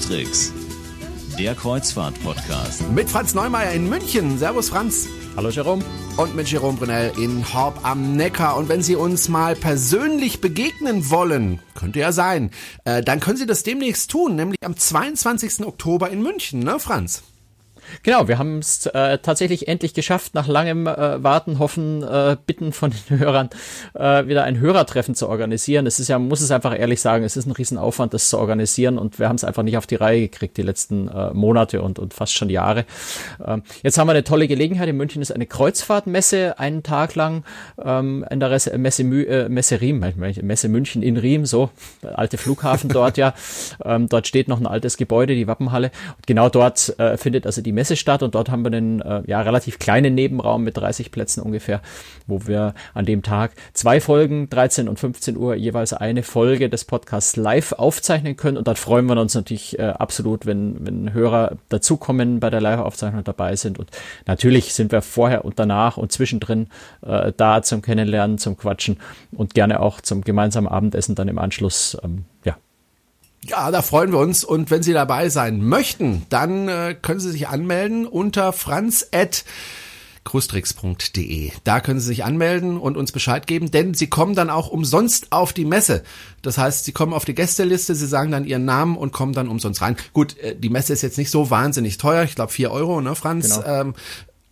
Cruise 0.00 0.52
der 1.38 1.54
Kreuzfahrt-Podcast. 1.54 2.88
Mit 2.92 3.10
Franz 3.10 3.34
Neumeier 3.34 3.72
in 3.72 3.88
München. 3.88 4.38
Servus, 4.38 4.68
Franz. 4.68 5.08
Hallo, 5.36 5.50
Jerome. 5.50 5.84
Und 6.16 6.36
mit 6.36 6.48
Jerome 6.48 6.78
Brunel 6.78 7.12
in 7.18 7.52
Horb 7.52 7.80
am 7.82 8.14
Neckar. 8.14 8.56
Und 8.56 8.68
wenn 8.68 8.82
Sie 8.82 8.94
uns 8.94 9.28
mal 9.28 9.56
persönlich 9.56 10.40
begegnen 10.40 11.10
wollen, 11.10 11.60
könnte 11.74 11.98
ja 11.98 12.12
sein, 12.12 12.50
äh, 12.84 13.02
dann 13.02 13.18
können 13.18 13.36
Sie 13.36 13.46
das 13.46 13.64
demnächst 13.64 14.10
tun, 14.10 14.36
nämlich 14.36 14.58
am 14.64 14.76
22. 14.76 15.66
Oktober 15.66 16.10
in 16.10 16.22
München, 16.22 16.60
ne, 16.60 16.78
Franz? 16.78 17.22
Genau, 18.02 18.28
wir 18.28 18.38
haben 18.38 18.58
es 18.58 18.86
äh, 18.86 19.18
tatsächlich 19.18 19.68
endlich 19.68 19.94
geschafft, 19.94 20.34
nach 20.34 20.46
langem 20.46 20.86
äh, 20.86 21.22
Warten, 21.22 21.58
Hoffen, 21.58 22.02
äh, 22.02 22.36
Bitten 22.46 22.72
von 22.72 22.92
den 22.92 23.18
Hörern, 23.18 23.50
äh, 23.94 24.26
wieder 24.26 24.44
ein 24.44 24.58
Hörertreffen 24.58 25.14
zu 25.14 25.28
organisieren. 25.28 25.86
Es 25.86 26.00
ist 26.00 26.08
ja, 26.08 26.18
muss 26.18 26.40
es 26.40 26.50
einfach 26.50 26.78
ehrlich 26.78 27.00
sagen, 27.00 27.24
es 27.24 27.36
ist 27.36 27.46
ein 27.46 27.52
Riesenaufwand, 27.52 28.14
das 28.14 28.28
zu 28.28 28.38
organisieren 28.38 28.98
und 28.98 29.18
wir 29.18 29.28
haben 29.28 29.36
es 29.36 29.44
einfach 29.44 29.62
nicht 29.62 29.76
auf 29.76 29.86
die 29.86 29.96
Reihe 29.96 30.22
gekriegt, 30.22 30.56
die 30.56 30.62
letzten 30.62 31.08
äh, 31.08 31.32
Monate 31.32 31.82
und, 31.82 31.98
und 31.98 32.14
fast 32.14 32.34
schon 32.34 32.50
Jahre. 32.50 32.84
Ähm, 33.44 33.62
jetzt 33.82 33.98
haben 33.98 34.06
wir 34.06 34.12
eine 34.12 34.24
tolle 34.24 34.48
Gelegenheit. 34.48 34.88
In 34.88 34.96
München 34.96 35.22
ist 35.22 35.32
eine 35.32 35.46
Kreuzfahrtmesse 35.46 36.58
einen 36.58 36.82
Tag 36.82 37.14
lang 37.14 37.44
ähm, 37.82 38.24
in 38.30 38.40
der 38.40 38.48
Messe, 38.50 38.78
Messe, 38.78 39.02
äh, 39.02 39.48
Messe 39.48 39.80
Riem, 39.80 40.04
Messe 40.16 40.68
München 40.68 41.02
in 41.02 41.16
Riem, 41.16 41.46
so, 41.46 41.70
alte 42.02 42.38
Flughafen 42.38 42.88
dort 42.88 43.16
ja. 43.16 43.34
Ähm, 43.84 44.08
dort 44.08 44.26
steht 44.26 44.48
noch 44.48 44.60
ein 44.60 44.66
altes 44.66 44.96
Gebäude, 44.96 45.34
die 45.34 45.46
Wappenhalle. 45.46 45.90
Und 46.16 46.26
genau 46.26 46.48
dort 46.48 46.98
äh, 46.98 47.16
findet 47.16 47.46
also 47.46 47.62
die 47.62 47.72
Messe 47.74 47.96
statt 47.96 48.22
und 48.22 48.34
dort 48.34 48.50
haben 48.50 48.62
wir 48.62 48.72
einen 48.72 49.00
äh, 49.00 49.22
ja, 49.26 49.40
relativ 49.42 49.78
kleinen 49.78 50.14
Nebenraum 50.14 50.64
mit 50.64 50.76
30 50.76 51.10
Plätzen 51.10 51.42
ungefähr, 51.42 51.80
wo 52.26 52.46
wir 52.46 52.74
an 52.94 53.04
dem 53.04 53.22
Tag 53.22 53.52
zwei 53.72 54.00
Folgen, 54.00 54.48
13 54.48 54.88
und 54.88 54.98
15 54.98 55.36
Uhr 55.36 55.54
jeweils 55.54 55.92
eine 55.92 56.22
Folge 56.22 56.68
des 56.68 56.84
Podcasts 56.84 57.36
live 57.36 57.72
aufzeichnen 57.72 58.36
können. 58.36 58.56
Und 58.56 58.66
dort 58.66 58.78
freuen 58.78 59.06
wir 59.06 59.20
uns 59.20 59.34
natürlich 59.34 59.78
äh, 59.78 59.82
absolut, 59.82 60.46
wenn, 60.46 60.86
wenn 60.86 61.12
Hörer 61.12 61.56
dazukommen, 61.68 62.40
bei 62.40 62.50
der 62.50 62.60
Live-Aufzeichnung 62.60 63.24
dabei 63.24 63.56
sind. 63.56 63.78
Und 63.78 63.90
natürlich 64.26 64.74
sind 64.74 64.92
wir 64.92 65.02
vorher 65.02 65.44
und 65.44 65.58
danach 65.58 65.96
und 65.96 66.12
zwischendrin 66.12 66.68
äh, 67.02 67.32
da 67.36 67.62
zum 67.62 67.82
Kennenlernen, 67.82 68.38
zum 68.38 68.56
Quatschen 68.56 68.98
und 69.32 69.54
gerne 69.54 69.80
auch 69.80 70.00
zum 70.00 70.22
gemeinsamen 70.22 70.68
Abendessen 70.68 71.14
dann 71.14 71.28
im 71.28 71.38
Anschluss 71.38 71.96
ähm, 72.02 72.24
ja, 73.48 73.70
da 73.70 73.82
freuen 73.82 74.12
wir 74.12 74.18
uns. 74.18 74.44
Und 74.44 74.70
wenn 74.70 74.82
Sie 74.82 74.92
dabei 74.92 75.28
sein 75.28 75.64
möchten, 75.64 76.26
dann 76.28 76.68
äh, 76.68 76.94
können 77.00 77.20
Sie 77.20 77.30
sich 77.30 77.48
anmelden 77.48 78.06
unter 78.06 78.52
franz@ 78.52 79.44
cruestricks.de. 80.24 81.52
Da 81.64 81.80
können 81.80 82.00
Sie 82.00 82.06
sich 82.06 82.24
anmelden 82.24 82.78
und 82.78 82.96
uns 82.96 83.12
Bescheid 83.12 83.46
geben, 83.46 83.70
denn 83.70 83.94
Sie 83.94 84.08
kommen 84.08 84.34
dann 84.34 84.50
auch 84.50 84.68
umsonst 84.68 85.32
auf 85.32 85.52
die 85.52 85.66
Messe. 85.66 86.02
Das 86.42 86.58
heißt, 86.58 86.84
Sie 86.84 86.92
kommen 86.92 87.12
auf 87.12 87.24
die 87.24 87.34
Gästeliste, 87.34 87.94
Sie 87.94 88.06
sagen 88.06 88.30
dann 88.30 88.46
Ihren 88.46 88.64
Namen 88.64 88.96
und 88.96 89.12
kommen 89.12 89.34
dann 89.34 89.48
umsonst 89.48 89.82
rein. 89.82 89.96
Gut, 90.12 90.38
äh, 90.38 90.56
die 90.56 90.70
Messe 90.70 90.92
ist 90.92 91.02
jetzt 91.02 91.18
nicht 91.18 91.30
so 91.30 91.50
wahnsinnig 91.50 91.98
teuer. 91.98 92.24
Ich 92.24 92.34
glaube 92.34 92.52
vier 92.52 92.70
Euro, 92.70 93.00
ne, 93.00 93.14
Franz? 93.14 93.60
Genau. 93.60 93.80
Ähm, 93.80 93.94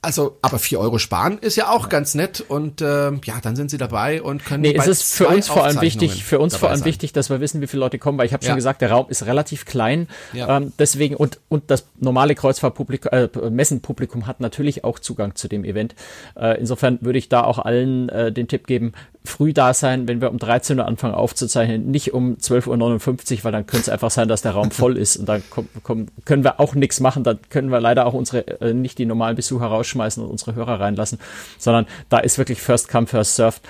also, 0.04 0.36
aber 0.42 0.58
vier 0.58 0.80
Euro 0.80 0.98
sparen 0.98 1.38
ist 1.38 1.54
ja 1.54 1.70
auch 1.70 1.88
ganz 1.88 2.16
nett 2.16 2.44
und 2.46 2.80
äh, 2.80 3.12
ja, 3.12 3.40
dann 3.40 3.54
sind 3.54 3.70
sie 3.70 3.78
dabei 3.78 4.20
und 4.20 4.44
können. 4.44 4.62
Nee, 4.62 4.74
es 4.76 4.88
ist 4.88 5.14
für 5.14 5.28
uns 5.28 5.46
vor 5.46 5.64
allem 5.64 5.80
wichtig, 5.80 6.24
für 6.24 6.40
uns 6.40 6.56
vor 6.56 6.70
allem 6.70 6.80
sein. 6.80 6.86
wichtig, 6.86 7.12
dass 7.12 7.30
wir 7.30 7.40
wissen, 7.40 7.60
wie 7.60 7.68
viele 7.68 7.80
Leute 7.80 8.00
kommen, 8.00 8.18
weil 8.18 8.26
ich 8.26 8.32
habe 8.32 8.42
schon 8.42 8.50
ja. 8.50 8.56
gesagt, 8.56 8.82
der 8.82 8.90
Raum 8.90 9.06
ist 9.08 9.26
relativ 9.26 9.64
klein. 9.64 10.08
Ja. 10.32 10.56
Ähm, 10.56 10.72
deswegen 10.76 11.14
und 11.14 11.38
und 11.48 11.70
das 11.70 11.86
normale 12.00 12.34
Kreuzfahrtpublikum, 12.34 13.12
äh, 13.12 13.28
Messenpublikum 13.50 14.26
hat 14.26 14.40
natürlich 14.40 14.82
auch 14.82 14.98
Zugang 14.98 15.36
zu 15.36 15.46
dem 15.46 15.64
Event. 15.64 15.94
Äh, 16.34 16.58
insofern 16.58 16.98
würde 17.00 17.20
ich 17.20 17.28
da 17.28 17.44
auch 17.44 17.60
allen 17.60 18.08
äh, 18.08 18.32
den 18.32 18.48
Tipp 18.48 18.66
geben, 18.66 18.94
früh 19.24 19.52
da 19.52 19.72
sein, 19.72 20.08
wenn 20.08 20.20
wir 20.20 20.30
um 20.30 20.38
13 20.38 20.78
Uhr 20.78 20.86
anfangen 20.86 21.14
aufzuzeichnen, 21.14 21.90
nicht 21.90 22.12
um 22.12 22.36
12.59 22.36 23.38
Uhr, 23.38 23.44
weil 23.44 23.52
dann 23.52 23.66
könnte 23.66 23.82
es 23.82 23.88
einfach 23.88 24.10
sein, 24.10 24.28
dass 24.28 24.42
der 24.42 24.52
Raum 24.52 24.70
voll 24.70 24.96
ist 24.96 25.16
und 25.16 25.26
dann 25.26 25.42
komm, 25.48 25.68
komm, 25.82 26.06
können 26.24 26.44
wir 26.44 26.58
auch 26.58 26.74
nichts 26.74 27.00
machen. 27.00 27.22
Dann 27.22 27.38
können 27.48 27.70
wir 27.70 27.80
leider 27.80 28.06
auch 28.06 28.14
unsere, 28.14 28.60
äh, 28.60 28.74
nicht 28.74 28.98
die 28.98 29.06
normalen 29.06 29.36
Besucher 29.36 29.66
rausschmeißen 29.92 30.22
und 30.22 30.30
unsere 30.30 30.54
Hörer 30.54 30.80
reinlassen, 30.80 31.18
sondern 31.58 31.86
da 32.08 32.18
ist 32.18 32.38
wirklich 32.38 32.60
First 32.60 32.88
Come, 32.88 33.06
First 33.06 33.36
Served. 33.36 33.62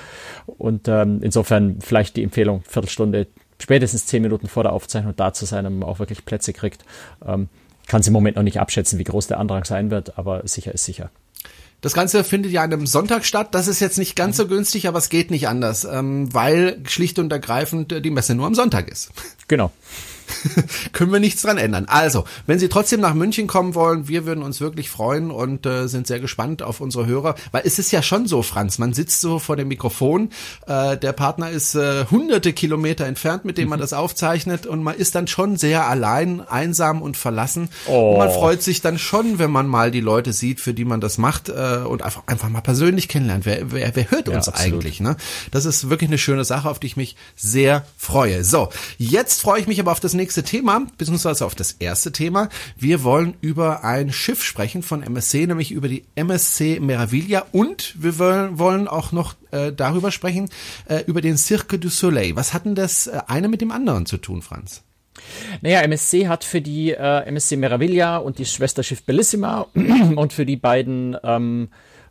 Und 0.47 0.89
ähm, 0.89 1.21
insofern 1.23 1.81
vielleicht 1.81 2.17
die 2.17 2.23
Empfehlung, 2.23 2.63
Viertelstunde, 2.69 3.27
spätestens 3.61 4.07
zehn 4.07 4.23
Minuten 4.23 4.49
vor 4.49 4.63
der 4.63 4.73
Aufzeichnung 4.73 5.15
da 5.17 5.33
zu 5.33 5.45
sein, 5.45 5.65
damit 5.65 5.81
man 5.81 5.89
auch 5.89 5.99
wirklich 5.99 6.25
Plätze 6.25 6.53
kriegt. 6.53 6.85
Ähm, 7.25 7.49
kann 7.87 8.01
es 8.01 8.07
im 8.07 8.13
Moment 8.13 8.37
noch 8.37 8.43
nicht 8.43 8.61
abschätzen, 8.61 8.99
wie 8.99 9.05
groß 9.05 9.27
der 9.27 9.39
Andrang 9.39 9.65
sein 9.65 9.91
wird, 9.91 10.17
aber 10.19 10.47
sicher 10.47 10.73
ist 10.73 10.85
sicher. 10.85 11.11
Das 11.81 11.95
Ganze 11.95 12.23
findet 12.23 12.53
ja 12.53 12.63
an 12.63 12.73
einem 12.73 12.87
Sonntag 12.87 13.25
statt. 13.25 13.57
Das 13.57 13.67
ist 13.67 13.81
jetzt 13.81 13.99
nicht 13.99 14.15
ganz 14.15 14.37
so 14.37 14.47
günstig, 14.47 14.87
aber 14.87 14.99
es 14.99 15.09
geht 15.09 15.33
nicht 15.33 15.49
anders, 15.49 15.85
ähm, 15.85 16.33
weil 16.33 16.79
schlicht 16.87 17.19
und 17.19 17.33
ergreifend 17.33 17.91
äh, 17.91 18.01
die 18.01 18.11
Messe 18.11 18.37
nur 18.37 18.47
am 18.47 18.55
Sonntag 18.55 18.89
ist. 18.89 19.11
Genau. 19.49 19.73
können 20.93 21.13
wir 21.13 21.21
nichts 21.21 21.43
dran 21.43 21.59
ändern. 21.59 21.87
Also, 21.87 22.25
wenn 22.47 22.59
Sie 22.59 22.69
trotzdem 22.69 23.01
nach 23.01 23.15
München 23.15 23.47
kommen 23.47 23.75
wollen, 23.75 24.09
wir 24.09 24.27
würden 24.27 24.43
uns 24.43 24.61
wirklich 24.61 24.91
freuen 24.91 25.31
und 25.31 25.67
äh, 25.67 25.87
sind 25.89 26.07
sehr 26.07 26.21
gespannt 26.21 26.63
auf 26.63 26.81
unsere 26.81 27.07
Hörer, 27.07 27.35
weil 27.51 27.63
es 27.65 27.79
ist 27.79 27.93
ja 27.93 28.03
schon 28.03 28.27
so, 28.27 28.43
Franz, 28.43 28.79
man 28.79 28.93
sitzt 28.93 29.21
so 29.21 29.39
vor 29.39 29.57
dem 29.57 29.69
Mikrofon, 29.69 30.31
äh, 30.67 30.97
der 30.97 31.13
Partner 31.13 31.51
ist 31.51 31.75
äh, 31.75 32.07
hunderte 32.11 32.53
Kilometer 32.53 33.07
entfernt, 33.07 33.45
mit 33.45 33.59
dem 33.59 33.69
man 33.69 33.79
mhm. 33.79 33.83
das 33.83 33.93
aufzeichnet 33.93 34.67
und 34.67 34.83
man 34.83 34.97
ist 34.97 35.15
dann 35.15 35.27
schon 35.27 35.57
sehr 35.57 35.87
allein, 35.87 36.41
einsam 36.41 37.03
und 37.03 37.17
verlassen. 37.17 37.69
Oh. 37.87 38.13
Und 38.13 38.19
man 38.19 38.31
freut 38.31 38.63
sich 38.63 38.81
dann 38.81 38.99
schon, 38.99 39.39
wenn 39.39 39.51
man 39.51 39.67
mal 39.67 39.91
die 39.91 40.01
Leute 40.01 40.33
sieht, 40.33 40.61
für 40.61 40.75
die 40.75 40.85
man 40.85 41.01
das 41.01 41.19
macht 41.19 41.49
äh, 41.49 41.79
und 41.87 42.03
einfach, 42.03 42.23
einfach 42.27 42.49
mal 42.49 42.61
persönlich 42.61 43.09
kennenlernt. 43.09 43.47
Wer, 43.47 43.73
wer, 43.73 43.95
wer 43.95 44.11
hört 44.11 44.29
uns 44.29 44.47
ja, 44.47 44.55
eigentlich? 44.55 45.01
Ne? 45.01 45.17
Das 45.51 45.65
ist 45.65 45.91
wirklich 45.91 46.11
eine 46.11 46.19
schöne 46.19 46.45
Sache, 46.45 46.69
auf 46.69 46.79
die 46.79 46.87
ich 46.87 46.97
mich 46.97 47.17
sehr 47.37 47.85
freue. 47.97 48.45
So, 48.45 48.69
jetzt 48.99 49.41
freue 49.41 49.61
ich 49.61 49.67
mich 49.67 49.81
aber 49.81 49.93
auf 49.93 50.01
das 50.01 50.15
nächste 50.15 50.22
Thema, 50.29 50.87
beziehungsweise 50.99 51.45
auf 51.45 51.55
das 51.55 51.73
erste 51.73 52.13
Thema. 52.13 52.49
Wir 52.77 53.03
wollen 53.05 53.35
über 53.41 53.85
ein 53.85 54.13
Schiff 54.13 54.43
sprechen 54.43 54.83
von 54.83 55.03
MSC, 55.03 55.47
nämlich 55.47 55.73
über 55.73 55.89
die 55.89 56.05
MSC 56.15 56.81
Meraviglia 56.81 57.45
und 57.53 57.95
wir 58.03 58.19
wollen 58.19 58.89
auch 58.89 59.13
noch 59.13 59.35
äh, 59.51 59.73
darüber 59.73 60.11
sprechen, 60.11 60.49
äh, 60.89 61.03
über 61.07 61.21
den 61.21 61.37
Cirque 61.37 61.79
du 61.79 61.89
Soleil. 61.89 62.37
Was 62.37 62.55
hat 62.55 62.65
denn 62.65 62.75
das 62.75 63.07
äh, 63.07 63.21
eine 63.27 63.49
mit 63.49 63.61
dem 63.61 63.71
anderen 63.71 64.07
zu 64.07 64.17
tun, 64.17 64.43
Franz? 64.43 64.83
Naja, 65.61 65.83
MSC 65.83 66.29
hat 66.29 66.45
für 66.45 66.61
die 66.61 66.93
äh, 66.93 67.27
MSC 67.27 67.57
Meraviglia 67.57 68.17
und 68.17 68.39
die 68.39 68.47
Schwesterschiff 68.47 69.03
Bellissima 69.03 69.67
und 70.17 70.33
für 70.33 70.47
die 70.47 70.57
beiden 70.57 71.17
ähm, 71.23 71.69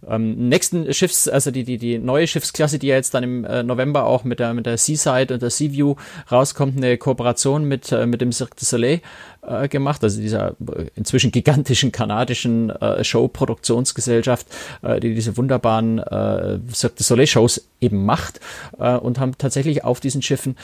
ähm, 0.07 0.49
nächsten 0.49 0.93
Schiffs, 0.93 1.27
also 1.27 1.51
die, 1.51 1.63
die, 1.63 1.77
die 1.77 1.97
neue 1.99 2.27
Schiffsklasse, 2.27 2.79
die 2.79 2.87
ja 2.87 2.95
jetzt 2.95 3.13
dann 3.13 3.23
im 3.23 3.45
äh, 3.45 3.63
November 3.63 4.05
auch 4.05 4.23
mit 4.23 4.39
der, 4.39 4.53
mit 4.53 4.65
der 4.65 4.77
Seaside 4.77 5.33
und 5.33 5.41
der 5.41 5.49
Seaview 5.49 5.95
rauskommt, 6.31 6.77
eine 6.77 6.97
Kooperation 6.97 7.65
mit, 7.65 7.91
äh, 7.91 8.05
mit 8.05 8.21
dem 8.21 8.31
Cirque 8.31 8.55
du 8.57 8.65
Soleil 8.65 9.01
äh, 9.41 9.67
gemacht, 9.67 10.03
also 10.03 10.19
dieser 10.19 10.55
inzwischen 10.95 11.31
gigantischen 11.31 11.91
kanadischen 11.91 12.69
äh, 12.69 13.03
Show-Produktionsgesellschaft, 13.03 14.47
äh, 14.81 14.99
die 14.99 15.13
diese 15.13 15.37
wunderbaren 15.37 15.99
äh, 15.99 16.59
Cirque 16.73 16.97
du 16.97 17.03
Soleil 17.03 17.27
Shows 17.27 17.67
eben 17.79 18.05
macht 18.05 18.39
äh, 18.79 18.95
und 18.95 19.19
haben 19.19 19.37
tatsächlich 19.37 19.83
auf 19.83 19.99
diesen 19.99 20.21
Schiffen 20.21 20.55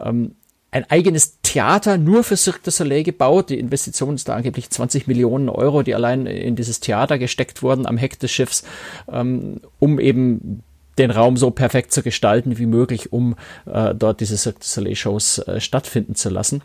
ähm, 0.00 0.36
ein 0.74 0.90
eigenes 0.90 1.38
Theater 1.42 1.98
nur 1.98 2.24
für 2.24 2.36
Cirque 2.36 2.62
du 2.64 2.72
Soleil 2.72 3.04
gebaut. 3.04 3.50
Die 3.50 3.60
Investition 3.60 4.16
ist 4.16 4.28
da 4.28 4.34
angeblich 4.34 4.70
20 4.70 5.06
Millionen 5.06 5.48
Euro, 5.48 5.84
die 5.84 5.94
allein 5.94 6.26
in 6.26 6.56
dieses 6.56 6.80
Theater 6.80 7.16
gesteckt 7.16 7.62
wurden 7.62 7.86
am 7.86 7.96
Heck 7.96 8.18
des 8.18 8.32
Schiffs, 8.32 8.64
ähm, 9.10 9.60
um 9.78 10.00
eben 10.00 10.64
den 10.98 11.12
Raum 11.12 11.36
so 11.36 11.52
perfekt 11.52 11.92
zu 11.92 12.02
gestalten 12.02 12.58
wie 12.58 12.66
möglich, 12.66 13.12
um 13.12 13.36
äh, 13.66 13.94
dort 13.94 14.20
diese 14.20 14.36
Cirque 14.36 14.58
du 14.58 14.66
Soleil 14.66 14.96
Shows 14.96 15.38
äh, 15.38 15.60
stattfinden 15.60 16.16
zu 16.16 16.28
lassen. 16.28 16.60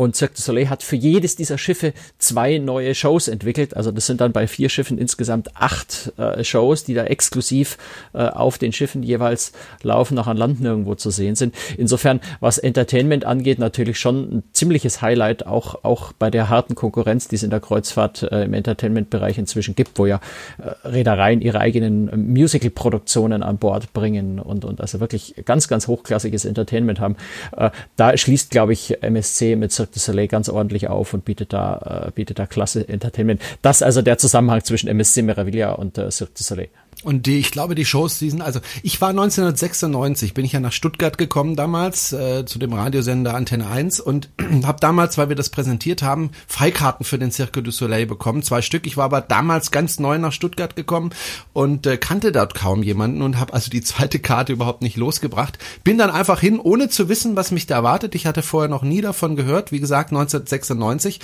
Und 0.00 0.16
Cirque 0.16 0.36
du 0.36 0.40
Soleil 0.40 0.70
hat 0.70 0.82
für 0.82 0.96
jedes 0.96 1.36
dieser 1.36 1.58
Schiffe 1.58 1.92
zwei 2.16 2.56
neue 2.56 2.94
Shows 2.94 3.28
entwickelt. 3.28 3.76
Also 3.76 3.92
das 3.92 4.06
sind 4.06 4.22
dann 4.22 4.32
bei 4.32 4.46
vier 4.46 4.70
Schiffen 4.70 4.96
insgesamt 4.96 5.54
acht 5.56 6.14
äh, 6.16 6.42
Shows, 6.42 6.84
die 6.84 6.94
da 6.94 7.04
exklusiv 7.04 7.76
äh, 8.14 8.22
auf 8.22 8.56
den 8.56 8.72
Schiffen 8.72 9.02
jeweils 9.02 9.52
laufen, 9.82 10.14
noch 10.14 10.26
an 10.26 10.38
Land 10.38 10.62
nirgendwo 10.62 10.94
zu 10.94 11.10
sehen 11.10 11.34
sind. 11.34 11.54
Insofern, 11.76 12.20
was 12.40 12.56
Entertainment 12.56 13.26
angeht, 13.26 13.58
natürlich 13.58 14.00
schon 14.00 14.36
ein 14.36 14.42
ziemliches 14.54 15.02
Highlight, 15.02 15.44
auch, 15.46 15.84
auch 15.84 16.12
bei 16.14 16.30
der 16.30 16.48
harten 16.48 16.74
Konkurrenz, 16.74 17.28
die 17.28 17.36
es 17.36 17.42
in 17.42 17.50
der 17.50 17.60
Kreuzfahrt 17.60 18.22
äh, 18.22 18.44
im 18.44 18.54
Entertainment-Bereich 18.54 19.36
inzwischen 19.36 19.74
gibt, 19.74 19.98
wo 19.98 20.06
ja 20.06 20.18
äh, 20.56 20.88
Reedereien 20.88 21.42
ihre 21.42 21.60
eigenen 21.60 22.32
Musical-Produktionen 22.32 23.42
an 23.42 23.58
Bord 23.58 23.92
bringen 23.92 24.38
und, 24.38 24.64
und 24.64 24.80
also 24.80 24.98
wirklich 24.98 25.34
ganz, 25.44 25.68
ganz 25.68 25.88
hochklassiges 25.88 26.46
Entertainment 26.46 27.00
haben. 27.00 27.16
Äh, 27.54 27.68
da 27.96 28.16
schließt, 28.16 28.50
glaube 28.50 28.72
ich, 28.72 29.02
MSC 29.02 29.56
mit 29.56 29.72
Cirque 29.72 29.89
Cirque 29.90 29.96
du 29.96 30.00
Soleil 30.00 30.28
ganz 30.28 30.48
ordentlich 30.48 30.88
auf 30.88 31.14
und 31.14 31.24
bietet 31.24 31.52
da, 31.52 32.06
äh, 32.06 32.10
bietet 32.12 32.38
da 32.38 32.46
klasse 32.46 32.88
Entertainment. 32.88 33.40
Das 33.62 33.82
also 33.82 34.02
der 34.02 34.18
Zusammenhang 34.18 34.62
zwischen 34.64 34.88
MSC 34.88 35.22
Meraviglia 35.22 35.72
und 35.72 35.98
äh, 35.98 36.10
Cirque 36.10 36.34
du 36.36 36.44
Soleil. 36.44 36.68
Und 37.02 37.24
die, 37.24 37.38
ich 37.38 37.50
glaube, 37.50 37.74
die 37.74 37.86
Shows, 37.86 38.18
die 38.18 38.28
sind, 38.28 38.42
also 38.42 38.60
ich 38.82 39.00
war 39.00 39.08
1996, 39.08 40.34
bin 40.34 40.44
ich 40.44 40.52
ja 40.52 40.60
nach 40.60 40.72
Stuttgart 40.72 41.16
gekommen 41.16 41.56
damals, 41.56 42.12
äh, 42.12 42.44
zu 42.44 42.58
dem 42.58 42.74
Radiosender 42.74 43.34
Antenne 43.34 43.68
1 43.68 44.00
und 44.00 44.28
habe 44.64 44.80
damals, 44.80 45.16
weil 45.16 45.30
wir 45.30 45.36
das 45.36 45.48
präsentiert 45.48 46.02
haben, 46.02 46.30
Freikarten 46.46 47.06
für 47.06 47.18
den 47.18 47.32
Cirque 47.32 47.62
du 47.62 47.70
Soleil 47.70 48.04
bekommen, 48.04 48.42
zwei 48.42 48.60
Stück. 48.60 48.86
Ich 48.86 48.98
war 48.98 49.06
aber 49.06 49.22
damals 49.22 49.70
ganz 49.70 49.98
neu 49.98 50.18
nach 50.18 50.32
Stuttgart 50.32 50.76
gekommen 50.76 51.10
und 51.54 51.86
äh, 51.86 51.96
kannte 51.96 52.32
dort 52.32 52.54
kaum 52.54 52.82
jemanden 52.82 53.22
und 53.22 53.38
habe 53.38 53.54
also 53.54 53.70
die 53.70 53.82
zweite 53.82 54.18
Karte 54.18 54.52
überhaupt 54.52 54.82
nicht 54.82 54.98
losgebracht. 54.98 55.58
Bin 55.82 55.96
dann 55.96 56.10
einfach 56.10 56.40
hin, 56.40 56.60
ohne 56.60 56.90
zu 56.90 57.08
wissen, 57.08 57.34
was 57.34 57.50
mich 57.50 57.66
da 57.66 57.76
erwartet. 57.76 58.14
Ich 58.14 58.26
hatte 58.26 58.42
vorher 58.42 58.68
noch 58.68 58.82
nie 58.82 59.00
davon 59.00 59.36
gehört, 59.36 59.72
wie 59.72 59.80
gesagt, 59.80 60.10
1996 60.10 61.20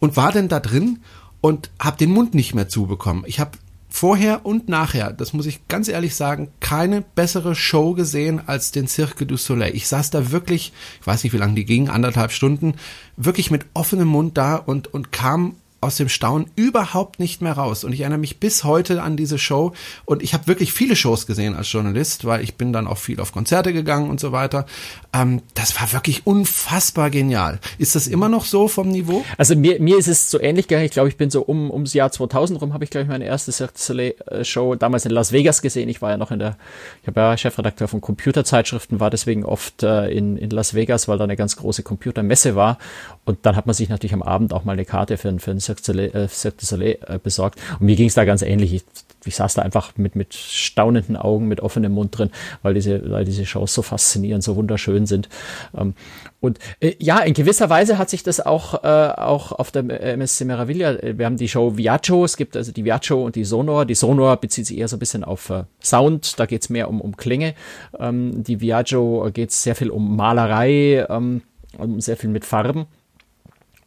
und 0.00 0.16
war 0.16 0.32
denn 0.32 0.48
da 0.48 0.58
drin 0.58 0.98
und 1.40 1.70
habe 1.78 1.96
den 1.96 2.10
Mund 2.10 2.34
nicht 2.34 2.54
mehr 2.54 2.68
zubekommen. 2.68 3.22
Ich 3.26 3.38
habe 3.38 3.52
vorher 3.90 4.46
und 4.46 4.68
nachher, 4.68 5.12
das 5.12 5.32
muss 5.32 5.46
ich 5.46 5.66
ganz 5.68 5.88
ehrlich 5.88 6.14
sagen, 6.14 6.48
keine 6.60 7.02
bessere 7.02 7.54
Show 7.54 7.92
gesehen 7.92 8.40
als 8.46 8.70
den 8.70 8.86
Cirque 8.86 9.26
du 9.26 9.36
Soleil. 9.36 9.74
Ich 9.74 9.88
saß 9.88 10.10
da 10.10 10.30
wirklich, 10.30 10.72
ich 11.00 11.06
weiß 11.06 11.24
nicht, 11.24 11.32
wie 11.32 11.38
lange 11.38 11.54
die 11.54 11.64
ging, 11.64 11.88
anderthalb 11.88 12.32
Stunden, 12.32 12.74
wirklich 13.16 13.50
mit 13.50 13.66
offenem 13.74 14.08
Mund 14.08 14.38
da 14.38 14.56
und, 14.56 14.94
und 14.94 15.12
kam 15.12 15.56
aus 15.82 15.96
dem 15.96 16.10
Staunen 16.10 16.50
überhaupt 16.56 17.20
nicht 17.20 17.40
mehr 17.40 17.54
raus. 17.54 17.84
Und 17.84 17.92
ich 17.92 18.00
erinnere 18.00 18.18
mich 18.18 18.38
bis 18.38 18.64
heute 18.64 19.02
an 19.02 19.16
diese 19.16 19.38
Show. 19.38 19.72
Und 20.04 20.22
ich 20.22 20.34
habe 20.34 20.46
wirklich 20.46 20.72
viele 20.74 20.94
Shows 20.94 21.26
gesehen 21.26 21.56
als 21.56 21.72
Journalist, 21.72 22.26
weil 22.26 22.42
ich 22.42 22.56
bin 22.56 22.72
dann 22.72 22.86
auch 22.86 22.98
viel 22.98 23.18
auf 23.18 23.32
Konzerte 23.32 23.72
gegangen 23.72 24.10
und 24.10 24.20
so 24.20 24.30
weiter. 24.30 24.66
Ähm, 25.14 25.40
das 25.54 25.80
war 25.80 25.92
wirklich 25.92 26.26
unfassbar 26.26 27.08
genial. 27.08 27.60
Ist 27.78 27.94
das 27.94 28.08
immer 28.08 28.28
noch 28.28 28.44
so 28.44 28.68
vom 28.68 28.88
Niveau? 28.88 29.24
Also 29.38 29.56
mir, 29.56 29.80
mir 29.80 29.96
ist 29.96 30.08
es 30.08 30.30
so 30.30 30.38
ähnlich 30.38 30.68
gegangen. 30.68 30.84
Ich 30.84 30.92
glaube, 30.92 31.08
ich 31.08 31.16
bin 31.16 31.30
so 31.30 31.42
um 31.42 31.70
ums 31.70 31.94
Jahr 31.94 32.12
2000 32.12 32.60
rum, 32.60 32.74
habe 32.74 32.84
ich 32.84 32.90
glaube 32.90 33.04
ich 33.04 33.08
meine 33.08 33.24
erste 33.24 33.50
äh, 33.50 34.44
Show 34.44 34.74
damals 34.74 35.06
in 35.06 35.12
Las 35.12 35.32
Vegas 35.32 35.62
gesehen. 35.62 35.88
Ich 35.88 36.02
war 36.02 36.10
ja 36.10 36.18
noch 36.18 36.30
in 36.30 36.38
der, 36.38 36.56
ich 37.00 37.08
habe 37.08 37.20
ja 37.20 37.36
Chefredakteur 37.36 37.88
von 37.88 38.02
Computerzeitschriften, 38.02 39.00
war 39.00 39.08
deswegen 39.08 39.46
oft 39.46 39.82
äh, 39.82 40.08
in, 40.10 40.36
in 40.36 40.50
Las 40.50 40.74
Vegas, 40.74 41.08
weil 41.08 41.16
da 41.16 41.24
eine 41.24 41.36
ganz 41.36 41.56
große 41.56 41.82
Computermesse 41.82 42.54
war. 42.54 42.78
Und 43.24 43.38
dann 43.42 43.56
hat 43.56 43.66
man 43.66 43.74
sich 43.74 43.88
natürlich 43.88 44.14
am 44.14 44.22
Abend 44.22 44.52
auch 44.52 44.64
mal 44.64 44.72
eine 44.72 44.84
Karte 44.84 45.16
für, 45.16 45.38
für 45.38 45.50
einen 45.50 45.60
Cirque 45.76 46.56
du 46.58 46.66
Soleil, 46.66 46.98
äh, 47.02 47.14
äh, 47.14 47.18
besorgt. 47.22 47.58
Und 47.78 47.86
mir 47.86 47.96
ging 47.96 48.08
es 48.08 48.14
da 48.14 48.24
ganz 48.24 48.42
ähnlich. 48.42 48.74
Ich, 48.74 48.84
ich 49.24 49.36
saß 49.36 49.54
da 49.54 49.62
einfach 49.62 49.96
mit, 49.96 50.16
mit 50.16 50.34
staunenden 50.34 51.16
Augen, 51.16 51.48
mit 51.48 51.60
offenem 51.60 51.92
Mund 51.92 52.16
drin, 52.16 52.30
weil 52.62 52.74
diese, 52.74 53.10
weil 53.10 53.24
diese 53.24 53.44
Shows 53.44 53.74
so 53.74 53.82
faszinierend, 53.82 54.42
so 54.42 54.56
wunderschön 54.56 55.06
sind. 55.06 55.28
Ähm, 55.76 55.94
und 56.40 56.58
äh, 56.80 56.94
ja, 56.98 57.18
in 57.18 57.34
gewisser 57.34 57.68
Weise 57.68 57.98
hat 57.98 58.10
sich 58.10 58.22
das 58.22 58.40
auch, 58.40 58.82
äh, 58.82 58.86
auch 58.86 59.52
auf 59.52 59.70
der 59.70 59.84
MSC 60.14 60.44
Meraviglia, 60.44 60.92
äh, 60.92 61.18
wir 61.18 61.26
haben 61.26 61.36
die 61.36 61.48
Show 61.48 61.76
Viaggio, 61.76 62.24
es 62.24 62.36
gibt 62.36 62.56
also 62.56 62.72
die 62.72 62.84
Viaggio 62.84 63.24
und 63.24 63.36
die 63.36 63.44
Sonor. 63.44 63.84
Die 63.84 63.94
Sonor 63.94 64.36
bezieht 64.38 64.66
sich 64.66 64.78
eher 64.78 64.88
so 64.88 64.96
ein 64.96 65.00
bisschen 65.00 65.24
auf 65.24 65.50
äh, 65.50 65.64
Sound, 65.82 66.38
da 66.38 66.46
geht's 66.46 66.70
mehr 66.70 66.88
um, 66.88 67.00
um 67.00 67.16
Klänge. 67.16 67.54
Ähm, 67.98 68.42
die 68.42 68.60
Viaggio 68.60 69.30
geht's 69.32 69.62
sehr 69.62 69.74
viel 69.74 69.90
um 69.90 70.16
Malerei, 70.16 71.06
ähm, 71.08 71.42
um 71.76 72.00
sehr 72.00 72.16
viel 72.16 72.30
mit 72.30 72.44
Farben. 72.44 72.86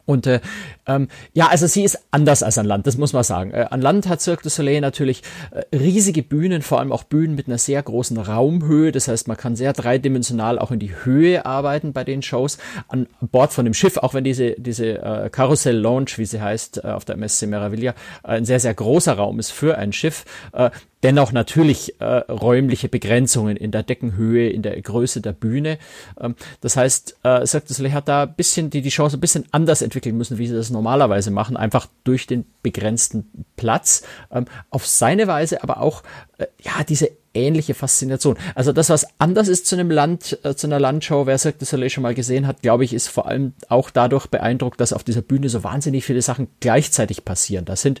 Und 0.06 0.26
äh, 0.26 0.40
ähm, 0.86 1.08
ja, 1.32 1.48
also 1.48 1.66
sie 1.66 1.82
ist 1.82 1.98
anders 2.10 2.42
als 2.42 2.58
an 2.58 2.66
Land, 2.66 2.86
das 2.86 2.98
muss 2.98 3.12
man 3.12 3.24
sagen. 3.24 3.52
Äh, 3.52 3.66
an 3.70 3.80
Land 3.80 4.08
hat 4.08 4.20
Cirque 4.20 4.42
du 4.42 4.50
Soleil 4.50 4.80
natürlich 4.80 5.22
äh, 5.50 5.76
riesige 5.76 6.22
Bühnen, 6.22 6.62
vor 6.62 6.80
allem 6.80 6.92
auch 6.92 7.04
Bühnen 7.04 7.34
mit 7.34 7.46
einer 7.46 7.58
sehr 7.58 7.82
großen 7.82 8.18
Raumhöhe. 8.18 8.92
Das 8.92 9.08
heißt, 9.08 9.28
man 9.28 9.36
kann 9.36 9.56
sehr 9.56 9.72
dreidimensional 9.72 10.58
auch 10.58 10.70
in 10.70 10.78
die 10.78 10.94
Höhe 11.04 11.46
arbeiten 11.46 11.92
bei 11.92 12.04
den 12.04 12.22
Shows. 12.22 12.58
An 12.88 13.06
Bord 13.20 13.52
von 13.52 13.64
dem 13.64 13.74
Schiff, 13.74 13.96
auch 13.96 14.14
wenn 14.14 14.24
diese, 14.24 14.52
diese 14.52 15.02
äh, 15.02 15.30
Karussell 15.30 15.76
Launch, 15.76 16.18
wie 16.18 16.26
sie 16.26 16.40
heißt, 16.40 16.84
äh, 16.84 16.88
auf 16.88 17.04
der 17.04 17.14
MSC 17.16 17.46
Meraviglia, 17.46 17.92
äh, 18.22 18.28
ein 18.28 18.44
sehr, 18.44 18.60
sehr 18.60 18.74
großer 18.74 19.14
Raum 19.14 19.38
ist 19.38 19.52
für 19.52 19.78
ein 19.78 19.92
Schiff, 19.92 20.24
äh, 20.52 20.70
dennoch 21.04 21.32
natürlich 21.32 22.00
äh, 22.00 22.04
räumliche 22.04 22.88
Begrenzungen 22.88 23.56
in 23.56 23.70
der 23.70 23.82
Deckenhöhe, 23.82 24.48
in 24.48 24.62
der 24.62 24.80
Größe 24.80 25.20
der 25.20 25.32
Bühne. 25.32 25.78
Ähm, 26.18 26.34
das 26.62 26.76
heißt, 26.76 27.18
äh, 27.22 27.46
Cirque 27.46 27.92
hat 27.92 28.08
da 28.08 28.22
ein 28.22 28.34
bisschen 28.34 28.70
die, 28.70 28.80
die 28.80 28.88
Chance 28.88 29.18
ein 29.18 29.20
bisschen 29.20 29.44
anders 29.52 29.82
entwickeln 29.82 30.16
müssen, 30.16 30.38
wie 30.38 30.46
sie 30.46 30.54
das 30.54 30.70
normalerweise 30.70 31.30
machen, 31.30 31.58
einfach 31.58 31.86
durch 32.04 32.26
den 32.26 32.46
begrenzten 32.62 33.46
Platz. 33.56 34.02
Ähm, 34.32 34.46
auf 34.70 34.86
seine 34.86 35.26
Weise 35.26 35.62
aber 35.62 35.80
auch, 35.80 36.02
äh, 36.38 36.46
ja, 36.62 36.82
diese 36.88 37.10
ähnliche 37.34 37.74
Faszination. 37.74 38.36
Also 38.54 38.72
das, 38.72 38.88
was 38.88 39.06
anders 39.18 39.48
ist 39.48 39.66
zu 39.66 39.76
einem 39.76 39.90
Land, 39.90 40.38
äh, 40.44 40.54
zu 40.54 40.66
einer 40.66 40.80
Landshow, 40.80 41.26
wer 41.26 41.36
Cirque 41.36 41.58
du 41.58 41.64
Soleil 41.66 41.90
schon 41.90 42.02
mal 42.02 42.14
gesehen 42.14 42.46
hat, 42.46 42.62
glaube 42.62 42.84
ich, 42.84 42.94
ist 42.94 43.08
vor 43.08 43.26
allem 43.26 43.52
auch 43.68 43.90
dadurch 43.90 44.28
beeindruckt, 44.28 44.80
dass 44.80 44.92
auf 44.92 45.04
dieser 45.04 45.22
Bühne 45.22 45.48
so 45.48 45.64
wahnsinnig 45.64 46.04
viele 46.04 46.22
Sachen 46.22 46.48
gleichzeitig 46.60 47.24
passieren. 47.24 47.64
Das 47.64 47.82
sind 47.82 48.00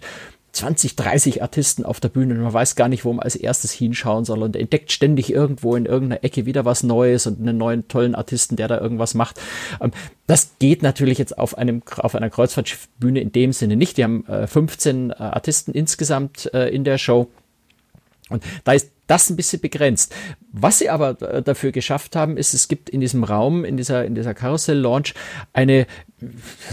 20, 0.54 0.96
30 0.96 1.42
Artisten 1.42 1.84
auf 1.84 2.00
der 2.00 2.08
Bühne 2.08 2.34
und 2.34 2.42
man 2.42 2.52
weiß 2.52 2.76
gar 2.76 2.88
nicht, 2.88 3.04
wo 3.04 3.12
man 3.12 3.24
als 3.24 3.36
erstes 3.36 3.72
hinschauen 3.72 4.24
soll 4.24 4.42
und 4.42 4.56
entdeckt 4.56 4.92
ständig 4.92 5.32
irgendwo 5.32 5.76
in 5.76 5.86
irgendeiner 5.86 6.24
Ecke 6.24 6.46
wieder 6.46 6.64
was 6.64 6.82
Neues 6.82 7.26
und 7.26 7.40
einen 7.40 7.58
neuen 7.58 7.88
tollen 7.88 8.14
Artisten, 8.14 8.56
der 8.56 8.68
da 8.68 8.80
irgendwas 8.80 9.14
macht. 9.14 9.40
Ähm, 9.80 9.90
das 10.26 10.52
geht 10.58 10.82
natürlich 10.82 11.18
jetzt 11.18 11.36
auf 11.36 11.58
einem 11.58 11.82
auf 11.96 12.14
einer 12.14 12.30
Kreuzfahrtschiffbühne 12.30 13.20
in 13.20 13.32
dem 13.32 13.52
Sinne 13.52 13.76
nicht. 13.76 13.98
Die 13.98 14.04
haben 14.04 14.24
15 14.46 15.10
äh, 15.10 15.14
Artisten 15.14 15.72
insgesamt 15.72 16.52
äh, 16.54 16.68
in 16.68 16.84
der 16.84 16.98
Show. 16.98 17.28
Und 18.34 18.44
da 18.64 18.72
ist 18.72 18.90
das 19.06 19.28
ein 19.28 19.36
bisschen 19.36 19.60
begrenzt. 19.60 20.14
Was 20.50 20.78
sie 20.78 20.88
aber 20.88 21.20
äh, 21.20 21.42
dafür 21.42 21.72
geschafft 21.72 22.16
haben, 22.16 22.36
ist, 22.36 22.54
es 22.54 22.68
gibt 22.68 22.88
in 22.88 23.00
diesem 23.00 23.22
Raum, 23.22 23.64
in 23.64 23.76
dieser, 23.76 24.04
in 24.04 24.14
dieser 24.14 24.32
Karussell-Launch 24.32 25.14
eine, 25.52 25.86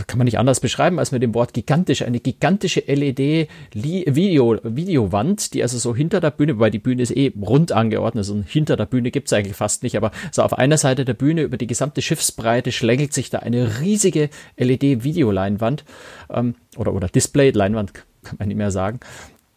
kann 0.08 0.18
man 0.18 0.26
nicht 0.26 0.40
anders 0.40 0.62
beschreiben 0.62 0.98
als 0.98 1.12
mit 1.12 1.22
dem 1.24 1.34
Wort 1.34 1.54
gigantisch, 1.54 2.04
eine 2.04 2.22
gigantische 2.22 2.84
LED-Video, 2.88 4.60
Videowand, 4.64 5.54
die 5.54 5.62
also 5.62 5.78
so 5.78 5.94
hinter 5.94 6.22
der 6.22 6.32
Bühne, 6.32 6.58
weil 6.58 6.72
die 6.72 6.80
Bühne 6.80 7.02
ist 7.02 7.16
eh 7.16 7.34
rund 7.42 7.74
angeordnet, 7.74 8.22
also 8.22 8.42
hinter 8.46 8.78
der 8.78 8.86
Bühne 8.86 9.12
gibt's 9.12 9.34
eigentlich 9.34 9.58
fast 9.58 9.84
nicht, 9.84 9.98
aber 9.98 10.12
so 10.32 10.44
auf 10.44 10.58
einer 10.58 10.78
Seite 10.78 11.04
der 11.04 11.16
Bühne 11.16 11.42
über 11.42 11.58
die 11.58 11.68
gesamte 11.68 12.02
Schiffsbreite 12.02 12.72
schlängelt 12.72 13.14
sich 13.14 13.30
da 13.30 13.40
eine 13.40 13.82
riesige 13.82 14.30
LED-Videoleinwand, 14.58 15.84
ähm, 16.30 16.56
oder, 16.78 16.94
oder 16.94 17.10
Display, 17.10 17.52
Leinwand 17.52 17.94
kann 17.94 18.38
man 18.40 18.48
nicht 18.48 18.58
mehr 18.58 18.72
sagen, 18.72 19.02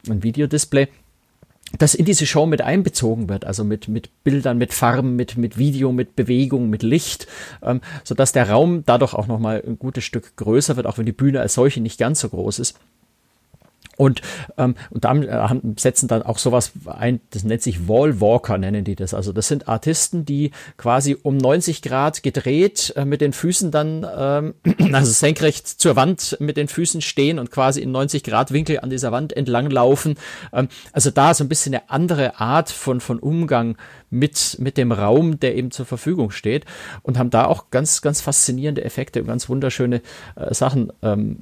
ein 0.09 0.23
Videodisplay 0.23 0.89
das 1.79 1.95
in 1.95 2.05
diese 2.05 2.27
Show 2.27 2.47
mit 2.47 2.63
einbezogen 2.63 3.29
wird, 3.29 3.45
also 3.45 3.65
mit, 3.65 3.89
mit 3.89 4.11
Bildern, 4.23 4.59
mit 4.59 4.73
Farben, 4.73 5.17
mit, 5.17 5.37
mit 5.37 5.59
Video, 5.59 5.93
mit 5.93 6.15
Bewegung, 6.15 6.71
mit 6.71 6.83
Licht, 6.83 7.27
ähm, 7.63 7.81
so 8.05 8.15
dass 8.15 8.33
der 8.33 8.51
Raum 8.51 8.85
dadurch 8.87 9.15
auch 9.15 9.27
nochmal 9.27 9.63
ein 9.67 9.79
gutes 9.79 10.05
Stück 10.05 10.37
größer 10.37 10.77
wird, 10.77 10.87
auch 10.87 10.99
wenn 10.99 11.07
die 11.07 11.13
Bühne 11.13 11.41
als 11.41 11.55
solche 11.55 11.81
nicht 11.81 11.99
ganz 11.99 12.21
so 12.21 12.29
groß 12.29 12.59
ist. 12.59 12.79
Und, 13.97 14.23
ähm, 14.59 14.75
und 14.91 15.05
dann 15.05 15.23
äh, 15.23 15.49
setzen 15.77 16.09
dann 16.09 16.23
auch 16.23 16.39
sowas 16.39 16.73
ein, 16.87 17.21
das 17.31 17.45
nennt 17.45 17.63
sich 17.63 17.89
Wallwalker, 17.89 18.59
nennen 18.59 18.85
die 18.85 18.97
das. 18.97 19.15
Also 19.15 19.33
das 19.33 19.49
sind 19.49 19.69
Artisten, 19.69 20.25
die 20.25 20.51
quasi 20.77 21.17
um 21.23 21.37
90 21.37 21.83
Grad 21.83 22.23
gedreht 22.23 22.93
äh, 22.97 23.05
mit 23.05 23.21
den 23.21 23.33
Füßen 23.33 23.71
dann, 23.71 24.07
ähm, 24.17 24.55
also 24.93 25.13
senkrecht 25.13 25.69
zur 25.69 25.97
Wand 25.97 26.37
mit 26.41 26.57
den 26.57 26.69
Füßen 26.69 27.01
stehen 27.01 27.39
und 27.39 27.51
quasi 27.51 27.81
in 27.81 27.93
90 27.93 28.25
Grad 28.25 28.53
Winkel 28.53 28.81
an 28.81 28.91
dieser 28.91 29.13
Wand 29.13 29.37
entlang 29.37 29.71
laufen. 29.71 30.17
Ähm, 30.53 30.69
also 30.93 31.11
da 31.11 31.35
so 31.35 31.45
ein 31.45 31.49
bisschen 31.49 31.75
eine 31.75 31.91
andere 31.91 32.41
Art 32.41 32.71
von, 32.71 33.01
von 33.01 33.19
Umgang 33.19 33.77
mit, 34.15 34.57
mit 34.61 34.77
dem 34.77 34.93
Raum, 34.93 35.41
der 35.41 35.57
eben 35.57 35.71
zur 35.71 35.87
Verfügung 35.87 36.31
steht 36.31 36.65
und 37.03 37.19
haben 37.19 37.31
da 37.31 37.47
auch 37.47 37.71
ganz, 37.71 38.01
ganz 38.01 38.21
faszinierende 38.21 38.85
Effekte 38.85 39.21
und 39.21 39.27
ganz 39.27 39.49
wunderschöne 39.49 40.01
äh, 40.37 40.55
Sachen 40.55 40.93
ähm, 41.03 41.39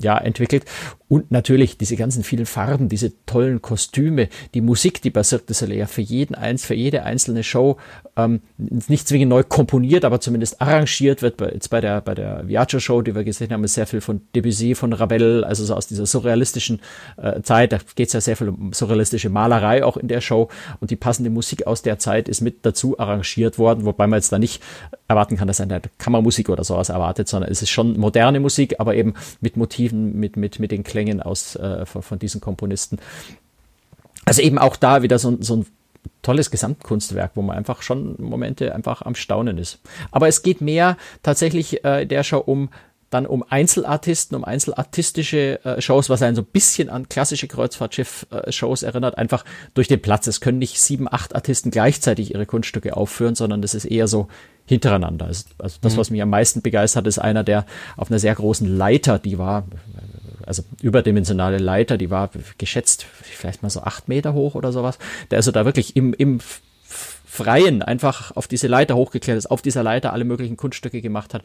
ja, 0.00 0.18
entwickelt. 0.18 0.64
Und 1.08 1.30
natürlich 1.30 1.78
diese 1.78 1.96
ganzen 1.96 2.24
vielen 2.24 2.46
Farben, 2.46 2.88
diese 2.88 3.12
tollen 3.26 3.62
Kostüme, 3.62 4.28
die 4.54 4.60
Musik, 4.60 5.02
die 5.02 5.10
bei 5.10 5.22
Cirque 5.22 5.46
du 5.46 5.54
Soleil 5.54 5.86
für 5.86 6.00
jeden 6.00 6.34
eins, 6.34 6.64
für 6.64 6.74
jede 6.74 7.04
einzelne 7.04 7.44
Show 7.44 7.76
ähm, 8.16 8.40
nicht 8.56 9.06
zwingend 9.06 9.30
neu 9.30 9.42
komponiert, 9.42 10.04
aber 10.04 10.20
zumindest 10.20 10.60
arrangiert 10.60 11.22
wird. 11.22 11.36
Bei, 11.36 11.50
jetzt 11.50 11.68
bei 11.68 11.80
der, 11.80 12.00
bei 12.00 12.14
der 12.14 12.48
Viaggio 12.48 12.80
Show, 12.80 13.02
die 13.02 13.14
wir 13.14 13.24
gesehen 13.24 13.52
haben, 13.52 13.64
ist 13.64 13.74
sehr 13.74 13.86
viel 13.86 14.00
von 14.00 14.22
Debussy, 14.34 14.74
von 14.74 14.92
Ravel, 14.92 15.44
also 15.44 15.64
so 15.64 15.74
aus 15.74 15.86
dieser 15.86 16.06
surrealistischen 16.06 16.80
äh, 17.16 17.42
Zeit. 17.42 17.72
Da 17.72 17.78
geht 17.94 18.08
es 18.08 18.14
ja 18.14 18.20
sehr 18.20 18.36
viel 18.36 18.48
um 18.48 18.72
surrealistische 18.72 19.28
Malerei 19.28 19.84
auch 19.84 19.96
in 19.96 20.08
der 20.08 20.20
Show 20.20 20.48
und 20.80 20.90
die 20.90 20.96
passende 20.96 21.30
Musik 21.30 21.66
aus 21.66 21.82
der 21.82 21.98
Zeit 21.98 22.13
ist 22.28 22.40
mit 22.40 22.64
dazu 22.64 22.98
arrangiert 22.98 23.58
worden, 23.58 23.84
wobei 23.84 24.06
man 24.06 24.18
jetzt 24.18 24.32
da 24.32 24.38
nicht 24.38 24.62
erwarten 25.08 25.36
kann, 25.36 25.48
dass 25.48 25.60
eine 25.60 25.80
Kammermusik 25.98 26.48
oder 26.48 26.64
sowas 26.64 26.88
erwartet, 26.88 27.28
sondern 27.28 27.50
es 27.50 27.62
ist 27.62 27.70
schon 27.70 27.98
moderne 27.98 28.40
Musik, 28.40 28.76
aber 28.78 28.94
eben 28.94 29.14
mit 29.40 29.56
Motiven, 29.56 30.18
mit, 30.18 30.36
mit, 30.36 30.58
mit 30.58 30.70
den 30.70 30.84
Klängen 30.84 31.20
aus, 31.20 31.56
äh, 31.56 31.86
von, 31.86 32.02
von 32.02 32.18
diesen 32.18 32.40
Komponisten. 32.40 32.98
Also 34.24 34.42
eben 34.42 34.58
auch 34.58 34.76
da 34.76 35.02
wieder 35.02 35.18
so, 35.18 35.36
so 35.40 35.56
ein 35.56 35.66
tolles 36.22 36.50
Gesamtkunstwerk, 36.50 37.32
wo 37.34 37.42
man 37.42 37.56
einfach 37.56 37.82
schon 37.82 38.16
Momente 38.18 38.74
einfach 38.74 39.02
am 39.02 39.14
Staunen 39.14 39.58
ist. 39.58 39.80
Aber 40.10 40.28
es 40.28 40.42
geht 40.42 40.60
mehr 40.60 40.96
tatsächlich 41.22 41.84
äh, 41.84 42.06
der 42.06 42.24
Show 42.24 42.38
um 42.38 42.70
dann 43.14 43.26
um 43.26 43.44
Einzelartisten, 43.48 44.36
um 44.36 44.44
einzelartistische 44.44 45.64
äh, 45.64 45.80
Shows, 45.80 46.10
was 46.10 46.20
einen 46.22 46.36
so 46.36 46.42
ein 46.42 46.46
bisschen 46.46 46.90
an 46.90 47.08
klassische 47.08 47.48
Kreuzfahrtschiff-Shows 47.48 48.82
äh, 48.82 48.86
erinnert, 48.86 49.16
einfach 49.16 49.44
durch 49.74 49.88
den 49.88 50.02
Platz. 50.02 50.26
Es 50.26 50.40
können 50.40 50.58
nicht 50.58 50.80
sieben, 50.80 51.06
acht 51.10 51.34
Artisten 51.34 51.70
gleichzeitig 51.70 52.34
ihre 52.34 52.44
Kunststücke 52.44 52.96
aufführen, 52.96 53.34
sondern 53.34 53.62
das 53.62 53.74
ist 53.74 53.84
eher 53.84 54.08
so 54.08 54.28
hintereinander. 54.66 55.26
Also, 55.26 55.44
also 55.58 55.78
das, 55.80 55.94
mhm. 55.94 55.98
was 55.98 56.10
mich 56.10 56.22
am 56.22 56.30
meisten 56.30 56.60
begeistert, 56.60 57.06
ist 57.06 57.18
einer, 57.18 57.44
der 57.44 57.66
auf 57.96 58.10
einer 58.10 58.18
sehr 58.18 58.34
großen 58.34 58.66
Leiter, 58.66 59.18
die 59.18 59.38
war 59.38 59.64
also 60.46 60.62
überdimensionale 60.82 61.58
Leiter, 61.58 61.96
die 61.96 62.10
war 62.10 62.30
geschätzt 62.58 63.06
vielleicht 63.22 63.62
mal 63.62 63.70
so 63.70 63.80
acht 63.80 64.08
Meter 64.08 64.34
hoch 64.34 64.54
oder 64.54 64.72
sowas, 64.72 64.98
der 65.30 65.38
also 65.38 65.52
da 65.52 65.64
wirklich 65.64 65.96
im, 65.96 66.12
im 66.14 66.40
Freien 67.34 67.82
einfach 67.82 68.36
auf 68.36 68.46
diese 68.46 68.68
Leiter 68.68 68.94
hochgeklettert 68.94 69.38
ist, 69.38 69.50
auf 69.50 69.62
dieser 69.62 69.82
Leiter 69.82 70.12
alle 70.12 70.24
möglichen 70.24 70.56
Kunststücke 70.56 71.00
gemacht 71.00 71.34
hat. 71.34 71.42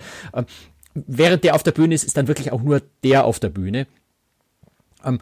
Während 1.08 1.44
der 1.44 1.56
auf 1.56 1.63
der 1.63 1.72
Bühne 1.72 1.96
ist, 1.96 2.03
ist 2.03 2.18
dann 2.18 2.27
wirklich 2.27 2.51
auch 2.51 2.62
nur 2.62 2.82
der 3.03 3.25
auf 3.25 3.39
der 3.39 3.50
Bühne. 3.50 3.88
Ähm, 5.03 5.20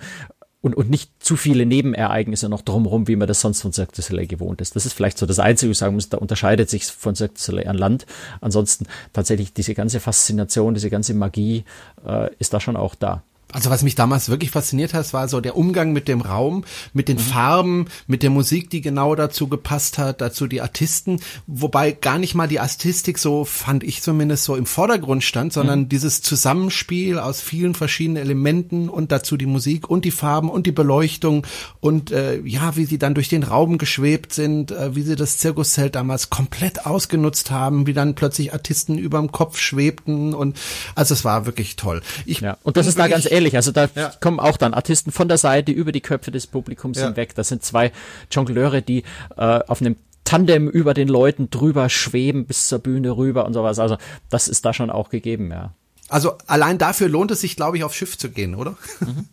und, 0.62 0.75
und 0.75 0.89
nicht 0.89 1.12
zu 1.19 1.38
viele 1.38 1.65
Nebenereignisse 1.65 2.50
noch 2.50 2.62
drumherum, 2.62 3.07
wie 3.07 3.15
man 3.15 3.27
das 3.27 3.41
sonst 3.41 3.62
von 3.62 3.72
Cirque 3.72 3.93
du 3.96 4.01
Soleil 4.01 4.27
gewohnt 4.27 4.60
ist. 4.60 4.75
Das 4.75 4.86
ist 4.86 4.93
vielleicht 4.93 5.17
so 5.17 5.25
das 5.25 5.39
Einzige, 5.39 5.69
was 5.69 5.77
ich 5.77 5.79
sagen 5.79 5.96
muss, 5.96 6.10
da 6.10 6.17
unterscheidet 6.17 6.69
sich 6.69 6.86
von 6.88 7.15
Cirque 7.15 7.36
du 7.36 7.41
Soleil 7.41 7.67
an 7.67 7.77
Land. 7.77 8.05
Ansonsten 8.41 8.86
tatsächlich 9.13 9.53
diese 9.53 9.75
ganze 9.75 10.00
Faszination, 10.00 10.74
diese 10.74 10.89
ganze 10.89 11.13
Magie 11.13 11.63
äh, 12.05 12.29
ist 12.39 12.53
da 12.53 12.60
schon 12.60 12.75
auch 12.75 12.96
da. 12.96 13.24
Also 13.54 13.70
was 13.70 13.82
mich 13.82 13.96
damals 13.96 14.27
wirklich 14.27 14.51
fasziniert 14.51 14.94
hat, 14.94 15.12
war 15.13 15.30
so 15.30 15.39
der 15.39 15.56
Umgang 15.56 15.94
mit 15.94 16.08
dem 16.08 16.22
Raum, 16.22 16.66
mit 16.94 17.08
den 17.08 17.18
mhm. 17.18 17.22
Farben, 17.22 17.86
mit 18.06 18.22
der 18.22 18.30
Musik, 18.30 18.70
die 18.70 18.82
genau 18.82 19.16
dazu 19.16 19.48
gepasst 19.48 19.98
hat, 19.98 20.20
dazu 20.20 20.48
die 20.48 20.62
Artisten, 20.62 21.22
wobei 21.48 21.92
gar 21.92 22.18
nicht 22.18 22.36
mal 22.36 22.48
die 22.48 22.60
Artistik 22.60 23.18
so, 23.18 23.46
fand 23.46 23.84
ich 23.84 24.01
zumindest 24.01 24.44
so 24.44 24.56
im 24.56 24.66
Vordergrund 24.66 25.24
stand, 25.24 25.54
sondern 25.54 25.82
mhm. 25.82 25.89
dieses 25.89 26.22
Zusammenspiel 26.22 27.20
aus 27.20 27.42
vielen 27.42 27.74
verschiedenen 27.74 28.22
Elementen 28.22 28.89
und 28.89 29.12
dazu 29.13 29.38
die 29.38 29.46
Musik 29.46 29.89
und 29.89 30.04
die 30.04 30.12
Farben 30.12 30.50
und 30.50 30.68
die 30.68 30.72
Beleuchtung 30.72 31.46
und 31.80 32.12
äh, 32.12 32.42
ja, 32.42 32.75
wie 32.75 32.86
sie 32.86 32.98
dann 32.98 33.13
durch 33.13 33.30
den 33.30 33.44
Raum 33.44 33.77
geschwebt 33.77 34.34
sind, 34.34 34.72
äh, 34.72 34.96
wie 34.96 35.04
sie 35.04 35.16
das 35.16 35.38
Zirkuszelt 35.38 35.96
damals 35.96 36.30
komplett 36.30 36.86
ausgenutzt 36.86 37.50
haben, 37.50 37.88
wie 37.88 37.94
dann 37.94 38.16
plötzlich 38.16 38.51
Artisten 38.51 38.98
überm 38.98 39.32
Kopf 39.32 39.58
schwebten 39.58 40.34
und 40.34 40.58
also 40.96 41.13
es 41.13 41.24
war 41.24 41.46
wirklich 41.46 41.75
toll. 41.77 42.01
Ich, 42.25 42.42
ja, 42.42 42.58
und 42.63 42.75
das 42.75 42.88
ist 42.88 43.00
da 43.00 43.08
ganz 43.08 43.30
ehrlich, 43.30 43.47
also 43.56 43.72
da 43.72 43.88
ja. 43.96 44.12
kommen 44.20 44.39
auch 44.39 44.58
dann 44.58 44.74
Artisten 44.74 45.12
von 45.12 45.27
der 45.27 45.38
Seite 45.38 45.72
über 45.72 45.92
die 45.92 46.01
Köpfe 46.01 46.32
des 46.32 46.48
Publikums 46.48 46.98
ja. 46.98 47.06
hinweg. 47.08 47.36
Das 47.36 47.50
sind 47.50 47.63
zwei 47.63 47.92
Jongleure, 48.32 48.82
die 48.82 49.04
äh, 49.38 49.60
auf 49.68 49.82
einem 49.82 49.96
Tandem 50.24 50.68
über 50.68 50.94
den 50.94 51.08
Leuten 51.08 51.50
drüber 51.50 51.88
schweben 51.88 52.46
bis 52.46 52.68
zur 52.68 52.80
Bühne 52.80 53.16
rüber 53.16 53.46
und 53.46 53.54
sowas. 53.54 53.80
Also 53.80 53.98
das 54.30 54.50
ist 54.50 54.66
da 54.66 54.74
schon 54.74 54.89
auch 54.89 55.10
gegeben, 55.10 55.51
ja. 55.51 55.72
Also 56.10 56.36
allein 56.48 56.77
dafür 56.77 57.08
lohnt 57.10 57.32
es 57.32 57.42
sich, 57.42 57.56
glaube 57.56 57.77
ich, 57.77 57.84
aufs 57.84 57.96
Schiff 57.96 58.18
zu 58.18 58.30
gehen, 58.30 58.56
oder? 58.56 58.77
Mhm. 59.00 59.30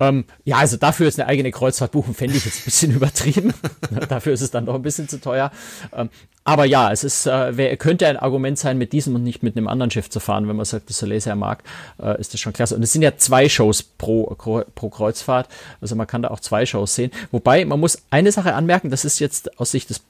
Ähm, 0.00 0.24
ja, 0.44 0.56
also 0.58 0.76
dafür 0.76 1.06
ist 1.08 1.18
eine 1.18 1.28
eigene 1.28 1.50
Kreuzfahrt 1.50 1.92
buchen, 1.92 2.14
fände 2.14 2.36
ich 2.36 2.44
jetzt 2.44 2.60
ein 2.60 2.64
bisschen 2.64 2.92
übertrieben. 2.96 3.54
dafür 4.08 4.32
ist 4.32 4.40
es 4.40 4.50
dann 4.50 4.66
doch 4.66 4.74
ein 4.74 4.82
bisschen 4.82 5.08
zu 5.08 5.20
teuer. 5.20 5.50
Ähm, 5.92 6.10
aber 6.44 6.66
ja, 6.66 6.92
es 6.92 7.04
ist, 7.04 7.26
äh, 7.26 7.76
könnte 7.76 8.06
ein 8.06 8.18
Argument 8.18 8.58
sein, 8.58 8.76
mit 8.76 8.92
diesem 8.92 9.14
und 9.14 9.22
nicht 9.22 9.42
mit 9.42 9.56
einem 9.56 9.66
anderen 9.66 9.90
Schiff 9.90 10.10
zu 10.10 10.20
fahren, 10.20 10.46
wenn 10.46 10.56
man 10.56 10.66
sagt, 10.66 10.90
das 10.90 10.98
Soleil 10.98 11.20
sehr 11.20 11.36
mag, 11.36 11.62
äh, 12.02 12.20
ist 12.20 12.34
das 12.34 12.40
schon 12.40 12.52
klasse. 12.52 12.76
Und 12.76 12.82
es 12.82 12.92
sind 12.92 13.02
ja 13.02 13.16
zwei 13.16 13.48
Shows 13.48 13.82
pro, 13.82 14.34
pro 14.36 14.90
Kreuzfahrt, 14.90 15.48
also 15.80 15.96
man 15.96 16.06
kann 16.06 16.22
da 16.22 16.28
auch 16.28 16.40
zwei 16.40 16.66
Shows 16.66 16.94
sehen. 16.94 17.12
Wobei, 17.30 17.64
man 17.64 17.80
muss 17.80 18.02
eine 18.10 18.30
Sache 18.30 18.54
anmerken, 18.54 18.90
das 18.90 19.06
ist 19.06 19.20
jetzt 19.20 19.58
aus 19.58 19.70
Sicht 19.70 19.88
des 19.88 20.02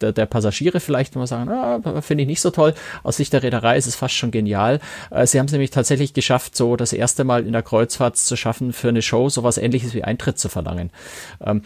der, 0.00 0.12
der 0.12 0.26
Passagiere 0.26 0.80
vielleicht, 0.80 1.14
wenn 1.14 1.20
man 1.20 1.26
sagen, 1.26 1.50
ah, 1.50 2.00
finde 2.00 2.22
ich 2.22 2.28
nicht 2.28 2.40
so 2.40 2.50
toll. 2.50 2.74
Aus 3.02 3.16
Sicht 3.16 3.32
der 3.32 3.42
Reederei 3.42 3.76
ist 3.76 3.86
es 3.86 3.96
fast 3.96 4.14
schon 4.14 4.30
genial. 4.30 4.80
Äh, 5.10 5.26
sie 5.26 5.38
haben 5.38 5.46
es 5.46 5.52
nämlich 5.52 5.70
tatsächlich 5.70 6.14
geschafft, 6.14 6.56
so 6.56 6.76
das 6.76 6.92
erste 6.92 7.24
Mal 7.24 7.46
in 7.46 7.52
der 7.52 7.62
Kreuzfahrt 7.62 8.16
zu 8.16 8.36
schaffen, 8.36 8.72
für 8.72 8.88
eine 8.88 9.02
Show 9.02 9.28
sowas 9.28 9.58
ähnliches 9.58 9.94
wie 9.94 10.04
Eintritt 10.04 10.38
zu 10.38 10.48
verlangen. 10.48 10.90
Ähm, 11.44 11.62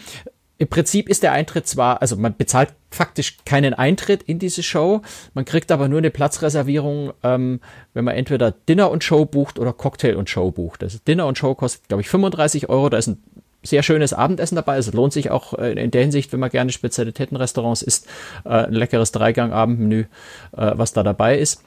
im 0.57 0.69
Prinzip 0.69 1.09
ist 1.09 1.21
der 1.21 1.33
Eintritt 1.33 1.67
zwar, 1.67 2.01
also 2.01 2.15
man 2.15 2.37
bezahlt 2.37 2.73
faktisch 2.89 3.37
keinen 3.45 3.73
Eintritt 3.73 4.23
in 4.23 4.39
diese 4.39 4.63
Show, 4.63 5.01
man 5.33 5.43
kriegt 5.43 5.69
aber 5.69 5.89
nur 5.89 5.97
eine 5.97 6.11
Platzreservierung, 6.11 7.11
ähm, 7.23 7.59
wenn 7.93 8.05
man 8.05 8.15
entweder 8.15 8.51
Dinner 8.51 8.89
und 8.89 9.03
Show 9.03 9.25
bucht 9.25 9.59
oder 9.59 9.73
Cocktail 9.73 10.15
und 10.15 10.29
Show 10.29 10.51
bucht. 10.51 10.81
Also 10.81 10.97
Dinner 11.05 11.27
und 11.27 11.37
Show 11.37 11.55
kostet, 11.55 11.89
glaube 11.89 12.01
ich, 12.01 12.09
35 12.09 12.69
Euro, 12.69 12.87
da 12.87 12.97
ist 12.97 13.07
ein 13.07 13.21
sehr 13.65 13.83
schönes 13.83 14.13
Abendessen 14.13 14.55
dabei. 14.55 14.77
Es 14.77 14.91
lohnt 14.93 15.13
sich 15.13 15.31
auch 15.31 15.57
äh, 15.57 15.73
in 15.73 15.91
der 15.91 16.01
Hinsicht, 16.01 16.31
wenn 16.33 16.39
man 16.39 16.49
gerne 16.49 16.71
Spezialitätenrestaurants 16.71 17.81
isst, 17.81 18.07
äh, 18.45 18.49
ein 18.49 18.73
leckeres 18.73 19.11
Dreigang-Abendmenü, 19.11 20.01
äh, 20.01 20.05
was 20.75 20.93
da 20.93 21.03
dabei 21.03 21.37
ist. 21.37 21.61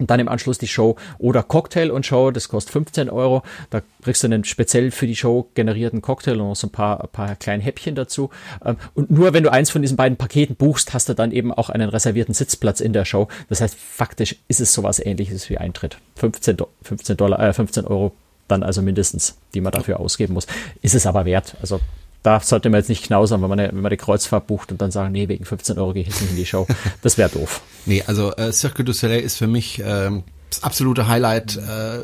Und 0.00 0.10
dann 0.10 0.18
im 0.18 0.28
Anschluss 0.28 0.56
die 0.56 0.66
Show 0.66 0.96
oder 1.18 1.42
Cocktail 1.42 1.90
und 1.90 2.06
Show, 2.06 2.30
das 2.30 2.48
kostet 2.48 2.72
15 2.72 3.10
Euro. 3.10 3.42
Da 3.68 3.82
kriegst 4.02 4.22
du 4.22 4.28
einen 4.28 4.44
speziell 4.44 4.90
für 4.90 5.06
die 5.06 5.14
Show 5.14 5.50
generierten 5.54 6.00
Cocktail 6.00 6.40
und 6.40 6.48
noch 6.48 6.56
so 6.56 6.68
ein 6.68 6.72
paar, 6.72 7.02
ein 7.02 7.08
paar 7.12 7.36
kleine 7.36 7.62
Häppchen 7.62 7.94
dazu. 7.94 8.30
Ähm, 8.64 8.76
und 8.94 9.10
nur 9.10 9.34
wenn 9.34 9.42
du 9.44 9.52
eins 9.52 9.68
von 9.68 9.82
diesen 9.82 9.98
beiden 9.98 10.16
Paketen 10.16 10.56
buchst, 10.56 10.94
hast 10.94 11.10
du 11.10 11.14
dann 11.14 11.32
eben 11.32 11.52
auch 11.52 11.68
einen 11.68 11.90
reservierten 11.90 12.32
Sitzplatz 12.32 12.80
in 12.80 12.94
der 12.94 13.04
Show. 13.04 13.28
Das 13.50 13.60
heißt, 13.60 13.74
faktisch 13.74 14.36
ist 14.48 14.60
es 14.60 14.72
sowas 14.72 15.04
ähnliches 15.04 15.50
wie 15.50 15.58
Eintritt. 15.58 15.98
15, 16.16 16.56
15 16.82 17.16
Dollar, 17.18 17.38
äh, 17.38 17.52
15 17.52 17.84
Euro 17.84 18.12
dann 18.50 18.62
also 18.62 18.82
mindestens, 18.82 19.36
die 19.54 19.60
man 19.60 19.72
dafür 19.72 20.00
ausgeben 20.00 20.34
muss. 20.34 20.46
Ist 20.82 20.94
es 20.94 21.06
aber 21.06 21.24
wert. 21.24 21.56
Also 21.60 21.80
da 22.22 22.40
sollte 22.40 22.68
man 22.68 22.80
jetzt 22.80 22.88
nicht 22.88 23.04
knausern, 23.04 23.40
wenn 23.42 23.48
man, 23.48 23.60
eine, 23.60 23.72
wenn 23.72 23.80
man 23.80 23.90
die 23.90 23.96
Kreuzfahrt 23.96 24.46
bucht 24.46 24.72
und 24.72 24.80
dann 24.80 24.90
sagen, 24.90 25.12
nee, 25.12 25.28
wegen 25.28 25.44
15 25.44 25.78
Euro 25.78 25.94
gehe 25.94 26.02
ich 26.02 26.08
jetzt 26.08 26.20
nicht 26.20 26.30
in 26.32 26.36
die 26.36 26.46
Show. 26.46 26.66
Das 27.02 27.18
wäre 27.18 27.30
doof. 27.30 27.62
Nee, 27.86 28.04
also 28.06 28.36
äh, 28.36 28.52
Cirque 28.52 28.84
du 28.84 28.92
Soleil 28.92 29.20
ist 29.20 29.38
für 29.38 29.46
mich 29.46 29.80
ähm, 29.82 30.22
das 30.50 30.62
absolute 30.62 31.08
Highlight. 31.08 31.56
Äh, 31.56 32.00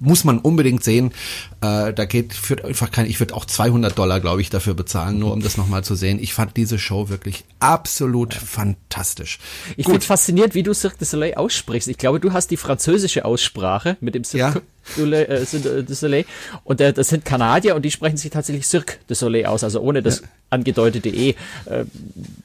muss 0.00 0.24
man 0.24 0.38
unbedingt 0.38 0.84
sehen. 0.84 1.12
Äh, 1.60 1.92
da 1.92 2.04
geht 2.04 2.34
für 2.34 2.64
einfach 2.64 2.90
kein, 2.90 3.06
ich 3.06 3.20
würde 3.20 3.34
auch 3.34 3.44
200 3.44 3.96
Dollar, 3.96 4.20
glaube 4.20 4.40
ich, 4.40 4.50
dafür 4.50 4.74
bezahlen, 4.74 5.18
nur 5.18 5.32
um 5.32 5.40
das 5.40 5.56
nochmal 5.56 5.84
zu 5.84 5.94
sehen. 5.94 6.18
Ich 6.20 6.34
fand 6.34 6.56
diese 6.56 6.78
Show 6.78 7.08
wirklich 7.08 7.44
absolut 7.60 8.34
ja. 8.34 8.40
fantastisch. 8.40 9.38
Ich 9.76 9.86
finde 9.86 10.00
faszinierend, 10.00 10.54
wie 10.54 10.62
du 10.62 10.74
Cirque 10.74 10.98
du 10.98 11.04
Soleil 11.04 11.34
aussprichst. 11.34 11.88
Ich 11.88 11.98
glaube, 11.98 12.20
du 12.20 12.32
hast 12.32 12.50
die 12.50 12.56
französische 12.56 13.24
Aussprache 13.24 13.96
mit 14.00 14.14
dem 14.14 14.24
Cirque. 14.24 14.58
Ja. 14.58 14.62
Äh, 14.96 15.44
du 15.82 15.94
Soleil. 15.94 16.24
Und 16.64 16.80
äh, 16.80 16.92
das 16.92 17.08
sind 17.08 17.24
Kanadier 17.24 17.74
und 17.74 17.82
die 17.84 17.90
sprechen 17.90 18.16
sich 18.16 18.30
tatsächlich 18.30 18.66
Cirque 18.66 18.98
du 19.06 19.14
Soleil 19.14 19.46
aus, 19.46 19.64
also 19.64 19.80
ohne 19.80 20.02
das 20.02 20.20
ja. 20.20 20.26
angedeutete 20.50 21.08
E. 21.08 21.34
Äh, 21.66 21.84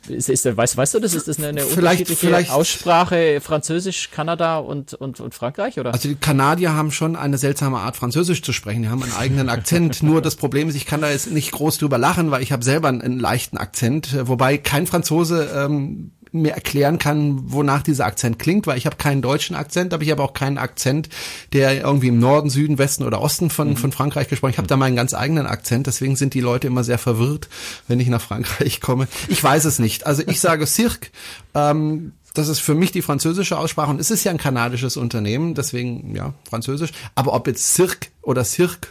ist, 0.07 0.29
ist, 0.29 0.45
weißt, 0.57 0.77
weißt 0.77 0.95
du 0.95 0.99
das? 0.99 1.13
Ist 1.13 1.27
das 1.27 1.37
eine, 1.37 1.49
eine 1.49 1.61
vielleicht, 1.61 2.01
unterschiedliche 2.01 2.27
vielleicht, 2.27 2.51
Aussprache 2.51 3.39
Französisch, 3.41 4.09
Kanada 4.11 4.57
und, 4.57 4.93
und, 4.93 5.19
und 5.19 5.33
Frankreich? 5.33 5.79
Oder? 5.79 5.93
Also 5.93 6.09
die 6.09 6.15
Kanadier 6.15 6.73
haben 6.73 6.91
schon 6.91 7.15
eine 7.15 7.37
seltsame 7.37 7.79
Art, 7.79 7.97
Französisch 7.97 8.41
zu 8.41 8.53
sprechen. 8.53 8.81
Die 8.83 8.89
haben 8.89 9.03
einen 9.03 9.13
eigenen 9.13 9.49
Akzent. 9.49 10.01
Nur 10.03 10.21
das 10.21 10.35
Problem 10.35 10.69
ist, 10.69 10.75
ich 10.75 10.85
kann 10.85 11.01
da 11.01 11.11
jetzt 11.11 11.31
nicht 11.31 11.51
groß 11.51 11.77
drüber 11.77 11.97
lachen, 11.97 12.31
weil 12.31 12.41
ich 12.41 12.51
habe 12.51 12.63
selber 12.63 12.87
einen, 12.87 13.01
einen 13.01 13.19
leichten 13.19 13.57
Akzent. 13.57 14.27
Wobei 14.27 14.57
kein 14.57 14.87
Franzose 14.87 15.49
ähm, 15.55 16.11
mir 16.31 16.53
erklären 16.53 16.99
kann, 16.99 17.51
wonach 17.51 17.81
dieser 17.81 18.05
Akzent 18.05 18.39
klingt, 18.39 18.67
weil 18.67 18.77
ich 18.77 18.85
habe 18.85 18.95
keinen 18.97 19.21
deutschen 19.21 19.55
Akzent, 19.55 19.93
aber 19.93 20.03
ich 20.03 20.11
habe 20.11 20.23
auch 20.23 20.33
keinen 20.33 20.57
Akzent, 20.57 21.09
der 21.53 21.81
irgendwie 21.81 22.07
im 22.07 22.19
Norden, 22.19 22.49
Süden, 22.49 22.77
Westen 22.77 23.03
oder 23.03 23.21
Osten 23.21 23.49
von, 23.49 23.69
mhm. 23.69 23.77
von 23.77 23.91
Frankreich 23.91 24.27
gesprochen. 24.27 24.51
Ich 24.51 24.57
habe 24.57 24.67
da 24.67 24.77
meinen 24.77 24.95
ganz 24.95 25.13
eigenen 25.13 25.47
Akzent, 25.47 25.87
deswegen 25.87 26.15
sind 26.15 26.33
die 26.33 26.41
Leute 26.41 26.67
immer 26.67 26.83
sehr 26.83 26.97
verwirrt, 26.97 27.49
wenn 27.87 27.99
ich 27.99 28.07
nach 28.07 28.21
Frankreich 28.21 28.81
komme. 28.81 29.07
Ich 29.27 29.43
weiß 29.43 29.65
es 29.65 29.79
nicht. 29.79 30.05
Also 30.05 30.23
ich 30.25 30.39
sage 30.39 30.65
Cirque, 30.67 31.09
ähm, 31.55 32.13
das 32.33 32.47
ist 32.47 32.59
für 32.59 32.75
mich 32.75 32.91
die 32.91 33.01
französische 33.01 33.57
Aussprache 33.57 33.89
und 33.89 33.99
es 33.99 34.11
ist 34.11 34.23
ja 34.23 34.31
ein 34.31 34.37
kanadisches 34.37 34.97
Unternehmen, 34.97 35.55
deswegen 35.55 36.15
ja, 36.15 36.33
französisch. 36.47 36.91
Aber 37.15 37.33
ob 37.33 37.47
jetzt 37.47 37.73
Cirque 37.73 38.09
oder 38.21 38.43
Cirque 38.43 38.89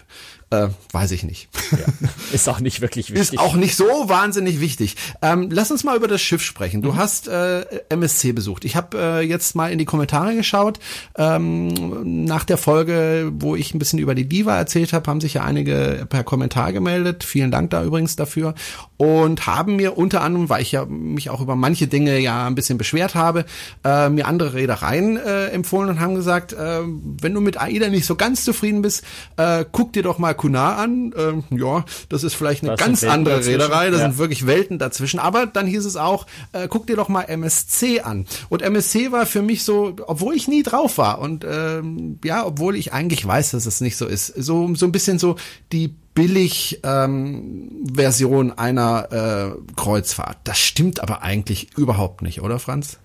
äh, 0.50 0.68
weiß 0.92 1.10
ich 1.10 1.24
nicht. 1.24 1.48
Ja, 1.72 2.08
ist 2.32 2.48
auch 2.48 2.60
nicht 2.60 2.80
wirklich 2.80 3.10
wichtig. 3.10 3.34
Ist 3.34 3.38
auch 3.38 3.54
nicht 3.54 3.76
so 3.76 4.08
wahnsinnig 4.08 4.60
wichtig. 4.60 4.96
Ähm, 5.20 5.48
lass 5.50 5.70
uns 5.70 5.84
mal 5.84 5.96
über 5.96 6.08
das 6.08 6.22
Schiff 6.22 6.42
sprechen. 6.42 6.80
Du 6.80 6.92
mhm. 6.92 6.96
hast 6.96 7.28
äh, 7.28 7.64
MSC 7.90 8.32
besucht. 8.32 8.64
Ich 8.64 8.74
habe 8.74 8.98
äh, 8.98 9.20
jetzt 9.20 9.54
mal 9.54 9.70
in 9.70 9.78
die 9.78 9.84
Kommentare 9.84 10.34
geschaut. 10.34 10.78
Ähm, 11.16 12.24
nach 12.24 12.44
der 12.44 12.56
Folge, 12.56 13.30
wo 13.34 13.56
ich 13.56 13.74
ein 13.74 13.78
bisschen 13.78 13.98
über 13.98 14.14
die 14.14 14.28
Diva 14.28 14.56
erzählt 14.56 14.92
habe, 14.92 15.10
haben 15.10 15.20
sich 15.20 15.34
ja 15.34 15.44
einige 15.44 16.06
per 16.08 16.24
Kommentar 16.24 16.72
gemeldet. 16.72 17.24
Vielen 17.24 17.50
Dank 17.50 17.70
da 17.70 17.84
übrigens 17.84 18.16
dafür. 18.16 18.54
Und 18.98 19.46
haben 19.46 19.76
mir 19.76 19.96
unter 19.96 20.22
anderem, 20.22 20.48
weil 20.48 20.60
ich 20.60 20.72
ja 20.72 20.84
mich 20.84 21.30
auch 21.30 21.40
über 21.40 21.56
manche 21.56 21.86
Dinge 21.86 22.18
ja 22.18 22.46
ein 22.46 22.54
bisschen 22.54 22.78
beschwert 22.78 23.14
habe, 23.14 23.44
äh, 23.84 24.08
mir 24.08 24.26
andere 24.26 24.54
Reedereien 24.54 25.16
äh, 25.16 25.46
empfohlen 25.46 25.88
und 25.88 26.00
haben 26.00 26.14
gesagt, 26.14 26.52
äh, 26.52 26.80
wenn 26.82 27.32
du 27.32 27.40
mit 27.40 27.60
AIDA 27.60 27.88
nicht 27.88 28.06
so 28.06 28.16
ganz 28.16 28.44
zufrieden 28.44 28.82
bist, 28.82 29.04
äh, 29.36 29.64
guck 29.70 29.92
dir 29.92 30.02
doch 30.02 30.18
mal 30.18 30.34
Kunar 30.34 30.78
an. 30.78 31.14
Ähm, 31.16 31.44
ja, 31.50 31.84
das 32.08 32.24
ist 32.24 32.34
vielleicht 32.34 32.62
eine 32.62 32.72
das 32.72 32.80
ganz 32.80 33.04
andere 33.04 33.46
Reederei, 33.46 33.90
da 33.90 33.98
ja. 33.98 34.02
sind 34.02 34.18
wirklich 34.18 34.46
Welten 34.46 34.78
dazwischen. 34.78 35.20
Aber 35.20 35.46
dann 35.46 35.66
hieß 35.66 35.84
es 35.84 35.96
auch, 35.96 36.26
äh, 36.52 36.66
guck 36.68 36.86
dir 36.86 36.96
doch 36.96 37.08
mal 37.08 37.22
MSC 37.22 38.00
an. 38.00 38.26
Und 38.48 38.62
MSC 38.62 39.12
war 39.12 39.26
für 39.26 39.42
mich 39.42 39.62
so, 39.64 39.94
obwohl 40.06 40.34
ich 40.34 40.48
nie 40.48 40.62
drauf 40.62 40.98
war 40.98 41.20
und 41.20 41.46
ähm, 41.48 42.18
ja, 42.24 42.44
obwohl 42.44 42.76
ich 42.76 42.92
eigentlich 42.92 43.24
weiß, 43.24 43.52
dass 43.52 43.66
es 43.66 43.80
nicht 43.80 43.96
so 43.96 44.06
ist, 44.06 44.26
so 44.26 44.74
so 44.74 44.86
ein 44.86 44.92
bisschen 44.92 45.18
so 45.18 45.36
die 45.72 45.94
billig 46.18 46.80
ähm, 46.82 47.86
Version 47.94 48.50
einer 48.50 49.54
äh, 49.54 49.72
Kreuzfahrt. 49.76 50.38
Das 50.42 50.58
stimmt 50.58 51.00
aber 51.00 51.22
eigentlich 51.22 51.78
überhaupt 51.78 52.22
nicht, 52.22 52.42
oder 52.42 52.58
Franz? 52.58 52.98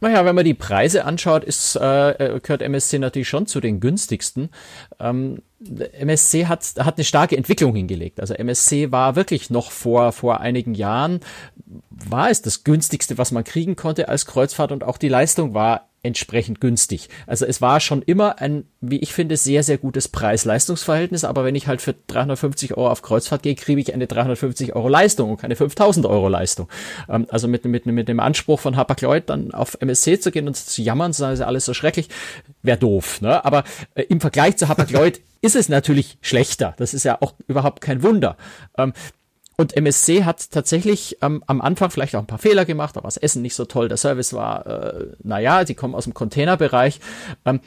Naja, 0.00 0.24
wenn 0.24 0.34
man 0.34 0.46
die 0.46 0.54
Preise 0.54 1.04
anschaut, 1.04 1.44
ist, 1.44 1.76
äh, 1.76 2.40
gehört 2.42 2.62
MSC 2.62 2.98
natürlich 2.98 3.28
schon 3.28 3.46
zu 3.46 3.60
den 3.60 3.80
günstigsten. 3.80 4.48
Ähm, 4.98 5.42
MSC 5.60 6.46
hat, 6.46 6.64
hat 6.78 6.96
eine 6.96 7.04
starke 7.04 7.36
Entwicklung 7.36 7.74
hingelegt. 7.76 8.18
Also 8.18 8.32
MSC 8.32 8.90
war 8.90 9.14
wirklich 9.14 9.50
noch 9.50 9.70
vor, 9.70 10.12
vor 10.12 10.40
einigen 10.40 10.74
Jahren, 10.74 11.20
war 11.90 12.30
es 12.30 12.40
das 12.40 12.64
günstigste, 12.64 13.18
was 13.18 13.30
man 13.30 13.44
kriegen 13.44 13.76
konnte 13.76 14.08
als 14.08 14.24
Kreuzfahrt 14.24 14.72
und 14.72 14.84
auch 14.84 14.96
die 14.96 15.08
Leistung 15.10 15.52
war 15.52 15.91
entsprechend 16.04 16.60
günstig. 16.60 17.08
Also 17.26 17.46
es 17.46 17.60
war 17.60 17.78
schon 17.78 18.02
immer 18.02 18.40
ein, 18.40 18.64
wie 18.80 18.98
ich 18.98 19.12
finde, 19.12 19.36
sehr, 19.36 19.62
sehr 19.62 19.78
gutes 19.78 20.08
Preis-Leistungs-Verhältnis, 20.08 21.24
aber 21.24 21.44
wenn 21.44 21.54
ich 21.54 21.68
halt 21.68 21.80
für 21.80 21.94
350 22.08 22.76
Euro 22.76 22.90
auf 22.90 23.02
Kreuzfahrt 23.02 23.44
gehe, 23.44 23.54
kriege 23.54 23.80
ich 23.80 23.94
eine 23.94 24.08
350 24.08 24.74
Euro 24.74 24.88
Leistung 24.88 25.30
und 25.30 25.36
keine 25.36 25.54
5000 25.54 26.04
Euro 26.06 26.28
Leistung. 26.28 26.68
Ähm, 27.08 27.26
also 27.30 27.46
mit, 27.46 27.64
mit, 27.64 27.86
mit 27.86 28.08
dem 28.08 28.18
Anspruch 28.18 28.58
von 28.58 28.76
Hapag-Lloyd 28.76 29.30
dann 29.30 29.52
auf 29.52 29.76
MSC 29.80 30.18
zu 30.18 30.32
gehen 30.32 30.48
und 30.48 30.56
zu 30.56 30.82
jammern, 30.82 31.12
sagen 31.12 31.36
sie 31.36 31.46
alles 31.46 31.64
so 31.64 31.74
schrecklich, 31.74 32.08
wäre 32.62 32.78
doof. 32.78 33.20
Ne? 33.20 33.44
Aber 33.44 33.62
äh, 33.94 34.02
im 34.02 34.20
Vergleich 34.20 34.56
zu 34.56 34.68
Hapag-Lloyd 34.68 35.20
ist 35.40 35.54
es 35.54 35.68
natürlich 35.68 36.18
schlechter. 36.20 36.74
Das 36.78 36.94
ist 36.94 37.04
ja 37.04 37.18
auch 37.20 37.34
überhaupt 37.46 37.80
kein 37.80 38.02
Wunder. 38.02 38.36
Ähm, 38.76 38.92
und 39.56 39.76
MSC 39.76 40.24
hat 40.24 40.50
tatsächlich 40.50 41.18
ähm, 41.22 41.44
am 41.46 41.60
Anfang 41.60 41.90
vielleicht 41.90 42.16
auch 42.16 42.20
ein 42.20 42.26
paar 42.26 42.38
Fehler 42.38 42.64
gemacht, 42.64 42.96
aber 42.96 43.06
das 43.06 43.16
Essen 43.16 43.42
nicht 43.42 43.54
so 43.54 43.64
toll, 43.64 43.88
der 43.88 43.96
Service 43.96 44.32
war, 44.32 44.66
äh, 44.66 45.06
naja, 45.22 45.66
sie 45.66 45.74
kommen 45.74 45.94
aus 45.94 46.04
dem 46.04 46.14
Containerbereich. 46.14 47.00
Ähm, 47.44 47.60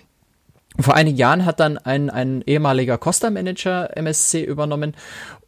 vor 0.79 0.95
einigen 0.95 1.17
Jahren 1.17 1.45
hat 1.45 1.59
dann 1.59 1.77
ein, 1.77 2.09
ein 2.09 2.41
ehemaliger 2.45 2.97
Costa-Manager 2.97 3.95
MSC 3.95 4.43
übernommen 4.43 4.95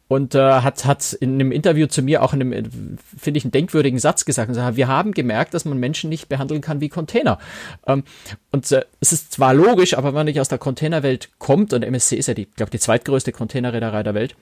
und 0.08 0.34
äh, 0.34 0.38
hat, 0.38 0.86
hat 0.86 1.12
in 1.12 1.34
einem 1.34 1.52
Interview 1.52 1.86
zu 1.86 2.00
mir 2.02 2.22
auch 2.22 2.32
in 2.32 2.40
einem, 2.40 2.98
finde 3.16 3.38
ich, 3.38 3.44
einen 3.44 3.52
denkwürdigen 3.52 3.98
Satz 3.98 4.24
gesagt. 4.24 4.48
Und 4.48 4.76
wir 4.76 4.88
haben 4.88 5.12
gemerkt, 5.12 5.52
dass 5.52 5.66
man 5.66 5.78
Menschen 5.78 6.08
nicht 6.08 6.30
behandeln 6.30 6.62
kann 6.62 6.80
wie 6.80 6.88
Container. 6.88 7.38
Ähm, 7.86 8.04
und 8.50 8.72
äh, 8.72 8.84
es 9.00 9.12
ist 9.12 9.32
zwar 9.32 9.52
logisch, 9.52 9.94
aber 9.98 10.08
wenn 10.08 10.14
man 10.14 10.26
nicht 10.26 10.40
aus 10.40 10.48
der 10.48 10.58
Containerwelt 10.58 11.28
kommt, 11.38 11.74
und 11.74 11.82
MSC 11.82 12.16
ist 12.16 12.28
ja 12.28 12.34
die, 12.34 12.46
glaube 12.46 12.70
die 12.70 12.78
zweitgrößte 12.78 13.32
Containerreederei 13.32 14.02
der 14.02 14.14
Welt, 14.14 14.34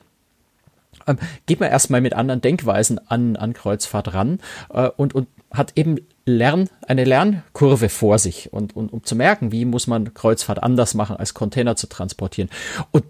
ähm, 1.06 1.18
geht 1.46 1.60
man 1.60 1.70
erstmal 1.70 2.00
mit 2.00 2.14
anderen 2.14 2.40
Denkweisen 2.40 2.98
an, 3.08 3.36
an 3.36 3.52
Kreuzfahrt 3.52 4.14
ran 4.14 4.40
äh, 4.72 4.88
und, 4.96 5.14
und 5.14 5.28
hat 5.50 5.72
eben 5.76 5.96
Lern, 6.24 6.68
eine 6.86 7.04
Lernkurve 7.04 7.88
vor 7.88 8.18
sich 8.18 8.52
und, 8.52 8.74
und 8.74 8.92
um 8.92 9.04
zu 9.04 9.14
merken, 9.14 9.52
wie 9.52 9.64
muss 9.64 9.86
man 9.86 10.12
Kreuzfahrt 10.12 10.62
anders 10.62 10.94
machen, 10.94 11.16
als 11.16 11.34
Container 11.34 11.76
zu 11.76 11.88
transportieren. 11.88 12.50
Und 12.90 13.04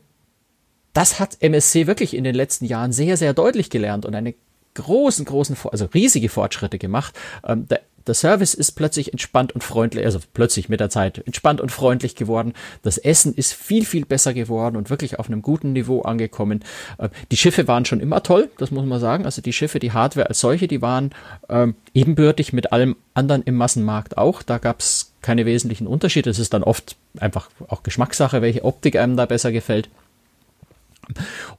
das 0.93 1.19
hat 1.19 1.39
MSC 1.41 1.87
wirklich 1.87 2.15
in 2.15 2.25
den 2.25 2.35
letzten 2.35 2.67
Jahren 2.67 2.93
sehr, 2.93 3.17
sehr 3.17 3.35
deutlich 3.35 3.71
gelernt 3.71 4.07
und 4.07 4.15
eine 4.15 4.35
großen, 4.75 5.25
großen, 5.25 5.57
also 5.71 5.87
riesige 5.87 6.29
Fortschritte 6.29 6.79
gemacht. 6.79 7.15
Ähm, 7.47 7.67
der 7.69 7.81
der 8.07 8.15
Service 8.15 8.55
ist 8.55 8.73
plötzlich 8.73 9.13
entspannt 9.13 9.53
und 9.53 9.63
freundlich, 9.63 10.05
also 10.05 10.21
plötzlich 10.33 10.69
mit 10.69 10.81
der 10.81 10.91
Zeit 10.91 11.23
entspannt 11.27 11.61
und 11.61 11.73
freundlich 11.73 12.15
geworden. 12.15 12.53
Das 12.83 12.99
Essen 12.99 13.35
ist 13.35 13.53
viel, 13.53 13.85
viel 13.85 14.05
besser 14.05 14.35
geworden 14.35 14.77
und 14.77 14.91
wirklich 14.91 15.19
auf 15.19 15.27
einem 15.27 15.43
guten 15.43 15.73
Niveau 15.73 16.03
angekommen. 16.03 16.63
Äh, 16.99 17.09
die 17.31 17.37
Schiffe 17.37 17.69
waren 17.69 17.85
schon 17.85 18.01
immer 18.01 18.23
toll, 18.23 18.49
das 18.59 18.71
muss 18.71 18.87
man 18.87 19.01
sagen. 19.01 19.25
Also 19.25 19.43
die 19.43 19.53
Schiffe, 19.53 19.79
die 19.79 19.93
Hardware 19.93 20.29
als 20.29 20.41
solche, 20.41 20.69
die 20.69 20.83
waren 20.83 21.11
ähm, 21.49 21.75
ebenbürtig 21.95 22.53
mit 22.53 22.73
allem 22.73 22.97
anderen 23.15 23.43
im 23.43 23.57
Massenmarkt 23.57 24.19
auch. 24.19 24.43
Da 24.43 24.59
gab 24.59 24.81
es 24.81 25.13
keine 25.23 25.47
wesentlichen 25.47 25.87
Unterschiede. 25.87 26.31
Es 26.31 26.39
ist 26.39 26.55
dann 26.55 26.63
oft 26.63 26.97
einfach 27.19 27.51
auch 27.69 27.83
Geschmackssache, 27.83 28.43
welche 28.43 28.65
Optik 28.65 28.97
einem 28.97 29.17
da 29.17 29.27
besser 29.27 29.51
gefällt. 29.51 29.89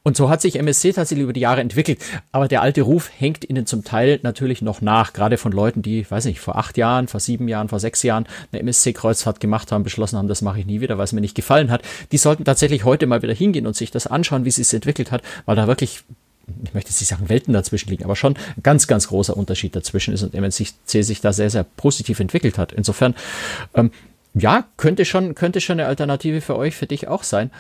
Und 0.04 0.18
so 0.18 0.30
hat 0.30 0.42
sich 0.42 0.58
MSC 0.58 0.94
tatsächlich 0.94 1.24
über 1.24 1.34
die 1.34 1.42
Jahre 1.42 1.62
entwickelt. 1.62 2.00
Aber 2.32 2.48
der 2.48 2.62
alte 2.62 2.82
Ruf 2.82 3.10
hängt 3.16 3.50
ihnen 3.50 3.66
zum 3.66 3.84
Teil 3.84 4.20
natürlich 4.24 4.62
noch 4.62 4.82
nach, 4.82 5.14
gerade 5.14 5.38
von 5.38 5.52
Leuten, 5.52 5.82
die, 5.82 6.10
weiß 6.10 6.26
nicht, 6.26 6.40
vor 6.40 6.58
acht 6.58 6.78
Jahren, 6.78 7.08
vor 7.08 7.20
sieben 7.20 7.48
Jahren, 7.48 7.70
vor 7.70 7.80
sechs 7.80 8.04
Jahren 8.04 8.28
eine 8.52 8.62
MSC-Kreuzfahrt 8.62 9.40
gemacht 9.40 9.72
haben, 9.72 9.84
beschlossen 9.84 10.18
haben, 10.18 10.28
das 10.28 10.42
mache 10.42 10.60
ich 10.60 10.66
nie 10.66 10.82
wieder, 10.82 10.98
weil 10.98 11.06
es 11.06 11.14
mir 11.14 11.22
nicht 11.22 11.36
gefallen 11.36 11.72
hat. 11.72 11.82
Die 12.12 12.18
sollten 12.18 12.46
tatsächlich 12.46 12.84
heute 12.84 13.08
mal 13.08 13.22
wieder 13.22 13.34
hingehen 13.34 13.68
und 13.68 13.76
sich 13.76 13.92
das 13.92 14.08
anschauen, 14.08 14.46
wie 14.46 14.50
es 14.50 14.56
sich 14.56 14.74
entwickelt 14.74 15.12
hat, 15.12 15.22
weil 15.46 15.56
da 15.56 15.68
wirklich 15.68 16.04
ich 16.64 16.74
möchte 16.74 16.92
jetzt 16.92 17.02
nicht 17.02 17.10
sagen 17.10 17.30
Welten 17.30 17.54
dazwischen 17.54 17.90
liegen, 17.90 18.06
aber 18.06 18.16
schon 18.16 18.36
ein 18.36 18.64
ganz, 18.64 18.88
ganz 18.88 19.10
großer 19.10 19.36
Unterschied 19.36 19.76
dazwischen 19.76 20.14
ist 20.14 20.24
und 20.24 20.34
MSC 20.34 21.02
sich 21.02 21.22
da 21.22 21.34
sehr, 21.34 21.50
sehr 21.50 21.64
positiv 21.64 22.20
entwickelt 22.20 22.58
hat. 22.58 22.72
Insofern, 22.72 23.16
ähm, 23.74 23.92
ja, 24.34 24.66
könnte 24.78 25.04
schon, 25.04 25.36
könnte 25.36 25.62
schon 25.62 25.80
eine 25.80 25.90
Alternative 25.90 26.42
für 26.42 26.56
euch, 26.56 26.76
für 26.76 26.88
dich 26.88 27.08
auch 27.08 27.24
sein. 27.24 27.52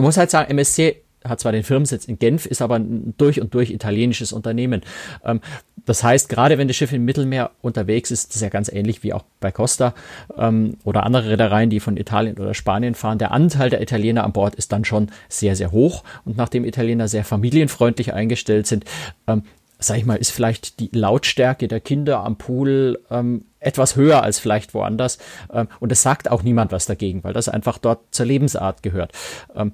Man 0.00 0.06
muss 0.06 0.16
halt 0.16 0.30
sagen, 0.30 0.50
MSC 0.50 1.02
hat 1.26 1.40
zwar 1.40 1.52
den 1.52 1.62
Firmensitz 1.62 2.06
in 2.06 2.18
Genf, 2.18 2.46
ist 2.46 2.62
aber 2.62 2.76
ein 2.76 3.12
durch 3.18 3.38
und 3.38 3.52
durch 3.52 3.70
italienisches 3.70 4.32
Unternehmen. 4.32 4.80
Ähm, 5.22 5.42
das 5.84 6.02
heißt, 6.02 6.30
gerade 6.30 6.56
wenn 6.56 6.68
das 6.68 6.76
Schiff 6.78 6.90
im 6.94 7.04
Mittelmeer 7.04 7.50
unterwegs 7.60 8.10
ist, 8.10 8.30
das 8.30 8.36
ist 8.36 8.42
ja 8.42 8.48
ganz 8.48 8.72
ähnlich 8.72 9.02
wie 9.02 9.12
auch 9.12 9.24
bei 9.40 9.52
Costa 9.52 9.92
ähm, 10.38 10.78
oder 10.84 11.04
andere 11.04 11.28
Reedereien, 11.28 11.68
die 11.68 11.80
von 11.80 11.98
Italien 11.98 12.38
oder 12.38 12.54
Spanien 12.54 12.94
fahren, 12.94 13.18
der 13.18 13.32
Anteil 13.32 13.68
der 13.68 13.82
Italiener 13.82 14.24
an 14.24 14.32
Bord 14.32 14.54
ist 14.54 14.72
dann 14.72 14.86
schon 14.86 15.10
sehr, 15.28 15.54
sehr 15.54 15.70
hoch. 15.70 16.02
Und 16.24 16.38
nachdem 16.38 16.64
Italiener 16.64 17.08
sehr 17.08 17.24
familienfreundlich 17.24 18.14
eingestellt 18.14 18.66
sind, 18.66 18.86
ähm, 19.26 19.42
sag 19.80 19.98
ich 19.98 20.04
mal, 20.04 20.16
ist 20.16 20.30
vielleicht 20.30 20.78
die 20.78 20.90
Lautstärke 20.92 21.66
der 21.66 21.80
Kinder 21.80 22.20
am 22.20 22.36
Pool 22.36 23.00
ähm, 23.10 23.44
etwas 23.58 23.96
höher 23.96 24.22
als 24.22 24.38
vielleicht 24.38 24.74
woanders. 24.74 25.18
Ähm, 25.52 25.68
und 25.80 25.90
es 25.90 26.02
sagt 26.02 26.30
auch 26.30 26.42
niemand 26.42 26.72
was 26.72 26.86
dagegen, 26.86 27.24
weil 27.24 27.32
das 27.32 27.48
einfach 27.48 27.78
dort 27.78 28.00
zur 28.10 28.26
Lebensart 28.26 28.82
gehört. 28.82 29.12
Ähm, 29.54 29.72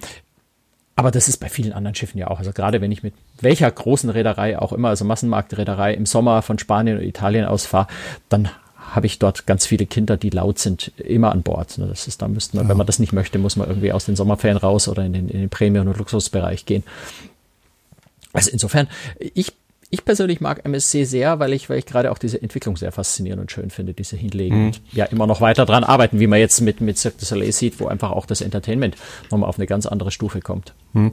aber 0.94 1.10
das 1.10 1.28
ist 1.28 1.36
bei 1.38 1.50
vielen 1.50 1.74
anderen 1.74 1.94
Schiffen 1.94 2.18
ja 2.18 2.28
auch. 2.28 2.38
Also 2.38 2.52
gerade 2.52 2.80
wenn 2.80 2.90
ich 2.90 3.02
mit 3.02 3.12
welcher 3.40 3.70
großen 3.70 4.08
Reederei 4.08 4.58
auch 4.58 4.72
immer, 4.72 4.88
also 4.88 5.04
Massenmarktreederei 5.04 5.92
im 5.92 6.06
Sommer 6.06 6.40
von 6.40 6.58
Spanien 6.58 6.96
oder 6.96 7.06
Italien 7.06 7.44
aus 7.44 7.66
fahre, 7.66 7.88
dann 8.30 8.48
habe 8.92 9.06
ich 9.06 9.18
dort 9.18 9.46
ganz 9.46 9.66
viele 9.66 9.84
Kinder, 9.84 10.16
die 10.16 10.30
laut 10.30 10.58
sind, 10.58 10.92
immer 10.96 11.32
an 11.32 11.42
Bord. 11.42 11.76
Ne, 11.76 11.86
das 11.86 12.06
ist, 12.06 12.22
da 12.22 12.28
müsste 12.28 12.56
man, 12.56 12.66
ja. 12.66 12.70
wenn 12.70 12.78
man 12.78 12.86
das 12.86 12.98
nicht 12.98 13.12
möchte, 13.12 13.38
muss 13.38 13.56
man 13.56 13.68
irgendwie 13.68 13.92
aus 13.92 14.06
den 14.06 14.16
Sommerferien 14.16 14.56
raus 14.56 14.88
oder 14.88 15.04
in 15.04 15.12
den, 15.12 15.28
in 15.28 15.40
den 15.40 15.50
Premium- 15.50 15.86
und 15.86 15.98
Luxusbereich 15.98 16.64
gehen. 16.64 16.84
Also 18.32 18.50
insofern, 18.50 18.88
ich 19.18 19.52
ich 19.96 20.04
persönlich 20.04 20.40
mag 20.40 20.64
MSC 20.64 21.04
sehr, 21.04 21.38
weil 21.38 21.52
ich, 21.52 21.70
weil 21.70 21.78
ich 21.78 21.86
gerade 21.86 22.12
auch 22.12 22.18
diese 22.18 22.40
Entwicklung 22.40 22.76
sehr 22.76 22.92
faszinierend 22.92 23.40
und 23.40 23.50
schön 23.50 23.70
finde, 23.70 23.94
diese 23.94 24.16
hinlegen 24.16 24.58
mhm. 24.58 24.66
und 24.66 24.80
ja 24.92 25.06
immer 25.06 25.26
noch 25.26 25.40
weiter 25.40 25.64
dran 25.64 25.84
arbeiten, 25.84 26.20
wie 26.20 26.26
man 26.26 26.38
jetzt 26.38 26.60
mit, 26.60 26.80
mit 26.80 26.98
Cirque 26.98 27.18
du 27.18 27.24
Soleil 27.24 27.52
sieht, 27.52 27.80
wo 27.80 27.86
einfach 27.86 28.10
auch 28.10 28.26
das 28.26 28.42
Entertainment 28.42 28.96
nochmal 29.30 29.48
auf 29.48 29.58
eine 29.58 29.66
ganz 29.66 29.86
andere 29.86 30.10
Stufe 30.10 30.40
kommt. 30.40 30.74
Mhm. 30.92 31.12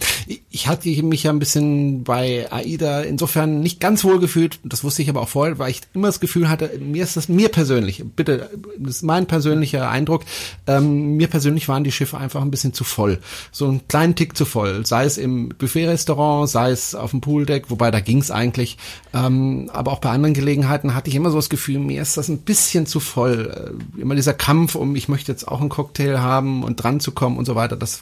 Ich 0.49 0.67
hatte 0.67 0.89
mich 1.03 1.23
ja 1.23 1.31
ein 1.31 1.39
bisschen 1.39 2.03
bei 2.03 2.51
AIDA 2.51 3.01
insofern 3.01 3.61
nicht 3.61 3.79
ganz 3.79 4.03
wohl 4.03 4.19
gefühlt, 4.19 4.59
das 4.63 4.83
wusste 4.83 5.01
ich 5.01 5.09
aber 5.09 5.21
auch 5.21 5.29
vorher, 5.29 5.59
weil 5.59 5.71
ich 5.71 5.81
immer 5.93 6.07
das 6.07 6.19
Gefühl 6.19 6.49
hatte, 6.49 6.71
mir 6.79 7.03
ist 7.03 7.15
das, 7.15 7.29
mir 7.29 7.49
persönlich, 7.49 8.03
bitte, 8.15 8.49
das 8.77 8.97
ist 8.97 9.03
mein 9.03 9.27
persönlicher 9.27 9.89
Eindruck, 9.89 10.25
ähm, 10.67 11.15
mir 11.15 11.27
persönlich 11.27 11.69
waren 11.69 11.83
die 11.83 11.91
Schiffe 11.91 12.17
einfach 12.17 12.41
ein 12.41 12.51
bisschen 12.51 12.73
zu 12.73 12.83
voll. 12.83 13.19
So 13.51 13.67
einen 13.67 13.87
kleinen 13.87 14.15
Tick 14.15 14.35
zu 14.35 14.45
voll, 14.45 14.85
sei 14.85 15.05
es 15.05 15.17
im 15.17 15.49
Buffet-Restaurant, 15.49 16.49
sei 16.49 16.71
es 16.71 16.95
auf 16.95 17.11
dem 17.11 17.21
Pooldeck, 17.21 17.69
wobei 17.69 17.91
da 17.91 17.99
ging 17.99 18.19
es 18.19 18.31
eigentlich 18.31 18.72
natürlich. 18.73 18.77
Ähm, 19.13 19.69
aber 19.71 19.91
auch 19.91 19.99
bei 19.99 20.09
anderen 20.09 20.33
Gelegenheiten 20.33 20.95
hatte 20.95 21.09
ich 21.09 21.15
immer 21.15 21.29
so 21.29 21.37
das 21.37 21.49
Gefühl, 21.49 21.79
mir 21.79 22.01
ist 22.01 22.17
das 22.17 22.29
ein 22.29 22.39
bisschen 22.39 22.85
zu 22.85 22.99
voll. 22.99 23.75
Äh, 23.97 24.01
immer 24.01 24.15
dieser 24.15 24.33
Kampf 24.33 24.75
um, 24.75 24.95
ich 24.95 25.07
möchte 25.07 25.31
jetzt 25.31 25.47
auch 25.47 25.61
einen 25.61 25.69
Cocktail 25.69 26.19
haben 26.19 26.63
und 26.63 26.77
dran 26.77 26.99
zu 26.99 27.11
kommen 27.11 27.37
und 27.37 27.45
so 27.45 27.55
weiter. 27.55 27.75
Das 27.75 28.01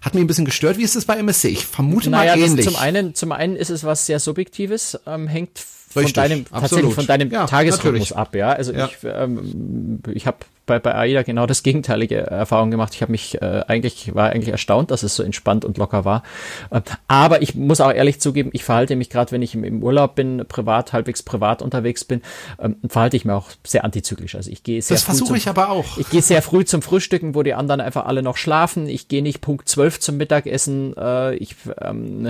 hat 0.00 0.14
mich 0.14 0.22
ein 0.22 0.26
bisschen 0.26 0.44
gestört. 0.44 0.78
Wie 0.78 0.82
ist 0.82 0.96
das 0.96 1.04
bei 1.04 1.16
MSC? 1.16 1.48
Ich 1.48 1.66
vermute 1.66 2.10
naja, 2.10 2.36
mal 2.36 2.42
ähnlich. 2.42 2.66
Zum 2.66 2.76
einen, 2.76 3.14
zum 3.14 3.32
einen 3.32 3.56
ist 3.56 3.70
es 3.70 3.84
was 3.84 4.06
sehr 4.06 4.20
Subjektives, 4.20 4.98
ähm, 5.06 5.26
hängt 5.26 5.60
von 6.02 6.12
deinem 6.12 6.40
absolut. 6.40 6.60
tatsächlich 6.60 6.94
von 6.94 7.06
deinem 7.06 7.30
ja, 7.30 7.46
Tagesrhythmus 7.46 8.12
ab, 8.12 8.34
ja. 8.34 8.50
Also 8.52 8.72
ja. 8.72 8.86
ich 8.86 8.96
ähm, 9.04 10.00
ich 10.12 10.26
habe 10.26 10.38
bei, 10.66 10.78
bei 10.78 10.94
AIDA 10.94 11.22
genau 11.22 11.46
das 11.46 11.62
gegenteilige 11.62 12.16
Erfahrung 12.16 12.70
gemacht. 12.70 12.94
Ich 12.94 13.02
habe 13.02 13.12
mich 13.12 13.40
äh, 13.42 13.64
eigentlich, 13.66 14.14
war 14.14 14.30
eigentlich 14.30 14.48
erstaunt, 14.48 14.90
dass 14.90 15.02
es 15.02 15.14
so 15.16 15.22
entspannt 15.22 15.64
und 15.64 15.78
locker 15.78 16.04
war. 16.04 16.22
Äh, 16.70 16.80
aber 17.08 17.42
ich 17.42 17.54
muss 17.54 17.80
auch 17.80 17.92
ehrlich 17.92 18.20
zugeben, 18.20 18.50
ich 18.52 18.64
verhalte 18.64 18.96
mich 18.96 19.10
gerade, 19.10 19.32
wenn 19.32 19.42
ich 19.42 19.54
im, 19.54 19.64
im, 19.64 19.82
Urlaub 19.82 20.14
bin, 20.14 20.44
privat, 20.48 20.92
halbwegs 20.92 21.22
privat 21.22 21.62
unterwegs 21.62 22.04
bin, 22.04 22.22
ähm, 22.58 22.76
verhalte 22.88 23.16
ich 23.16 23.24
mir 23.24 23.34
auch 23.34 23.50
sehr 23.64 23.84
antizyklisch. 23.84 24.34
Also 24.34 24.50
ich 24.50 24.62
gehe 24.62 24.80
sehr 24.80 24.94
Das 24.94 25.04
versuche 25.04 25.36
ich 25.36 25.48
aber 25.48 25.70
auch. 25.70 25.98
Ich 25.98 26.08
gehe 26.08 26.22
sehr 26.22 26.42
früh 26.42 26.64
zum 26.64 26.82
Frühstücken, 26.82 27.34
wo 27.34 27.42
die 27.42 27.54
anderen 27.54 27.80
einfach 27.80 28.06
alle 28.06 28.22
noch 28.22 28.36
schlafen. 28.36 28.88
Ich 28.88 29.08
gehe 29.08 29.22
nicht 29.22 29.40
Punkt 29.40 29.68
zwölf 29.68 30.00
zum 30.00 30.16
Mittagessen. 30.16 30.96
Äh, 30.96 31.34
ich 31.36 31.56
ähm, 31.80 32.22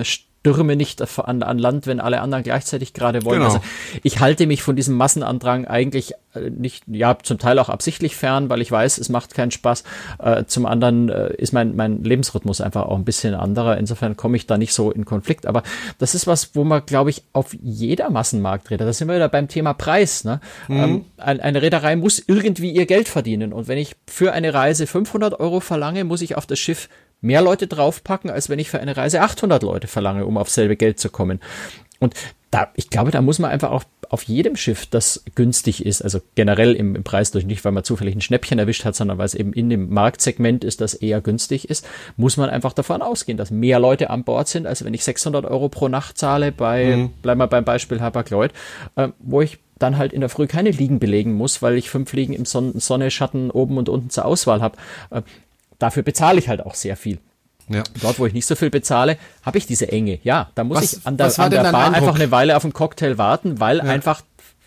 stürme 0.44 0.76
nicht 0.76 1.02
an, 1.20 1.42
an 1.42 1.58
Land, 1.58 1.86
wenn 1.86 2.00
alle 2.00 2.20
anderen 2.20 2.44
gleichzeitig 2.44 2.92
gerade 2.92 3.24
wollen. 3.24 3.40
Genau. 3.40 3.54
Also 3.54 3.64
ich 4.02 4.20
halte 4.20 4.46
mich 4.46 4.62
von 4.62 4.76
diesem 4.76 4.94
Massenandrang 4.94 5.66
eigentlich 5.66 6.12
äh, 6.34 6.50
nicht, 6.50 6.84
ja, 6.86 7.16
zum 7.22 7.38
Teil 7.38 7.58
auch 7.58 7.70
absichtlich 7.70 8.14
fern, 8.14 8.50
weil 8.50 8.60
ich 8.60 8.70
weiß, 8.70 8.98
es 8.98 9.08
macht 9.08 9.34
keinen 9.34 9.52
Spaß. 9.52 9.84
Äh, 10.18 10.44
zum 10.44 10.66
anderen 10.66 11.08
äh, 11.08 11.34
ist 11.36 11.54
mein, 11.54 11.74
mein 11.76 12.04
Lebensrhythmus 12.04 12.60
einfach 12.60 12.82
auch 12.82 12.96
ein 12.96 13.06
bisschen 13.06 13.34
anderer. 13.34 13.78
Insofern 13.78 14.18
komme 14.18 14.36
ich 14.36 14.46
da 14.46 14.58
nicht 14.58 14.74
so 14.74 14.90
in 14.90 15.06
Konflikt. 15.06 15.46
Aber 15.46 15.62
das 15.98 16.14
ist 16.14 16.26
was, 16.26 16.54
wo 16.54 16.62
man, 16.62 16.84
glaube 16.84 17.08
ich, 17.08 17.22
auf 17.32 17.56
jeder 17.62 18.10
Massenmarkträder, 18.10 18.84
da 18.84 18.92
sind 18.92 19.08
wir 19.08 19.14
wieder 19.14 19.30
beim 19.30 19.48
Thema 19.48 19.72
Preis. 19.72 20.24
Ne? 20.24 20.40
Mhm. 20.68 20.76
Ähm, 20.76 21.04
eine 21.16 21.62
Reederei 21.62 21.96
muss 21.96 22.22
irgendwie 22.24 22.70
ihr 22.70 22.84
Geld 22.84 23.08
verdienen. 23.08 23.54
Und 23.54 23.66
wenn 23.66 23.78
ich 23.78 23.96
für 24.06 24.32
eine 24.32 24.52
Reise 24.52 24.86
500 24.86 25.40
Euro 25.40 25.60
verlange, 25.60 26.04
muss 26.04 26.20
ich 26.20 26.36
auf 26.36 26.44
das 26.44 26.58
Schiff 26.58 26.90
mehr 27.24 27.42
Leute 27.42 27.66
draufpacken, 27.66 28.30
als 28.30 28.48
wenn 28.48 28.58
ich 28.58 28.70
für 28.70 28.80
eine 28.80 28.96
Reise 28.96 29.22
800 29.22 29.62
Leute 29.62 29.86
verlange, 29.86 30.26
um 30.26 30.38
auf 30.38 30.50
selbe 30.50 30.76
Geld 30.76 31.00
zu 31.00 31.08
kommen. 31.08 31.40
Und 31.98 32.14
da, 32.50 32.68
ich 32.74 32.88
glaube, 32.90 33.10
da 33.10 33.20
muss 33.20 33.40
man 33.40 33.50
einfach 33.50 33.72
auch 33.72 33.82
auf 34.10 34.22
jedem 34.24 34.54
Schiff, 34.54 34.86
das 34.86 35.24
günstig 35.34 35.84
ist, 35.84 36.02
also 36.02 36.20
generell 36.36 36.74
im, 36.74 36.94
im 36.94 37.02
Preis 37.02 37.32
durch 37.32 37.44
nicht, 37.44 37.64
weil 37.64 37.72
man 37.72 37.82
zufällig 37.82 38.14
ein 38.14 38.20
Schnäppchen 38.20 38.60
erwischt 38.60 38.84
hat, 38.84 38.94
sondern 38.94 39.18
weil 39.18 39.26
es 39.26 39.34
eben 39.34 39.52
in 39.52 39.70
dem 39.70 39.92
Marktsegment 39.92 40.62
ist, 40.62 40.80
das 40.80 40.94
eher 40.94 41.20
günstig 41.20 41.68
ist, 41.68 41.84
muss 42.16 42.36
man 42.36 42.50
einfach 42.50 42.72
davon 42.72 43.02
ausgehen, 43.02 43.38
dass 43.38 43.50
mehr 43.50 43.80
Leute 43.80 44.10
an 44.10 44.22
Bord 44.22 44.46
sind, 44.46 44.68
als 44.68 44.84
wenn 44.84 44.94
ich 44.94 45.02
600 45.02 45.46
Euro 45.46 45.68
pro 45.68 45.88
Nacht 45.88 46.16
zahle 46.16 46.52
bei, 46.52 46.96
mhm. 46.96 47.10
bleiben 47.22 47.40
wir 47.40 47.48
beim 47.48 47.64
Beispiel 47.64 48.00
Hapag-Lloyd, 48.00 48.52
äh, 48.94 49.08
wo 49.18 49.40
ich 49.40 49.58
dann 49.78 49.98
halt 49.98 50.12
in 50.12 50.20
der 50.20 50.30
Früh 50.30 50.46
keine 50.46 50.70
Liegen 50.70 51.00
belegen 51.00 51.32
muss, 51.32 51.60
weil 51.60 51.76
ich 51.76 51.90
fünf 51.90 52.12
Liegen 52.12 52.34
im 52.34 52.44
Son 52.44 52.78
Sonne, 52.78 53.10
Schatten 53.10 53.50
oben 53.50 53.78
und 53.78 53.88
unten 53.88 54.10
zur 54.10 54.24
Auswahl 54.24 54.62
habe. 54.62 54.76
Äh, 55.84 55.84
dafür 55.84 56.02
bezahle 56.02 56.38
ich 56.38 56.48
halt 56.48 56.64
auch 56.64 56.74
sehr 56.74 56.96
viel. 56.96 57.18
Ja. 57.68 57.82
Dort, 58.02 58.18
wo 58.18 58.26
ich 58.26 58.34
nicht 58.34 58.46
so 58.46 58.56
viel 58.56 58.70
bezahle, 58.70 59.16
habe 59.42 59.58
ich 59.58 59.66
diese 59.66 59.90
Enge. 59.90 60.18
Ja, 60.22 60.50
da 60.54 60.64
muss 60.64 60.78
was, 60.78 60.92
ich 60.94 61.06
an 61.06 61.16
der, 61.16 61.38
an 61.38 61.50
der 61.50 61.62
Bar 61.62 61.86
Eindruck? 61.86 61.94
einfach 61.94 62.14
eine 62.16 62.30
Weile 62.30 62.56
auf 62.56 62.64
einen 62.64 62.74
Cocktail 62.74 63.16
warten, 63.16 63.58
weil 63.58 63.78
ja. 63.78 63.84
einfach 63.84 64.22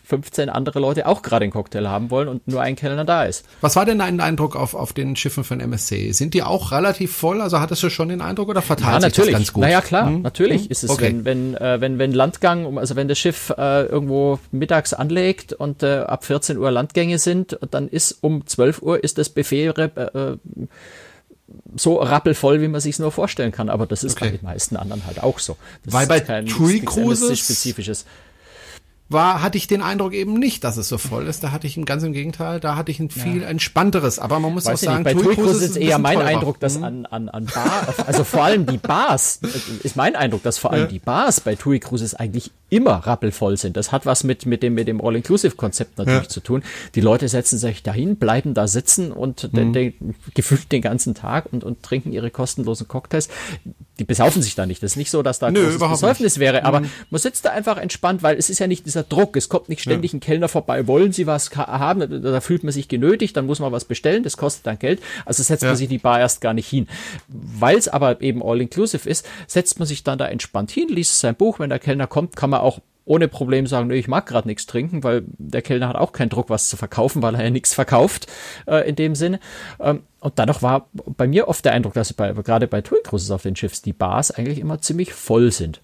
15 0.08 0.50
andere 0.50 0.80
Leute 0.80 1.06
auch 1.06 1.22
gerade 1.22 1.44
einen 1.44 1.52
Cocktail 1.52 1.88
haben 1.90 2.10
wollen 2.10 2.30
und 2.30 2.48
nur 2.48 2.62
ein 2.62 2.78
Kellner 2.78 3.04
da 3.04 3.26
ist. 3.26 3.46
Was 3.60 3.76
war 3.76 3.86
denn 3.86 4.00
dein 4.00 4.22
Eindruck 4.22 4.56
auf, 4.56 4.74
auf 4.74 4.94
den 4.94 5.18
Schiffen 5.18 5.44
von 5.44 5.60
MSC? 5.60 6.14
Sind 6.14 6.34
die 6.34 6.44
auch 6.44 6.72
relativ 6.72 7.14
voll? 7.14 7.42
Also 7.42 7.60
hattest 7.60 7.84
du 7.84 7.90
schon 7.90 8.08
den 8.08 8.22
Eindruck 8.22 8.48
oder 8.48 8.62
verteilt 8.62 9.04
ja, 9.04 9.10
sich 9.10 9.18
das 9.18 9.28
ganz 9.28 9.52
gut? 9.52 9.64
Naja, 9.64 9.82
klar, 9.82 10.08
hm? 10.08 10.22
natürlich 10.22 10.64
hm? 10.64 10.72
ist 10.72 10.86
es, 10.86 10.90
okay. 10.90 11.08
wenn, 11.08 11.26
wenn, 11.26 11.56
äh, 11.56 11.82
wenn, 11.82 12.00
wenn 12.00 12.14
Landgang, 12.14 12.78
also 12.78 12.96
wenn 12.96 13.10
das 13.10 13.20
Schiff 13.20 13.54
äh, 13.58 13.84
irgendwo 13.84 14.40
mittags 14.52 14.94
anlegt 14.94 15.52
und 15.52 15.84
äh, 15.84 15.98
ab 15.98 16.24
14 16.24 16.58
Uhr 16.58 16.72
Landgänge 16.72 17.20
sind, 17.20 17.60
dann 17.70 17.90
ist 17.90 18.20
um 18.22 18.48
12 18.48 18.82
Uhr 18.82 19.04
ist 19.04 19.18
das 19.18 19.28
Buffet 19.28 19.68
äh, 19.68 20.38
so 21.76 21.96
rappelvoll, 21.98 22.62
wie 22.62 22.68
man 22.68 22.82
sich 22.82 23.00
nur 23.00 23.12
vorstellen 23.12 23.52
kann. 23.52 23.70
Aber 23.70 23.86
das 23.86 24.04
ist 24.04 24.18
okay. 24.18 24.26
bei 24.26 24.38
den 24.38 24.46
meisten 24.46 24.78
anderen 24.78 25.06
halt 25.06 25.22
auch 25.22 25.40
so. 25.40 25.58
Das 25.84 25.94
Weil 25.94 26.08
bei 26.08 26.20
TUI 26.20 26.82
Cruises 26.82 27.40
spezifisches 27.40 28.06
war, 29.10 29.42
hatte 29.42 29.58
ich 29.58 29.68
den 29.68 29.82
Eindruck 29.82 30.14
eben 30.14 30.34
nicht, 30.34 30.64
dass 30.64 30.78
es 30.78 30.90
so 30.90 30.98
voll 30.98 31.28
ist. 31.28 31.44
Da 31.44 31.52
hatte 31.52 31.68
ich 31.68 31.84
ganz 31.86 32.04
im 32.04 32.14
Gegenteil, 32.14 32.60
da 32.60 32.76
hatte 32.76 32.92
ich 32.92 33.00
ein 33.00 33.10
viel 33.10 33.42
ja. 33.42 33.48
entspannteres. 33.48 34.20
Aber 34.20 34.40
man 34.40 34.54
muss 34.54 34.66
Weiß 34.66 34.74
auch 34.82 34.86
sagen, 34.86 35.04
nicht, 35.04 35.16
bei 35.16 35.22
Tui 35.22 35.36
Cruise 35.36 35.64
ist 35.64 35.78
eher 35.78 35.98
mein 35.98 36.16
teurer. 36.16 36.28
Eindruck, 36.28 36.60
dass 36.60 36.78
mhm. 36.78 36.84
an, 36.84 37.06
an, 37.06 37.30
an 37.30 37.46
Bar, 37.46 37.96
also 38.06 38.24
vor 38.24 38.44
allem 38.44 38.66
die 38.66 38.78
Bars, 38.78 39.40
ist 39.84 39.96
mein 39.96 40.16
Eindruck, 40.16 40.44
dass 40.44 40.58
vor 40.58 40.72
allem 40.72 40.84
ja. 40.84 40.88
die 40.88 41.00
Bars 41.00 41.40
bei 41.40 41.56
TUI 41.56 41.80
Cruises 41.80 42.16
eigentlich 42.16 42.52
immer 42.70 42.96
rappelvoll 42.96 43.58
sind. 43.58 43.78
Das 43.78 43.92
hat 43.92 44.06
was 44.06 44.24
mit, 44.24 44.46
mit 44.46 44.62
dem, 44.62 44.74
mit 44.74 44.88
dem 44.88 45.00
All-Inclusive-Konzept 45.02 45.98
natürlich 45.98 46.24
ja. 46.24 46.30
zu 46.30 46.42
tun. 46.42 46.64
Die 46.96 47.02
Leute 47.02 47.28
setzen 47.30 47.58
sich 47.58 47.82
dahin, 47.82 48.18
bleiben 48.18 48.54
da 48.54 48.68
sitzen 48.68 49.12
und 49.12 49.54
mhm. 49.54 49.74
de, 49.74 49.92
de, 49.92 49.94
gefühlt 50.34 50.72
den 50.72 50.82
ganzen 50.82 51.16
Tag 51.16 51.46
und, 51.52 51.64
und 51.64 51.82
trinken 51.82 52.12
ihre 52.12 52.30
kostenlosen 52.30 52.88
Cocktails. 52.88 53.30
Die 54.00 54.04
besaufen 54.04 54.42
sich 54.42 54.56
da 54.56 54.66
nicht. 54.66 54.84
Das 54.84 54.92
ist 54.92 54.98
nicht 54.98 55.10
so, 55.10 55.24
dass 55.24 55.40
da 55.40 55.50
Nö, 55.50 55.64
großes 55.78 55.80
Besäufnis 55.80 56.36
nicht. 56.36 56.40
wäre, 56.42 56.66
aber 56.66 56.82
mhm. 56.82 56.90
man 57.10 57.22
sitzt 57.22 57.46
da 57.46 57.52
einfach 57.52 57.78
entspannt, 57.78 58.22
weil 58.22 58.38
es 58.38 58.50
ist 58.50 58.60
ja 58.60 58.68
nicht 58.68 58.86
dieser 58.86 59.04
Druck. 59.04 59.38
Es 59.38 59.48
kommt 59.48 59.70
nicht 59.70 59.82
ständig 59.82 60.12
ja. 60.12 60.18
ein 60.18 60.20
Kellner 60.20 60.50
vorbei. 60.50 60.88
Wollen 60.88 61.14
Sie 61.14 61.26
was 61.26 61.56
haben? 61.56 62.00
Da, 62.02 62.08
da, 62.08 62.42
fühlt 62.42 62.64
man 62.64 62.74
sich 62.74 62.90
genötigt, 62.90 63.38
dann 63.38 63.46
muss 63.46 63.60
man 63.60 63.72
was 63.72 63.86
bestellen. 63.86 64.24
Das 64.24 64.36
kostet 64.36 64.68
dann 64.68 64.78
Geld. 64.78 65.02
Also 65.26 65.42
setzt 65.42 65.64
ja. 65.64 65.70
man 65.70 65.78
sich 65.78 65.88
die 65.88 65.98
Bar 65.98 66.20
erst 66.20 66.42
gar 66.42 66.54
nicht 66.54 66.68
hin. 66.68 66.88
Weil 67.28 67.78
es 67.78 67.88
aber 67.88 68.22
eben 68.22 68.44
all-inclusive 68.44 69.10
ist, 69.10 69.26
setzt 69.48 69.80
man 69.80 69.88
sich 69.88 70.04
dann 70.04 70.18
da 70.18 70.28
entspannt 70.28 70.72
hin, 70.72 70.90
liest 70.90 71.20
sein 71.20 71.36
Buch. 71.36 71.60
Wenn 71.60 71.70
der 71.70 71.80
Kellner 71.80 72.08
kommt, 72.08 72.36
kann 72.36 72.50
man 72.50 72.57
auch 72.62 72.80
ohne 73.08 73.30
Problem 73.30 73.68
sagen, 73.68 73.88
nee, 73.88 73.96
ich 73.96 74.10
mag 74.10 74.26
gerade 74.26 74.48
nichts 74.48 74.66
trinken, 74.66 75.04
weil 75.04 75.24
der 75.38 75.62
Kellner 75.62 75.88
hat 75.88 75.96
auch 75.96 76.12
keinen 76.12 76.30
Druck, 76.30 76.50
was 76.50 76.68
zu 76.68 76.76
verkaufen, 76.76 77.22
weil 77.22 77.36
er 77.36 77.46
ja 77.46 77.50
nichts 77.50 77.74
verkauft 77.74 78.28
äh, 78.68 78.88
in 78.88 78.96
dem 78.96 79.16
Sinne. 79.16 79.40
Ähm, 79.80 80.04
und 80.20 80.38
dadurch 80.38 80.62
war 80.62 80.90
bei 80.92 81.26
mir 81.28 81.48
oft 81.48 81.64
der 81.64 81.72
Eindruck, 81.72 81.94
dass 81.94 82.12
bei, 82.12 82.34
gerade 82.34 82.68
bei 82.68 82.82
Tour 82.82 83.02
Cruises 83.02 83.32
auf 83.32 83.44
den 83.44 83.56
Schiffs 83.56 83.82
die 83.82 83.94
Bars 83.94 84.32
eigentlich 84.32 84.60
immer 84.60 84.82
ziemlich 84.82 85.14
voll 85.14 85.52
sind. 85.54 85.80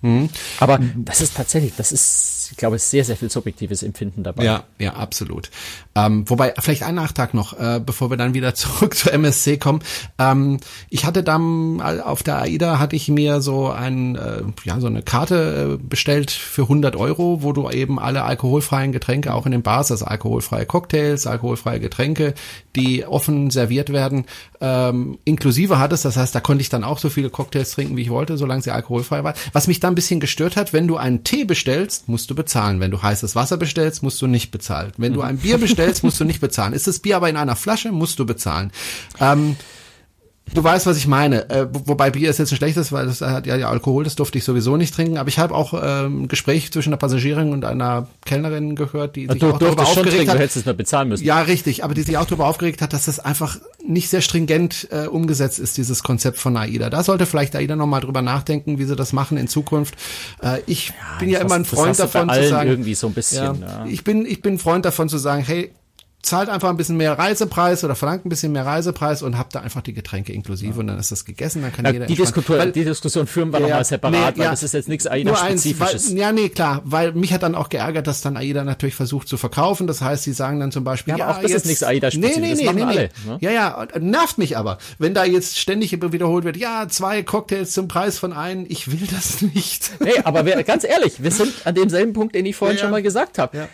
Mhm. 0.00 0.30
Aber 0.58 0.80
das 0.96 1.20
ist 1.20 1.36
tatsächlich, 1.36 1.74
das 1.76 1.92
ist, 1.92 2.37
ich 2.50 2.56
glaube, 2.56 2.78
sehr, 2.78 3.04
sehr 3.04 3.16
viel 3.16 3.30
subjektives 3.30 3.82
Empfinden 3.82 4.22
dabei. 4.22 4.44
Ja, 4.44 4.64
ja, 4.78 4.94
absolut. 4.94 5.50
Ähm, 5.94 6.28
wobei, 6.28 6.54
vielleicht 6.58 6.82
ein 6.82 6.94
Nachtrag 6.94 7.34
noch, 7.34 7.58
äh, 7.58 7.80
bevor 7.84 8.10
wir 8.10 8.16
dann 8.16 8.34
wieder 8.34 8.54
zurück 8.56 8.94
zur 8.94 9.12
MSC 9.12 9.58
kommen. 9.58 9.80
Ähm, 10.18 10.58
ich 10.90 11.04
hatte 11.04 11.22
dann 11.22 11.80
auf 11.80 12.22
der 12.22 12.42
AIDA 12.42 12.78
hatte 12.78 12.96
ich 12.96 13.08
mir 13.08 13.40
so 13.40 13.68
ein, 13.70 14.16
äh, 14.16 14.42
ja, 14.64 14.80
so 14.80 14.86
eine 14.86 15.02
Karte 15.02 15.78
äh, 15.78 15.82
bestellt 15.82 16.30
für 16.30 16.62
100 16.62 16.96
Euro, 16.96 17.42
wo 17.42 17.52
du 17.52 17.68
eben 17.70 17.98
alle 17.98 18.24
alkoholfreien 18.24 18.92
Getränke 18.92 19.34
auch 19.34 19.46
in 19.46 19.52
den 19.52 19.62
Bars, 19.62 19.90
also 19.90 20.04
alkoholfreie 20.04 20.66
Cocktails, 20.66 21.26
alkoholfreie 21.26 21.80
Getränke, 21.80 22.34
die 22.76 23.04
offen 23.04 23.50
serviert 23.50 23.92
werden, 23.92 24.24
ähm, 24.60 25.18
inklusive 25.24 25.78
hattest. 25.78 26.04
Das 26.04 26.16
heißt, 26.16 26.34
da 26.34 26.40
konnte 26.40 26.62
ich 26.62 26.68
dann 26.68 26.84
auch 26.84 26.98
so 26.98 27.08
viele 27.08 27.30
Cocktails 27.30 27.72
trinken, 27.72 27.96
wie 27.96 28.02
ich 28.02 28.10
wollte, 28.10 28.36
solange 28.36 28.62
sie 28.62 28.70
alkoholfrei 28.70 29.24
waren. 29.24 29.34
Was 29.52 29.66
mich 29.66 29.80
dann 29.80 29.92
ein 29.92 29.96
bisschen 29.96 30.20
gestört 30.20 30.56
hat, 30.56 30.72
wenn 30.72 30.86
du 30.86 30.96
einen 30.96 31.24
Tee 31.24 31.44
bestellst, 31.44 32.08
musst 32.08 32.30
du 32.30 32.34
bezahlen. 32.38 32.80
Wenn 32.80 32.90
du 32.90 33.02
heißes 33.02 33.36
Wasser 33.36 33.58
bestellst, 33.58 34.02
musst 34.02 34.22
du 34.22 34.26
nicht 34.26 34.50
bezahlen. 34.50 34.92
Wenn 34.96 35.12
du 35.12 35.20
ein 35.20 35.36
Bier 35.36 35.58
bestellst, 35.58 36.02
musst 36.02 36.18
du 36.18 36.24
nicht 36.24 36.40
bezahlen. 36.40 36.72
Ist 36.72 36.86
das 36.86 37.00
Bier 37.00 37.16
aber 37.16 37.28
in 37.28 37.36
einer 37.36 37.56
Flasche, 37.56 37.92
musst 37.92 38.18
du 38.18 38.24
bezahlen. 38.24 38.72
Ähm, 39.20 39.56
Du 40.54 40.64
weißt, 40.64 40.86
was 40.86 40.96
ich 40.96 41.06
meine. 41.06 41.48
Äh, 41.50 41.66
wobei 41.70 42.10
Bier 42.10 42.30
ist 42.30 42.38
jetzt 42.38 42.52
ein 42.52 42.56
schlechtes, 42.56 42.92
weil 42.92 43.06
das 43.06 43.20
hat 43.20 43.46
ja, 43.46 43.56
ja 43.56 43.68
Alkohol, 43.68 44.04
das 44.04 44.16
durfte 44.16 44.38
ich 44.38 44.44
sowieso 44.44 44.76
nicht 44.76 44.94
trinken. 44.94 45.18
Aber 45.18 45.28
ich 45.28 45.38
habe 45.38 45.54
auch 45.54 45.74
ähm, 45.74 46.22
ein 46.22 46.28
Gespräch 46.28 46.72
zwischen 46.72 46.90
einer 46.90 46.96
Passagierin 46.96 47.52
und 47.52 47.64
einer 47.64 48.08
Kellnerin 48.24 48.76
gehört, 48.76 49.16
die 49.16 49.26
sich 49.26 49.38
du, 49.38 49.50
auch 49.50 49.58
darüber 49.58 49.82
aufgeregt 49.82 50.10
trinken, 50.10 50.30
hat. 50.30 50.36
Du 50.36 50.42
hättest 50.42 50.56
es 50.56 50.64
mal 50.66 50.74
bezahlen 50.74 51.08
müssen. 51.08 51.24
Ja, 51.24 51.40
richtig. 51.40 51.84
Aber 51.84 51.94
die 51.94 52.02
sich 52.02 52.16
auch 52.16 52.24
darüber 52.24 52.46
aufgeregt 52.46 52.82
hat, 52.82 52.92
dass 52.92 53.06
das 53.06 53.20
einfach 53.20 53.58
nicht 53.86 54.08
sehr 54.08 54.20
stringent 54.20 54.88
äh, 54.90 55.06
umgesetzt 55.06 55.58
ist, 55.58 55.76
dieses 55.76 56.02
Konzept 56.02 56.38
von 56.38 56.56
AIDA. 56.56 56.90
Da 56.90 57.02
sollte 57.02 57.26
vielleicht 57.26 57.56
AIDA 57.56 57.76
nochmal 57.76 58.00
drüber 58.00 58.22
nachdenken, 58.22 58.78
wie 58.78 58.84
sie 58.84 58.96
das 58.96 59.12
machen 59.12 59.38
in 59.38 59.48
Zukunft. 59.48 59.94
Äh, 60.42 60.60
ich 60.66 60.88
ja, 60.88 60.94
bin 61.18 61.30
ja 61.30 61.40
immer 61.40 61.54
ein 61.54 61.64
Freund 61.64 61.98
davon 61.98 62.28
zu 62.28 62.48
sagen. 62.48 62.70
Irgendwie 62.70 62.94
so 62.94 63.06
ein 63.06 63.14
bisschen. 63.14 63.60
Ja, 63.60 63.84
ja. 63.84 63.86
Ich 63.88 64.04
bin, 64.04 64.26
ich 64.26 64.42
bin 64.42 64.54
ein 64.54 64.58
Freund 64.58 64.84
davon 64.84 65.08
zu 65.08 65.18
sagen, 65.18 65.42
hey, 65.44 65.72
zahlt 66.28 66.48
einfach 66.48 66.68
ein 66.68 66.76
bisschen 66.76 66.96
mehr 66.96 67.18
Reisepreis 67.18 67.84
oder 67.84 67.94
verlangt 67.94 68.26
ein 68.26 68.28
bisschen 68.28 68.52
mehr 68.52 68.66
Reisepreis 68.66 69.22
und 69.22 69.38
habt 69.38 69.54
da 69.54 69.60
einfach 69.60 69.82
die 69.82 69.94
Getränke 69.94 70.32
inklusive 70.32 70.74
ja. 70.74 70.80
und 70.80 70.86
dann 70.88 70.98
ist 70.98 71.10
das 71.10 71.24
gegessen, 71.24 71.62
dann 71.62 71.72
kann 71.72 71.84
ja, 71.86 71.92
jeder 71.92 72.06
die 72.06 72.14
Diskussion, 72.14 72.58
weil, 72.58 72.72
die 72.72 72.84
Diskussion 72.84 73.26
führen 73.26 73.52
wir 73.52 73.60
ja, 73.60 73.66
nochmal 73.66 73.84
separat, 73.84 74.36
nee, 74.36 74.42
weil 74.42 74.50
das 74.50 74.62
ist 74.62 74.74
jetzt 74.74 74.88
nichts 74.88 75.06
AIDA-spezifisches. 75.06 76.12
Ja, 76.12 76.32
nee, 76.32 76.48
klar, 76.48 76.82
weil 76.84 77.12
mich 77.12 77.32
hat 77.32 77.42
dann 77.42 77.54
auch 77.54 77.68
geärgert, 77.68 78.06
dass 78.06 78.20
dann 78.20 78.36
AIDA 78.36 78.64
natürlich 78.64 78.94
versucht 78.94 79.28
zu 79.28 79.36
verkaufen, 79.36 79.86
das 79.86 80.02
heißt, 80.02 80.24
sie 80.24 80.32
sagen 80.32 80.60
dann 80.60 80.70
zum 80.70 80.84
Beispiel, 80.84 81.16
ja, 81.16 81.24
aber 81.24 81.38
auch 81.38 81.42
das 81.42 81.50
jetzt, 81.50 81.62
ist 81.62 81.66
nichts 81.66 81.82
AIDA-spezifisches, 81.82 82.38
nee, 82.38 82.54
nee, 82.54 82.72
nee, 82.72 82.72
nee, 82.72 82.82
alle, 82.82 83.10
ne? 83.26 83.38
Ja, 83.40 83.50
ja, 83.50 83.86
nervt 83.98 84.38
mich 84.38 84.56
aber, 84.56 84.78
wenn 84.98 85.14
da 85.14 85.24
jetzt 85.24 85.58
ständig 85.58 85.92
wiederholt 86.00 86.44
wird, 86.44 86.56
ja, 86.56 86.86
zwei 86.88 87.22
Cocktails 87.22 87.72
zum 87.72 87.88
Preis 87.88 88.18
von 88.18 88.32
einem, 88.32 88.66
ich 88.68 88.90
will 88.90 89.06
das 89.10 89.42
nicht. 89.54 89.92
Nee, 90.00 90.20
aber 90.24 90.44
wir, 90.44 90.62
ganz 90.62 90.84
ehrlich, 90.84 91.22
wir 91.22 91.30
sind 91.30 91.52
an 91.64 91.74
demselben 91.74 92.12
Punkt, 92.12 92.34
den 92.34 92.46
ich 92.46 92.56
vorhin 92.56 92.76
ja, 92.76 92.82
schon 92.82 92.90
mal 92.90 93.02
gesagt 93.02 93.38
habe. 93.38 93.68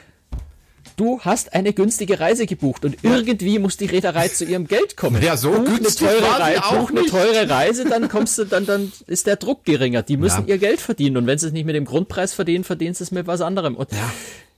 Du 0.96 1.20
hast 1.20 1.54
eine 1.54 1.72
günstige 1.72 2.20
Reise 2.20 2.46
gebucht 2.46 2.84
und 2.84 2.98
irgendwie 3.02 3.58
muss 3.58 3.76
die 3.76 3.86
Reederei 3.86 4.28
zu 4.28 4.44
ihrem 4.44 4.66
Geld 4.66 4.96
kommen. 4.96 5.20
Ja, 5.22 5.36
so 5.36 5.50
buch 5.50 5.64
günstig 5.64 6.08
eine 6.08 6.18
teure, 6.18 6.40
Reise, 6.40 6.64
auch 6.64 6.90
eine 6.90 7.06
teure 7.06 7.50
Reise, 7.50 7.84
dann 7.84 8.08
kommst 8.08 8.38
du, 8.38 8.44
dann, 8.44 8.64
dann 8.64 8.92
ist 9.06 9.26
der 9.26 9.36
Druck 9.36 9.64
geringer. 9.64 10.02
Die 10.02 10.16
müssen 10.16 10.46
ja. 10.46 10.54
ihr 10.54 10.58
Geld 10.58 10.80
verdienen 10.80 11.16
und 11.16 11.26
wenn 11.26 11.38
sie 11.38 11.48
es 11.48 11.52
nicht 11.52 11.64
mit 11.64 11.74
dem 11.74 11.84
Grundpreis 11.84 12.32
verdienen, 12.32 12.64
verdienen 12.64 12.94
sie 12.94 13.04
es 13.04 13.10
mit 13.10 13.26
was 13.26 13.40
anderem. 13.40 13.74
Und 13.74 13.90
ja. 13.92 14.10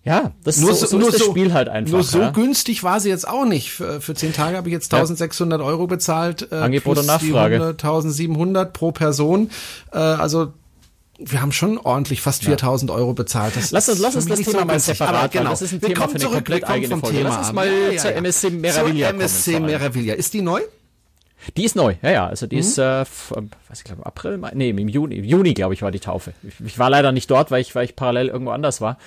Ja, 0.06 0.30
das 0.44 0.58
nur 0.58 0.72
so, 0.72 0.86
so, 0.86 0.98
nur 0.98 1.08
ist 1.08 1.16
das 1.16 1.26
so, 1.26 1.32
Spiel 1.32 1.52
halt 1.52 1.68
einfach. 1.68 1.94
Nur 1.94 2.04
so 2.04 2.20
ja. 2.20 2.30
günstig 2.30 2.84
war 2.84 3.00
sie 3.00 3.08
jetzt 3.08 3.26
auch 3.26 3.44
nicht. 3.44 3.72
Für, 3.72 4.00
für 4.00 4.14
zehn 4.14 4.32
Tage 4.32 4.56
habe 4.56 4.68
ich 4.68 4.72
jetzt 4.72 4.94
1600 4.94 5.60
ja. 5.60 5.66
Euro 5.66 5.88
bezahlt. 5.88 6.46
Äh, 6.52 6.54
Angebot 6.54 6.98
und 6.98 7.06
Nachfrage. 7.06 7.70
1700 7.70 8.72
pro 8.72 8.92
Person. 8.92 9.50
Äh, 9.92 9.98
also 9.98 10.52
wir 11.18 11.40
haben 11.40 11.52
schon 11.52 11.78
ordentlich 11.78 12.20
fast 12.20 12.44
4000 12.44 12.90
ja. 12.90 12.96
Euro 12.96 13.14
bezahlt. 13.14 13.56
Das 13.56 13.70
lass 13.70 13.88
uns, 13.88 13.98
lass 13.98 14.16
uns 14.16 14.26
das 14.26 14.40
Thema 14.40 14.64
mal 14.64 14.78
separat, 14.78 15.32
genau. 15.32 15.50
das 15.50 15.62
ist 15.62 15.72
ein 15.72 15.82
wir 15.82 15.88
Thema 15.88 16.08
für 16.08 16.16
eine 16.16 16.24
komplett 16.26 16.64
eigene 16.64 16.98
Folge. 16.98 17.18
Thema 17.18 17.28
lass 17.30 17.38
uns 17.38 17.52
mal 17.52 17.66
ja, 17.66 17.90
ja, 17.90 18.00
zur 18.00 18.14
MSC 18.14 18.50
Meraviglia 18.50 19.08
zur 19.08 19.16
MSC 19.16 19.60
Meraviglia. 19.60 20.14
Ist 20.14 20.34
die 20.34 20.42
neu? 20.42 20.60
Die 21.56 21.64
ist 21.64 21.76
neu, 21.76 21.94
ja, 22.02 22.10
ja. 22.10 22.26
Also 22.26 22.46
die 22.46 22.56
mhm. 22.56 22.60
ist, 22.60 22.78
äh, 22.78 23.04
was 23.68 23.78
ich 23.78 23.84
glaube, 23.84 24.04
April, 24.04 24.38
Mai, 24.38 24.52
nee, 24.54 24.70
im 24.70 24.88
Juni, 24.88 25.16
im 25.16 25.24
Juni, 25.24 25.54
glaube 25.54 25.74
ich, 25.74 25.82
war 25.82 25.90
die 25.90 26.00
Taufe. 26.00 26.32
Ich, 26.42 26.54
ich, 26.64 26.78
war 26.78 26.90
leider 26.90 27.12
nicht 27.12 27.30
dort, 27.30 27.50
weil 27.50 27.60
ich, 27.60 27.74
weil 27.74 27.84
ich 27.84 27.94
parallel 27.94 28.28
irgendwo 28.28 28.52
anders 28.52 28.80
war. 28.80 28.98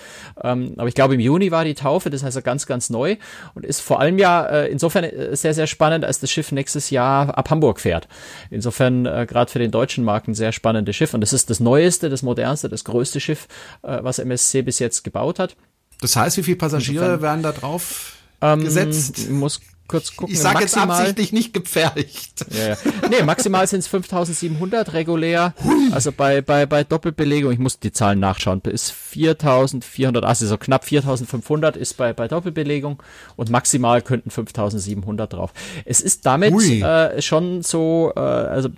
Ähm, 0.41 0.73
aber 0.77 0.87
ich 0.87 0.95
glaube, 0.95 1.15
im 1.15 1.19
Juni 1.19 1.51
war 1.51 1.65
die 1.65 1.73
Taufe, 1.73 2.09
das 2.09 2.23
heißt 2.23 2.35
ja 2.35 2.41
ganz, 2.41 2.65
ganz 2.65 2.89
neu 2.89 3.17
und 3.55 3.65
ist 3.65 3.81
vor 3.81 3.99
allem 3.99 4.17
ja 4.17 4.45
äh, 4.45 4.67
insofern 4.67 5.03
äh, 5.03 5.35
sehr, 5.35 5.53
sehr 5.53 5.67
spannend, 5.67 6.05
als 6.05 6.19
das 6.19 6.31
Schiff 6.31 6.51
nächstes 6.51 6.91
Jahr 6.91 7.37
ab 7.37 7.49
Hamburg 7.49 7.79
fährt. 7.79 8.07
Insofern 8.49 9.05
äh, 9.05 9.25
gerade 9.27 9.51
für 9.51 9.59
den 9.59 9.71
deutschen 9.71 10.03
Markt 10.03 10.27
ein 10.27 10.35
sehr 10.35 10.51
spannendes 10.51 10.95
Schiff 10.95 11.13
und 11.13 11.21
das 11.21 11.33
ist 11.33 11.49
das 11.49 11.59
neueste, 11.59 12.09
das 12.09 12.21
modernste, 12.21 12.69
das 12.69 12.83
größte 12.83 13.19
Schiff, 13.19 13.47
äh, 13.81 13.99
was 14.01 14.19
MSC 14.19 14.61
bis 14.61 14.79
jetzt 14.79 15.03
gebaut 15.03 15.39
hat. 15.39 15.55
Das 16.01 16.15
heißt, 16.15 16.37
wie 16.37 16.43
viele 16.43 16.57
Passagiere 16.57 17.05
Insofern, 17.05 17.21
werden 17.21 17.43
da 17.43 17.51
drauf 17.51 18.13
ähm, 18.41 18.63
gesetzt? 18.63 19.29
Muss 19.29 19.59
kurz 19.89 20.15
gucken. 20.15 20.33
Ich 20.33 20.39
sage 20.39 20.61
jetzt 20.61 20.77
absichtlich 20.77 21.33
nicht 21.33 21.53
gepfercht. 21.53 22.29
Ja, 22.49 22.69
ja. 22.69 22.77
Nee, 23.09 23.23
maximal 23.23 23.67
sind 23.67 23.79
es 23.79 23.87
5700 23.87 24.93
regulär. 24.93 25.53
Hui. 25.63 25.91
Also 25.91 26.11
bei, 26.11 26.41
bei, 26.41 26.65
bei 26.65 26.83
Doppelbelegung, 26.83 27.51
ich 27.51 27.59
muss 27.59 27.79
die 27.79 27.91
Zahlen 27.91 28.19
nachschauen, 28.19 28.61
ist 28.61 28.91
4400, 28.91 30.23
also 30.23 30.47
so 30.47 30.57
knapp 30.57 30.85
4500 30.85 31.77
ist 31.77 31.97
bei, 31.97 32.13
bei 32.13 32.27
Doppelbelegung 32.27 33.01
und 33.35 33.49
maximal 33.49 34.01
könnten 34.01 34.29
5700 34.31 35.33
drauf. 35.33 35.53
Es 35.85 36.01
ist 36.01 36.25
damit 36.25 36.53
äh, 36.53 37.21
schon 37.21 37.61
so, 37.61 38.13
äh, 38.15 38.19
also 38.19 38.69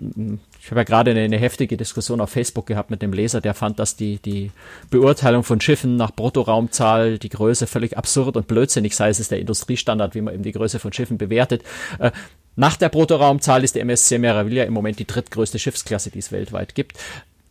ich 0.62 0.70
habe 0.70 0.80
ja 0.80 0.84
gerade 0.84 1.10
eine, 1.10 1.22
eine, 1.22 1.38
heftige 1.38 1.76
Diskussion 1.76 2.20
auf 2.20 2.30
Facebook 2.30 2.66
gehabt 2.66 2.88
mit 2.88 3.02
dem 3.02 3.12
Leser, 3.12 3.40
der 3.40 3.52
fand, 3.52 3.80
dass 3.80 3.96
die, 3.96 4.18
die 4.18 4.52
Beurteilung 4.90 5.42
von 5.42 5.60
Schiffen 5.60 5.96
nach 5.96 6.12
Bruttoraumzahl, 6.12 7.18
die 7.18 7.30
Größe 7.30 7.66
völlig 7.66 7.98
absurd 7.98 8.36
und 8.36 8.46
blödsinnig 8.46 8.94
sei. 8.94 9.08
Es 9.08 9.18
ist 9.18 9.32
der 9.32 9.40
Industriestandard, 9.40 10.14
wie 10.14 10.20
man 10.20 10.34
eben 10.34 10.44
die 10.44 10.52
Größe 10.52 10.78
von 10.78 10.92
Schiffen 10.92 11.18
bewertet. 11.18 11.64
Äh, 11.98 12.12
nach 12.54 12.76
der 12.76 12.90
Bruttoraumzahl 12.90 13.64
ist 13.64 13.74
die 13.74 13.80
MSC 13.80 14.18
Meraviglia 14.18 14.62
im 14.62 14.72
Moment 14.72 15.00
die 15.00 15.06
drittgrößte 15.06 15.58
Schiffsklasse, 15.58 16.10
die 16.10 16.20
es 16.20 16.30
weltweit 16.30 16.76
gibt. 16.76 16.96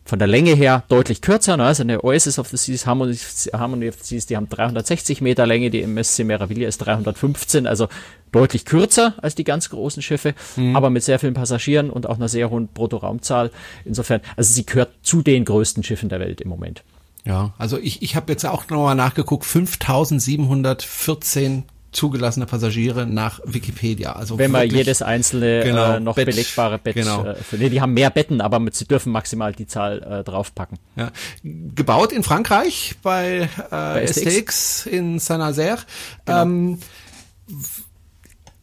von 0.04 0.18
der 0.18 0.26
Länge 0.26 0.54
her 0.54 0.82
deutlich 0.88 1.20
kürzer. 1.20 1.56
Ne? 1.56 1.64
Also 1.64 1.82
eine 1.82 2.02
Oasis 2.02 2.38
of 2.38 2.48
the 2.48 2.56
Seas, 2.56 2.86
Harmony, 2.86 3.16
Harmony 3.52 3.88
of 3.88 3.96
the 4.00 4.04
Seas, 4.04 4.26
die 4.26 4.36
haben 4.36 4.48
360 4.48 5.20
Meter 5.20 5.46
Länge, 5.46 5.70
die 5.70 5.82
MSC 5.82 6.24
Meraviglia 6.24 6.66
ist 6.66 6.78
315, 6.78 7.66
also 7.66 7.88
deutlich 8.32 8.64
kürzer 8.64 9.14
als 9.22 9.34
die 9.34 9.44
ganz 9.44 9.68
großen 9.70 10.02
Schiffe, 10.02 10.34
mhm. 10.56 10.74
aber 10.74 10.90
mit 10.90 11.04
sehr 11.04 11.18
vielen 11.18 11.34
Passagieren 11.34 11.90
und 11.90 12.08
auch 12.08 12.16
einer 12.16 12.28
sehr 12.28 12.50
hohen 12.50 12.68
Bruttoraumzahl. 12.68 13.50
Insofern, 13.84 14.20
also 14.36 14.52
sie 14.52 14.66
gehört 14.66 14.90
zu 15.02 15.22
den 15.22 15.44
größten 15.44 15.84
Schiffen 15.84 16.08
der 16.08 16.20
Welt 16.20 16.40
im 16.40 16.48
Moment. 16.48 16.82
Ja, 17.24 17.54
also 17.56 17.78
ich, 17.78 18.02
ich 18.02 18.16
habe 18.16 18.32
jetzt 18.32 18.44
auch 18.44 18.68
nochmal 18.68 18.96
nachgeguckt, 18.96 19.44
5714 19.44 21.64
zugelassene 21.92 22.46
Passagiere 22.46 23.06
nach 23.06 23.40
Wikipedia. 23.44 24.14
Also 24.14 24.38
wenn 24.38 24.50
man 24.50 24.68
jedes 24.68 25.02
einzelne 25.02 25.60
äh, 25.60 25.64
genau, 25.64 25.92
äh, 25.92 26.00
noch 26.00 26.16
Bett, 26.16 26.26
belegbare 26.26 26.78
Bett, 26.78 26.94
genau. 26.94 27.26
äh, 27.26 27.36
nee, 27.52 27.68
die 27.68 27.82
haben 27.82 27.92
mehr 27.92 28.10
Betten, 28.10 28.40
aber 28.40 28.58
mit, 28.58 28.74
sie 28.74 28.86
dürfen 28.86 29.12
maximal 29.12 29.52
die 29.52 29.66
Zahl 29.66 30.02
äh, 30.02 30.24
draufpacken. 30.24 30.78
Ja. 30.96 31.12
Gebaut 31.42 32.12
in 32.12 32.22
Frankreich 32.22 32.94
bei, 33.02 33.42
äh, 33.42 33.48
bei 33.70 34.06
STX 34.06 34.86
in 34.86 35.18
Saint-Nazaire. 35.18 35.80
Genau. 36.24 36.42
Ähm, 36.42 36.78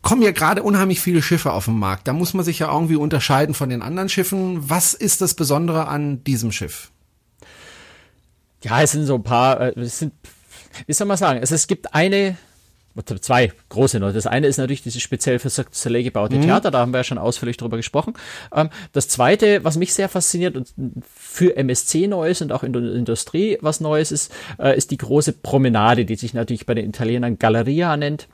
kommen 0.02 0.22
ja 0.22 0.32
gerade 0.32 0.64
unheimlich 0.64 1.02
viele 1.02 1.22
Schiffe 1.22 1.52
auf 1.52 1.66
den 1.66 1.78
Markt. 1.78 2.08
Da 2.08 2.14
muss 2.14 2.34
man 2.34 2.46
sich 2.46 2.60
ja 2.60 2.72
irgendwie 2.72 2.96
unterscheiden 2.96 3.54
von 3.54 3.70
den 3.70 3.82
anderen 3.82 4.10
Schiffen. 4.10 4.70
Was 4.70 4.94
ist 4.94 5.22
das 5.22 5.34
Besondere 5.34 5.88
an 5.88 6.24
diesem 6.24 6.52
Schiff? 6.52 6.92
Ja, 8.64 8.82
es 8.82 8.92
sind 8.92 9.06
so 9.06 9.16
ein 9.16 9.24
paar, 9.24 9.60
äh, 9.60 9.80
es 9.80 10.00
sind, 10.00 10.14
wie 10.86 10.94
soll 10.94 11.08
man 11.08 11.18
sagen, 11.18 11.40
es, 11.42 11.52
es 11.52 11.68
gibt 11.68 11.94
eine 11.94 12.38
zwei 13.22 13.52
große 13.70 14.00
noch. 14.00 14.12
Das 14.12 14.28
eine 14.28 14.48
ist 14.48 14.58
natürlich 14.58 14.84
dieses 14.84 15.02
speziell 15.02 15.40
für 15.40 15.50
Soleil 15.50 16.04
gebaute 16.04 16.36
mhm. 16.36 16.42
Theater, 16.42 16.72
da 16.72 16.80
haben 16.80 16.92
wir 16.92 16.98
ja 16.98 17.04
schon 17.04 17.18
ausführlich 17.18 17.56
drüber 17.56 17.78
gesprochen. 17.78 18.14
Ähm, 18.54 18.70
das 18.92 19.08
zweite, 19.08 19.64
was 19.64 19.78
mich 19.78 19.94
sehr 19.94 20.10
fasziniert 20.10 20.58
und 20.58 20.74
für 21.08 21.56
MSC 21.56 22.08
neu 22.08 22.30
ist 22.30 22.42
und 22.42 22.52
auch 22.52 22.64
in 22.64 22.74
der 22.74 22.82
Industrie 22.94 23.58
was 23.62 23.80
Neues 23.80 24.12
ist, 24.12 24.34
äh, 24.58 24.78
ist 24.78 24.92
die 24.92 24.98
große 24.98 25.34
Promenade, 25.34 26.06
die 26.06 26.16
sich 26.16 26.34
natürlich 26.34 26.66
bei 26.66 26.74
den 26.74 26.90
Italienern 26.90 27.40
Galleria 27.40 27.96
nennt 27.96 28.28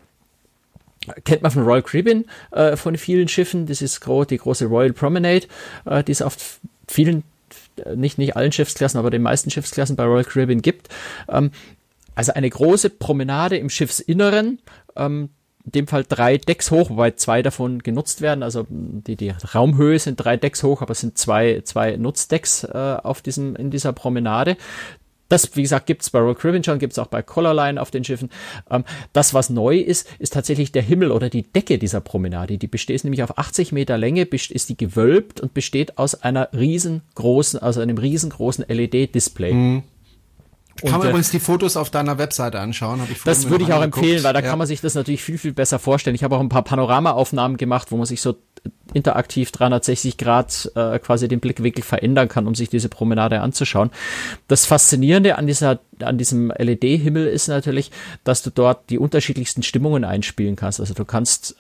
kennt 1.24 1.42
man 1.42 1.52
von 1.52 1.64
Royal 1.64 1.84
Caribbean 1.84 2.26
äh, 2.52 2.76
von 2.76 2.98
vielen 2.98 3.28
Schiffen. 3.28 3.66
Das 3.66 3.82
ist 3.82 4.00
gro 4.02 4.26
die 4.26 4.38
große 4.38 4.66
Royal 4.66 4.94
Promenade, 4.94 5.48
äh, 5.86 6.04
die 6.04 6.12
es 6.12 6.22
auf 6.22 6.60
vielen, 6.88 7.24
äh, 7.84 7.96
nicht, 7.96 8.18
nicht 8.18 8.36
allen 8.36 8.52
Schiffsklassen, 8.52 9.00
aber 9.00 9.10
den 9.10 9.22
meisten 9.22 9.52
Schiffsklassen 9.52 9.96
bei 9.96 10.06
Royal 10.06 10.24
Caribbean 10.24 10.62
gibt. 10.62 10.90
Ähm, 11.30 11.52
also 12.16 12.34
eine 12.34 12.50
große 12.50 12.90
Promenade 12.90 13.58
im 13.58 13.70
Schiffsinneren, 13.70 14.60
ähm, 14.96 15.30
in 15.66 15.72
dem 15.72 15.88
Fall 15.88 16.06
drei 16.08 16.38
Decks 16.38 16.72
hoch, 16.72 16.92
wobei 16.92 17.12
zwei 17.12 17.42
davon 17.42 17.80
genutzt 17.80 18.22
werden. 18.22 18.44
Also 18.44 18.68
die, 18.70 19.16
die 19.16 19.30
Raumhöhe 19.30 20.00
sind 20.00 20.18
drei 20.18 20.38
Decks 20.38 20.64
hoch, 20.64 20.82
aber 20.82 20.92
es 20.92 21.00
sind 21.00 21.18
zwei, 21.18 21.62
zwei 21.66 21.98
Nutzdecks 21.98 22.64
äh, 22.64 22.98
auf 23.04 23.22
diesem, 23.22 23.56
in 23.56 23.72
dieser 23.72 23.92
Promenade. 23.92 24.58
Das, 25.30 25.56
wie 25.56 25.64
gesagt, 25.64 25.88
gibt's 25.88 26.10
bei 26.10 26.20
Royal 26.20 26.36
Caribbean 26.36 26.80
gibt's 26.80 27.00
auch 27.00 27.08
bei 27.08 27.22
Colorline 27.22 27.82
auf 27.82 27.92
den 27.92 28.04
Schiffen. 28.04 28.30
Ähm, 28.70 28.84
das, 29.14 29.34
was 29.34 29.50
neu 29.50 29.78
ist, 29.78 30.08
ist 30.20 30.34
tatsächlich 30.34 30.72
der 30.72 30.84
Himmel 30.84 31.12
oder 31.12 31.30
die 31.30 31.44
Decke 31.44 31.78
dieser 31.78 32.02
Promenade. 32.02 32.58
Die 32.58 32.68
besteht 32.68 33.04
nämlich 33.04 33.24
auf 33.24 33.38
80 33.38 33.72
Meter 33.72 33.98
Länge, 33.98 34.24
ist 34.24 34.70
die 34.70 34.78
gewölbt 34.78 35.42
und 35.42 35.54
besteht 35.54 35.98
aus 35.98 36.16
einer 36.22 36.50
riesengroßen, 36.54 37.60
also 37.60 37.82
einem 37.82 37.98
riesengroßen 37.98 38.66
LED-Display. 38.68 39.54
Mhm. 39.54 39.84
Kann 40.82 40.92
man 40.92 41.08
äh, 41.08 41.10
übrigens 41.10 41.32
die 41.32 41.40
Fotos 41.40 41.78
auf 41.78 41.90
deiner 41.90 42.18
Webseite 42.18 42.60
anschauen. 42.60 43.02
Hab 43.02 43.10
ich 43.10 43.24
das 43.24 43.50
würde 43.50 43.64
ich 43.64 43.72
auch 43.72 43.78
angeguckt. 43.78 44.04
empfehlen, 44.04 44.24
weil 44.24 44.34
da 44.34 44.42
ja. 44.42 44.50
kann 44.50 44.58
man 44.58 44.68
sich 44.68 44.82
das 44.82 44.94
natürlich 44.94 45.24
viel, 45.24 45.38
viel 45.38 45.54
besser 45.54 45.80
vorstellen. 45.80 46.16
Ich 46.16 46.24
habe 46.24 46.36
auch 46.36 46.42
ein 46.42 46.50
paar 46.50 46.64
Panoramaaufnahmen 46.64 47.58
gemacht, 47.58 47.92
wo 47.92 47.98
man 47.98 48.06
sich 48.06 48.22
so 48.22 48.36
interaktiv 48.94 49.52
360 49.52 50.18
Grad 50.18 50.72
äh, 50.76 51.00
quasi 51.00 51.28
den 51.28 51.40
Blickwinkel 51.40 51.84
verändern 51.84 52.28
kann, 52.30 52.48
um 52.48 52.56
sich 52.56 52.70
diese 52.70 52.90
Promenade 52.90 53.42
anzuschauen. 53.42 53.92
Das 54.48 54.66
Faszinierende 54.66 55.38
an 55.38 55.48
dieser 55.48 55.80
an 56.00 56.18
diesem 56.18 56.52
LED-Himmel 56.58 57.28
ist 57.28 57.48
natürlich, 57.48 57.92
dass 58.24 58.44
du 58.44 58.50
dort 58.50 58.90
die 58.90 59.00
unterschiedlichsten 59.00 59.64
Stimmungen 59.64 60.04
einspielen 60.04 60.56
kannst. 60.56 60.80
Also 60.80 60.94
du 60.94 61.06
kannst 61.06 61.56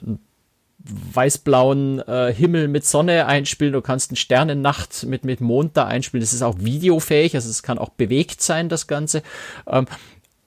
weißblauen 1.13 1.99
äh, 2.07 2.33
Himmel 2.33 2.67
mit 2.67 2.85
Sonne 2.85 3.25
einspielen, 3.25 3.73
du 3.73 3.81
kannst 3.81 4.11
eine 4.11 4.17
Sternennacht 4.17 5.05
mit, 5.05 5.25
mit 5.25 5.41
Mond 5.41 5.75
da 5.77 5.85
einspielen. 5.85 6.21
Das 6.21 6.33
ist 6.33 6.41
auch 6.41 6.57
videofähig, 6.59 7.35
also 7.35 7.49
es 7.49 7.63
kann 7.63 7.77
auch 7.77 7.89
bewegt 7.89 8.41
sein, 8.41 8.69
das 8.69 8.87
Ganze. 8.87 9.23
Ähm, 9.67 9.87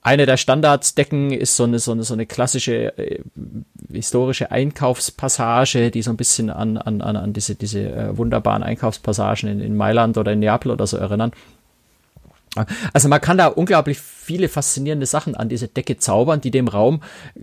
eine 0.09 0.25
der 0.25 0.39
Standarddecken 0.39 1.33
ist 1.33 1.57
so 1.57 1.65
eine, 1.65 1.79
so 1.79 1.93
eine, 1.93 2.03
so 2.03 2.15
eine 2.15 2.25
klassische 2.25 2.97
äh, 2.97 3.21
historische 3.93 4.51
Einkaufspassage, 4.51 5.91
die 5.91 6.01
so 6.01 6.11
ein 6.11 6.17
bisschen 6.17 6.49
an, 6.49 6.79
an, 6.79 7.03
an 7.03 7.33
diese, 7.35 7.55
diese 7.55 7.81
äh, 7.81 8.17
wunderbaren 8.17 8.63
Einkaufspassagen 8.63 9.51
in, 9.51 9.61
in 9.61 9.77
Mailand 9.77 10.17
oder 10.17 10.33
in 10.33 10.39
Neapel 10.39 10.71
oder 10.73 10.87
so 10.87 10.97
erinnern. 10.97 11.33
Also 12.95 13.09
man 13.09 13.21
kann 13.21 13.37
da 13.37 13.49
unglaublich 13.49 14.01
viele 14.01 14.49
faszinierende 14.49 15.05
Sachen 15.05 15.35
an 15.35 15.51
diese 15.51 15.69
Decke 15.69 15.99
zaubern, 15.99 16.41
die 16.41 16.51
dem 16.51 16.67
Raum 16.67 17.03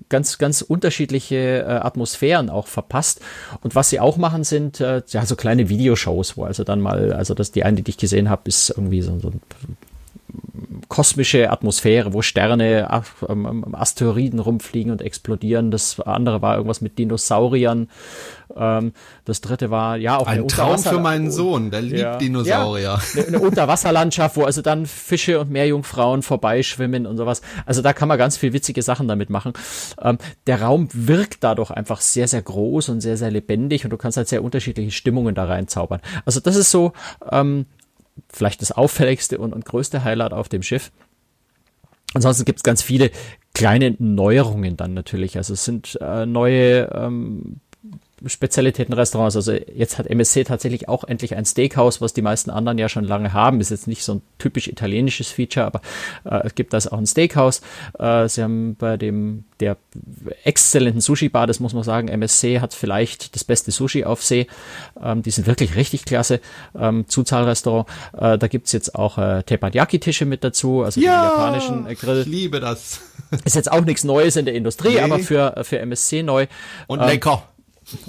ganz, 0.10 0.40
ganz 0.40 0.62
unterschiedliche 0.62 1.60
äh, 1.60 1.72
Atmosphären 1.72 2.50
auch 2.50 2.66
verpasst. 2.66 3.22
Und 3.62 3.76
was 3.76 3.92
sie 3.92 4.00
auch 4.00 4.18
machen, 4.18 4.44
sind 4.44 4.82
äh, 4.82 5.04
ja 5.08 5.26
so 5.26 5.36
kleine 5.36 5.70
Videoshows, 5.70 6.36
wo 6.36 6.44
also 6.44 6.64
dann 6.64 6.82
mal, 6.82 7.14
also 7.14 7.36
das 7.36 7.52
die 7.52 7.64
eine, 7.64 7.84
die 7.84 7.92
ich 7.92 7.98
gesehen 7.98 8.30
habe, 8.30 8.42
ist 8.46 8.72
irgendwie 8.72 9.02
so, 9.04 9.20
so 9.20 9.30
ein 9.30 9.42
kosmische 10.96 11.52
Atmosphäre, 11.52 12.14
wo 12.14 12.22
Sterne, 12.22 12.88
Asteroiden 13.74 14.40
rumfliegen 14.40 14.94
und 14.94 15.02
explodieren. 15.02 15.70
Das 15.70 16.00
andere 16.00 16.42
war 16.42 16.56
irgendwas 16.56 16.80
mit 16.80 16.98
Dinosauriern. 16.98 17.90
Ähm, 18.56 18.94
das 19.26 19.42
dritte 19.42 19.70
war 19.72 19.98
ja 19.98 20.18
auch 20.18 20.28
ein 20.28 20.48
Traum 20.48 20.78
für 20.78 21.00
meinen 21.00 21.32
Sohn, 21.32 21.70
der 21.70 21.82
liebt 21.82 22.00
ja, 22.00 22.16
Dinosaurier. 22.16 22.98
Ja, 23.14 23.24
eine 23.28 23.40
Unterwasserlandschaft, 23.40 24.38
wo 24.38 24.44
also 24.44 24.62
dann 24.62 24.86
Fische 24.86 25.42
und 25.42 25.52
Meerjungfrauen 25.52 26.22
vorbeischwimmen 26.22 27.06
und 27.06 27.18
sowas. 27.18 27.42
Also 27.66 27.82
da 27.82 27.92
kann 27.92 28.08
man 28.08 28.18
ganz 28.18 28.38
viel 28.38 28.54
witzige 28.54 28.82
Sachen 28.82 29.10
damit 29.10 29.30
machen. 29.30 29.52
Ähm, 30.02 30.18
der 30.48 30.62
Raum 30.62 30.88
wirkt 30.94 31.44
dadurch 31.44 31.72
einfach 31.72 32.00
sehr, 32.00 32.30
sehr 32.30 32.42
groß 32.42 32.88
und 32.88 33.02
sehr, 33.02 33.18
sehr 33.18 33.32
lebendig 33.32 33.84
und 33.84 33.90
du 33.90 33.98
kannst 33.98 34.16
halt 34.16 34.30
sehr 34.30 34.42
unterschiedliche 34.42 34.92
Stimmungen 34.92 35.36
da 35.36 35.44
reinzaubern. 35.44 36.00
Also 36.24 36.40
das 36.40 36.56
ist 36.56 36.72
so 36.72 36.94
ähm, 37.30 37.66
vielleicht 38.30 38.62
das 38.62 38.72
auffälligste 38.72 39.38
und, 39.38 39.54
und 39.54 39.66
größte 39.66 40.04
Highlight 40.04 40.34
auf 40.34 40.50
dem 40.50 40.64
Schiff. 40.64 40.92
Ansonsten 42.14 42.46
gibt 42.46 42.60
es 42.60 42.64
ganz 42.64 42.82
viele 42.82 43.12
kleine 43.54 43.96
Neuerungen 44.00 44.78
dann 44.78 44.94
natürlich. 44.94 45.38
Also 45.38 45.54
es 45.54 45.66
sind 45.66 45.98
äh, 46.02 46.26
neue 46.26 46.90
ähm, 46.94 47.60
Spezialitätenrestaurants. 48.26 49.36
Also 49.36 49.52
jetzt 49.52 49.98
hat 49.98 50.08
MSC 50.08 50.46
tatsächlich 50.46 50.88
auch 50.88 51.04
endlich 51.04 51.36
ein 51.36 51.46
Steakhouse, 51.46 52.02
was 52.02 52.14
die 52.14 52.22
meisten 52.22 52.50
anderen 52.50 52.78
ja 52.78 52.88
schon 52.88 53.04
lange 53.04 53.34
haben. 53.34 53.60
Ist 53.60 53.72
jetzt 53.72 53.88
nicht 53.88 54.04
so 54.04 54.16
ein 54.16 54.22
typisch 54.38 54.68
italienisches 54.68 55.30
Feature, 55.30 55.66
aber 55.66 55.82
äh, 56.24 56.46
es 56.46 56.56
gibt 56.56 56.74
das 56.74 56.88
auch 56.88 56.98
ein 56.98 57.06
Steakhouse. 57.06 57.62
Äh, 58.00 58.30
sie 58.30 58.42
haben 58.44 58.76
bei 58.76 58.98
dem 58.98 59.46
der 59.60 59.78
exzellenten 60.44 61.02
Sushi-Bar, 61.02 61.48
das 61.48 61.60
muss 61.60 61.74
man 61.74 61.84
sagen, 61.84 62.08
MSC 62.10 62.60
hat 62.60 62.74
vielleicht 62.74 63.36
das 63.36 63.44
beste 63.44 63.72
Sushi 63.72 64.04
auf 64.04 64.24
See. 64.24 64.48
Ähm, 65.02 65.22
die 65.22 65.32
sind 65.32 65.48
wirklich 65.48 65.76
richtig 65.76 66.06
klasse. 66.06 66.42
Ähm, 66.78 67.06
Zuzahlrestaurant. 67.08 67.88
Äh, 68.18 68.38
da 68.38 68.48
gibt's 68.48 68.72
jetzt 68.72 68.96
auch 68.96 69.18
äh, 69.18 69.44
Teppanyaki-Tische 69.44 70.26
mit 70.26 70.44
dazu, 70.44 70.84
also 70.84 71.00
ja, 71.00 71.22
den 71.22 71.30
japanischen 71.30 71.88
äh, 71.88 71.96
Grill. 71.96 72.22
Ich 72.22 72.28
liebe 72.28 72.60
das. 72.60 73.02
Ist 73.44 73.56
jetzt 73.56 73.72
auch 73.72 73.84
nichts 73.84 74.04
Neues 74.04 74.36
in 74.36 74.46
der 74.46 74.54
Industrie, 74.54 74.96
nee. 74.96 75.00
aber 75.00 75.20
für, 75.20 75.64
für 75.64 75.80
MSC 75.80 76.24
neu. 76.24 76.48
Und 76.88 77.00
ähm, 77.00 77.08
lecker 77.08 77.44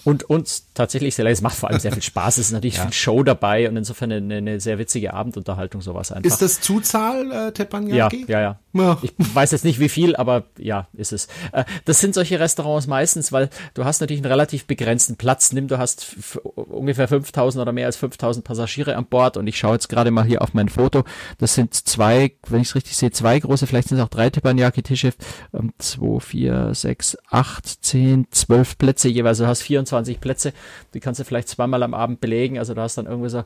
und 0.05 0.25
uns 0.25 0.66
tatsächlich 0.77 1.15
sehr, 1.15 1.27
es 1.27 1.41
macht 1.41 1.57
vor 1.57 1.71
allem 1.71 1.81
sehr 1.81 1.93
viel 1.93 2.03
Spaß, 2.03 2.39
es 2.39 2.47
ist 2.47 2.53
natürlich 2.53 2.77
ja. 2.77 2.83
viel 2.83 2.93
Show 2.93 3.23
dabei 3.23 3.69
und 3.69 3.77
insofern 3.77 4.13
eine, 4.13 4.37
eine 4.37 4.61
sehr 4.61 4.79
witzige 4.79 5.15
Abendunterhaltung 5.15 5.81
sowas 5.81 6.13
einfach. 6.13 6.31
Ist 6.31 6.43
das 6.43 6.61
Zuzahl, 6.61 7.31
äh, 7.33 7.53
Teppanyaki? 7.53 8.25
Ja, 8.29 8.41
ja, 8.41 8.41
ja. 8.41 8.61
Ja. 8.77 8.99
Ich 9.03 9.13
weiß 9.17 9.53
jetzt 9.53 9.65
nicht 9.65 9.81
wie 9.81 9.89
viel, 9.89 10.17
aber 10.17 10.45
ja, 10.59 10.89
ist 10.93 11.13
es. 11.13 11.29
Äh, 11.53 11.65
das 11.85 12.01
sind 12.01 12.15
solche 12.15 12.39
Restaurants 12.39 12.87
meistens, 12.87 13.33
weil 13.33 13.49
du 13.75 13.85
hast 13.85 14.01
natürlich 14.01 14.23
einen 14.23 14.31
relativ 14.31 14.67
begrenzten 14.67 15.17
Platz. 15.17 15.53
Nimm, 15.53 15.69
du 15.69 15.79
hast 15.79 16.17
ungefähr 16.55 17.09
5000 17.09 17.63
oder 17.63 17.73
mehr 17.73 17.87
als 17.87 17.97
5000 17.97 18.45
Passagiere 18.45 18.97
an 18.97 19.07
Bord 19.07 19.37
und 19.37 19.47
ich 19.47 19.59
schaue 19.59 19.75
jetzt 19.75 19.89
gerade 19.89 20.11
mal 20.11 20.25
hier 20.25 20.43
auf 20.43 20.55
mein 20.55 20.69
Foto. 20.69 21.05
Das 21.39 21.55
sind 21.55 21.75
zwei, 21.75 22.33
wenn 22.49 22.61
ich 22.61 22.69
es 22.69 22.75
richtig 22.75 22.97
sehe, 22.97 23.11
zwei 23.11 23.39
große, 23.39 23.67
vielleicht 23.67 23.89
sind 23.89 23.99
es 23.99 24.05
auch 24.05 24.09
drei 24.09 24.31
Teppanyaki-Tische. 24.31 25.15
Ähm, 25.55 25.73
zwei, 25.79 26.21
vier, 26.21 26.75
sechs, 26.75 27.17
acht, 27.31 27.85
zehn, 27.85 28.27
zwölf 28.31 28.79
Plätze 28.79 29.09
jeweils. 29.09 29.39
Du 29.39 29.47
hast 29.47 29.63
24 29.63 30.21
Plätze. 30.21 30.53
Die 30.95 31.01
kannst 31.01 31.21
du 31.21 31.25
vielleicht 31.25 31.49
zweimal 31.49 31.83
am 31.83 31.95
Abend 31.95 32.21
belegen. 32.21 32.59
Also 32.59 32.75
du 32.75 32.81
hast 32.81 32.99
dann 32.99 33.07
irgendwie 33.07 33.31
so 33.31 33.45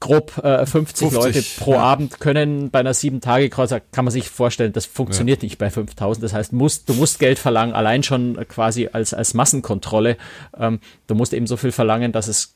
grob 0.00 0.38
äh, 0.38 0.64
50, 0.64 1.10
50, 1.10 1.12
Leute 1.12 1.42
pro 1.58 1.72
ja. 1.72 1.80
Abend 1.80 2.20
können 2.20 2.70
bei 2.70 2.80
einer 2.80 2.94
sieben 2.94 3.20
Tage 3.20 3.50
Kreuzer 3.50 3.80
kann 3.80 4.04
man 4.04 4.12
sich 4.12 4.28
vorstellen, 4.28 4.72
das 4.72 4.86
funktioniert 4.86 5.42
ja. 5.42 5.46
nicht 5.46 5.58
bei 5.58 5.70
5000. 5.70 6.22
Das 6.22 6.32
heißt, 6.32 6.52
musst, 6.52 6.88
du 6.88 6.94
musst 6.94 7.18
Geld 7.18 7.38
verlangen, 7.38 7.74
allein 7.74 8.02
schon 8.02 8.36
quasi 8.48 8.88
als 8.92 9.12
als 9.12 9.34
Massenkontrolle. 9.34 10.16
Ähm, 10.56 10.80
du 11.08 11.14
musst 11.14 11.32
eben 11.32 11.46
so 11.46 11.56
viel 11.56 11.72
verlangen, 11.72 12.12
dass 12.12 12.28
es 12.28 12.54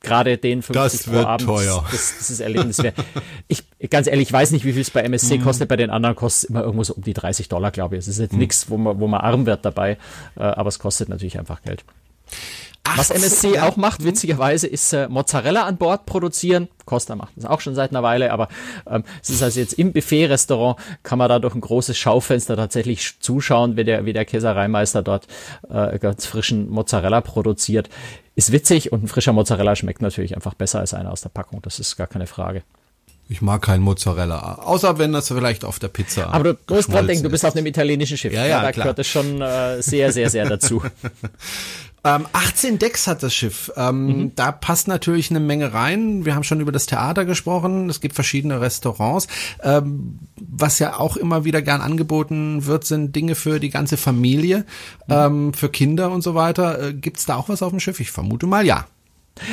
gerade 0.00 0.38
den 0.38 0.62
50 0.62 1.02
das 1.02 1.12
pro 1.12 1.26
Abend, 1.26 1.46
teuer. 1.46 1.84
Das, 1.90 2.14
das 2.18 2.30
ist 2.30 2.40
Erlebnis 2.40 2.82
wäre. 2.82 2.94
Ich 3.48 3.64
ganz 3.90 4.06
ehrlich, 4.06 4.28
ich 4.28 4.32
weiß 4.32 4.52
nicht, 4.52 4.64
wie 4.64 4.72
viel 4.72 4.82
es 4.82 4.90
bei 4.90 5.02
MSC 5.02 5.38
mhm. 5.38 5.42
kostet. 5.42 5.68
Bei 5.68 5.76
den 5.76 5.90
anderen 5.90 6.16
kostet 6.16 6.44
es 6.44 6.50
immer 6.50 6.62
irgendwo 6.62 6.84
so 6.84 6.94
um 6.94 7.02
die 7.02 7.12
30 7.12 7.48
Dollar, 7.48 7.70
glaube 7.70 7.96
ich. 7.96 8.00
Es 8.00 8.08
ist 8.08 8.18
jetzt 8.18 8.32
mhm. 8.32 8.38
nichts, 8.38 8.70
wo 8.70 8.78
man 8.78 9.00
wo 9.00 9.06
man 9.06 9.20
arm 9.20 9.44
wird 9.44 9.64
dabei, 9.64 9.98
äh, 10.36 10.42
aber 10.42 10.68
es 10.68 10.78
kostet 10.78 11.08
natürlich 11.10 11.38
einfach 11.38 11.60
Geld. 11.62 11.84
Was 12.96 13.10
MSC 13.10 13.54
ja. 13.54 13.66
auch 13.66 13.76
macht, 13.76 14.02
mhm. 14.02 14.06
witzigerweise, 14.06 14.66
ist 14.66 14.92
äh, 14.92 15.08
Mozzarella 15.08 15.64
an 15.64 15.78
Bord 15.78 16.06
produzieren. 16.06 16.68
Costa 16.84 17.16
macht 17.16 17.32
das 17.36 17.46
auch 17.46 17.60
schon 17.60 17.74
seit 17.74 17.90
einer 17.90 18.02
Weile, 18.02 18.30
aber 18.30 18.48
ähm, 18.86 19.04
es 19.22 19.30
ist 19.30 19.42
also 19.42 19.58
jetzt 19.58 19.72
im 19.74 19.92
Buffet-Restaurant, 19.92 20.78
kann 21.02 21.18
man 21.18 21.28
da 21.28 21.38
durch 21.38 21.54
ein 21.54 21.62
großes 21.62 21.96
Schaufenster 21.96 22.56
tatsächlich 22.56 23.20
zuschauen, 23.20 23.76
wie 23.76 23.84
der, 23.84 24.04
wie 24.04 24.12
der 24.12 24.26
Käsereimeister 24.26 25.02
dort 25.02 25.26
äh, 25.70 25.98
ganz 25.98 26.26
frischen 26.26 26.68
Mozzarella 26.68 27.22
produziert. 27.22 27.88
Ist 28.36 28.52
witzig 28.52 28.92
und 28.92 29.04
ein 29.04 29.08
frischer 29.08 29.32
Mozzarella 29.32 29.76
schmeckt 29.76 30.02
natürlich 30.02 30.34
einfach 30.34 30.54
besser 30.54 30.80
als 30.80 30.92
einer 30.92 31.10
aus 31.10 31.22
der 31.22 31.30
Packung. 31.30 31.62
Das 31.62 31.78
ist 31.78 31.96
gar 31.96 32.06
keine 32.06 32.26
Frage. 32.26 32.64
Ich 33.28 33.40
mag 33.40 33.62
keinen 33.62 33.82
Mozzarella, 33.82 34.58
außer 34.62 34.98
wenn 34.98 35.14
das 35.14 35.28
vielleicht 35.28 35.64
auf 35.64 35.78
der 35.78 35.88
Pizza. 35.88 36.28
Aber 36.34 36.52
du 36.52 36.74
musst 36.74 36.92
dran 36.92 37.06
denken, 37.06 37.22
du 37.22 37.30
bist 37.30 37.46
auf 37.46 37.56
einem 37.56 37.64
italienischen 37.64 38.18
Schiff. 38.18 38.34
Ja, 38.34 38.42
ja, 38.42 38.48
ja 38.48 38.62
da 38.62 38.72
klar. 38.72 38.84
gehört 38.84 38.98
es 38.98 39.08
schon 39.08 39.40
äh, 39.40 39.80
sehr, 39.80 40.12
sehr, 40.12 40.28
sehr 40.28 40.46
dazu. 40.46 40.82
ähm, 42.04 42.26
18 42.32 42.78
Decks 42.78 43.06
hat 43.06 43.22
das 43.22 43.34
Schiff. 43.34 43.72
Ähm, 43.76 44.06
mhm. 44.06 44.32
Da 44.34 44.52
passt 44.52 44.88
natürlich 44.88 45.30
eine 45.30 45.40
Menge 45.40 45.72
rein. 45.72 46.24
Wir 46.24 46.34
haben 46.34 46.44
schon 46.44 46.60
über 46.60 46.72
das 46.72 46.86
Theater 46.86 47.24
gesprochen. 47.24 47.88
Es 47.88 48.00
gibt 48.00 48.14
verschiedene 48.14 48.60
Restaurants. 48.60 49.26
Ähm, 49.62 50.18
was 50.36 50.78
ja 50.78 50.98
auch 50.98 51.16
immer 51.16 51.44
wieder 51.44 51.62
gern 51.62 51.80
angeboten 51.80 52.66
wird, 52.66 52.84
sind 52.84 53.16
Dinge 53.16 53.34
für 53.34 53.58
die 53.58 53.70
ganze 53.70 53.96
Familie, 53.96 54.66
mhm. 55.06 55.14
ähm, 55.14 55.54
für 55.54 55.70
Kinder 55.70 56.10
und 56.10 56.22
so 56.22 56.34
weiter. 56.34 56.80
Äh, 56.80 56.92
Gibt's 56.92 57.26
da 57.26 57.36
auch 57.36 57.48
was 57.48 57.62
auf 57.62 57.70
dem 57.70 57.80
Schiff? 57.80 58.00
Ich 58.00 58.10
vermute 58.10 58.46
mal 58.46 58.66
ja. 58.66 58.86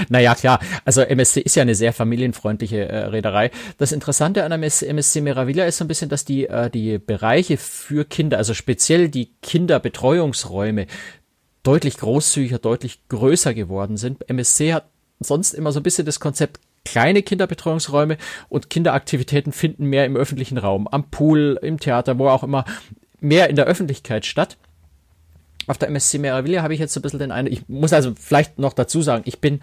Naja, 0.10 0.36
klar. 0.36 0.60
Also 0.86 1.02
MSC 1.02 1.42
ist 1.42 1.56
ja 1.56 1.64
eine 1.64 1.76
sehr 1.76 1.94
familienfreundliche 1.94 2.88
äh, 2.88 2.98
Reederei. 3.06 3.52
Das 3.78 3.92
Interessante 3.92 4.44
an 4.44 4.52
MSC, 4.52 4.88
MSC 4.88 5.22
Meraviglia 5.22 5.66
ist 5.66 5.78
so 5.78 5.86
ein 5.86 5.88
bisschen, 5.88 6.10
dass 6.10 6.24
die, 6.24 6.48
äh, 6.48 6.70
die 6.70 7.00
Bereiche 7.00 7.58
für 7.58 8.06
Kinder, 8.06 8.38
also 8.38 8.54
speziell 8.54 9.10
die 9.10 9.32
Kinderbetreuungsräume, 9.42 10.86
deutlich 11.64 11.98
großzügiger, 11.98 12.60
deutlich 12.60 13.00
größer 13.10 13.54
geworden 13.54 13.98
sind. 13.98 14.30
MSC 14.30 14.74
hat 14.74 14.90
sonst 15.20 15.54
immer 15.54 15.72
so 15.72 15.80
ein 15.80 15.84
bisschen 15.84 16.06
das 16.06 16.20
Konzept 16.20 16.60
kleine 16.84 17.22
Kinderbetreuungsräume 17.22 18.18
und 18.50 18.70
Kinderaktivitäten 18.70 19.52
finden 19.52 19.86
mehr 19.86 20.06
im 20.06 20.16
öffentlichen 20.16 20.58
Raum, 20.58 20.88
am 20.88 21.10
Pool, 21.12 21.60
im 21.62 21.80
Theater, 21.80 22.18
wo 22.18 22.28
auch 22.28 22.44
immer, 22.44 22.66
mehr 23.20 23.50
in 23.50 23.56
der 23.56 23.66
Öffentlichkeit 23.66 24.26
statt 24.26 24.58
auf 25.68 25.78
der 25.78 25.90
MSC 25.90 26.18
Meraviglia 26.18 26.64
habe 26.64 26.74
ich 26.74 26.80
jetzt 26.80 26.94
so 26.94 27.00
ein 27.00 27.04
bisschen 27.04 27.20
den 27.20 27.32
Eindruck, 27.32 27.54
ich 27.54 27.68
muss 27.70 27.94
also 27.94 28.14
vielleicht 28.18 28.60
noch 28.60 28.74
dazu 28.74 29.02
sagen, 29.02 29.24
ich 29.26 29.40
bin 29.40 29.62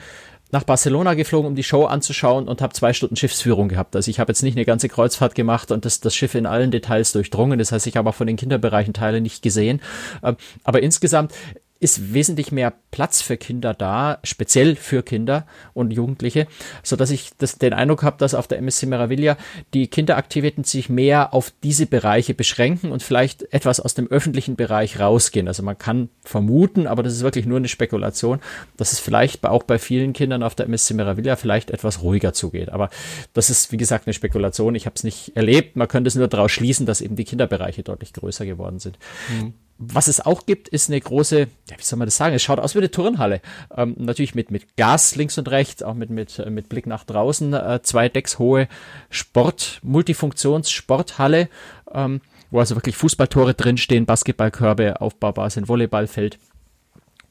nach 0.51 0.65
Barcelona 0.65 1.13
geflogen, 1.13 1.47
um 1.47 1.55
die 1.55 1.63
Show 1.63 1.85
anzuschauen 1.85 2.49
und 2.49 2.63
habe 2.63 2.73
zwei 2.73 2.95
Stunden 2.95 3.17
Schiffsführung 3.17 3.69
gehabt. 3.69 3.95
Also 3.95 4.11
ich 4.11 4.19
habe 4.19 4.31
jetzt 4.31 4.43
nicht 4.43 4.57
eine 4.57 4.65
ganze 4.65 4.89
Kreuzfahrt 4.89 5.35
gemacht 5.35 5.71
und 5.71 5.85
das, 5.85 6.01
das 6.01 6.15
Schiff 6.15 6.35
in 6.35 6.47
allen 6.47 6.71
Details 6.71 7.13
durchdrungen. 7.13 7.59
Das 7.59 7.71
heißt, 7.71 7.87
ich 7.87 7.99
habe 7.99 8.09
auch 8.09 8.15
von 8.15 8.27
den 8.27 8.37
Kinderbereichen 8.37 8.95
Teile 8.95 9.21
nicht 9.21 9.43
gesehen. 9.43 9.83
Ähm, 10.23 10.37
aber 10.65 10.83
insgesamt 10.83 11.33
ist 11.81 12.13
wesentlich 12.13 12.51
mehr 12.51 12.73
Platz 12.91 13.23
für 13.23 13.37
Kinder 13.37 13.73
da, 13.73 14.19
speziell 14.25 14.75
für 14.75 15.03
Kinder 15.03 15.47
und 15.75 15.93
Jugendliche, 15.93 16.49
so 16.83 16.97
dass 16.97 17.11
ich 17.11 17.31
das, 17.39 17.59
den 17.59 17.73
Eindruck 17.73 18.03
habe, 18.03 18.17
dass 18.19 18.35
auf 18.35 18.49
der 18.49 18.59
MSC 18.59 18.87
Meraviglia 18.87 19.37
die 19.75 19.87
Kinderaktivitäten 19.87 20.65
sich 20.65 20.89
mehr 20.89 21.33
auf 21.35 21.53
diese 21.63 21.87
Bereiche 21.87 22.35
beschränken 22.35 22.91
und 22.91 23.03
vielleicht 23.03 23.53
etwas 23.53 23.79
aus 23.79 23.95
dem 23.95 24.09
öffentlichen 24.09 24.57
Bereich 24.57 24.99
rausgehen. 24.99 25.47
Also 25.47 25.63
man 25.63 25.79
kann 25.79 26.09
vermuten, 26.25 26.87
aber 26.87 27.03
das 27.03 27.13
ist 27.13 27.23
wirklich 27.23 27.47
nur 27.47 27.59
eine 27.59 27.69
Spekulation, 27.69 28.41
dass 28.77 28.93
es 28.93 28.99
vielleicht 28.99 29.45
auch 29.45 29.63
bei 29.63 29.79
vielen 29.79 30.13
Kindern 30.13 30.43
auf 30.43 30.55
der 30.55 30.67
MSC 30.67 30.95
Meraviglia 30.95 31.37
vielleicht 31.37 31.71
etwas 31.71 32.03
ruhiger 32.03 32.33
zugeht. 32.33 32.71
Aber 32.71 32.91
das 33.35 33.51
ist, 33.51 33.71
wie 33.71 33.77
gesagt, 33.77 34.07
eine 34.07 34.15
Spekulation. 34.15 34.75
Ich 34.75 34.87
habe 34.87 34.97
es 34.97 35.05
nicht 35.05 35.37
erlebt. 35.37 35.77
Man 35.77 35.87
könnte 35.87 36.09
es 36.09 36.17
nur 36.17 36.29
daraus 36.29 36.51
schließen, 36.51 36.87
dass 36.87 37.01
eben 37.01 37.15
die 37.15 37.25
Kinderbereiche 37.25 37.83
deutlich 37.83 38.13
größer 38.13 38.47
geworden 38.47 38.81
sind. 38.81 38.99
Mhm. 39.29 39.55
Was 39.81 40.09
es 40.09 40.21
auch 40.21 40.45
gibt, 40.45 40.67
ist 40.69 40.91
eine 40.91 41.01
große, 41.01 41.39
ja, 41.39 41.79
wie 41.79 41.83
soll 41.83 42.01
man 42.01 42.07
das 42.07 42.17
sagen? 42.17 42.35
Es 42.35 42.43
schaut 42.43 42.59
aus 42.59 42.75
wie 42.75 42.79
eine 42.79 42.91
Turnhalle. 42.91 43.41
Ähm, 43.77 43.95
natürlich 43.97 44.35
mit, 44.35 44.51
mit 44.51 44.77
Gas 44.77 45.15
links 45.15 45.39
und 45.39 45.49
rechts, 45.49 45.85
auch 45.85 45.95
mit, 45.95 46.11
mit, 46.11 46.41
äh, 46.41 46.51
mit 46.51 46.69
Blick 46.69 46.89
nach 46.89 47.05
draußen, 47.05 47.55
äh, 47.55 47.81
zwei 47.83 48.09
Decks 48.09 48.41
hohe 48.41 48.67
Sport, 49.09 49.79
Multifunktions-Sporthalle, 49.83 51.49
ähm, 51.93 52.21
wo 52.51 52.59
also 52.59 52.75
wirklich 52.75 52.97
Fußballtore 52.97 53.55
drinstehen, 53.55 54.05
Basketballkörbe 54.05 55.01
aufbaubar 55.01 55.49
sind, 55.51 55.69
Volleyballfeld. 55.69 56.39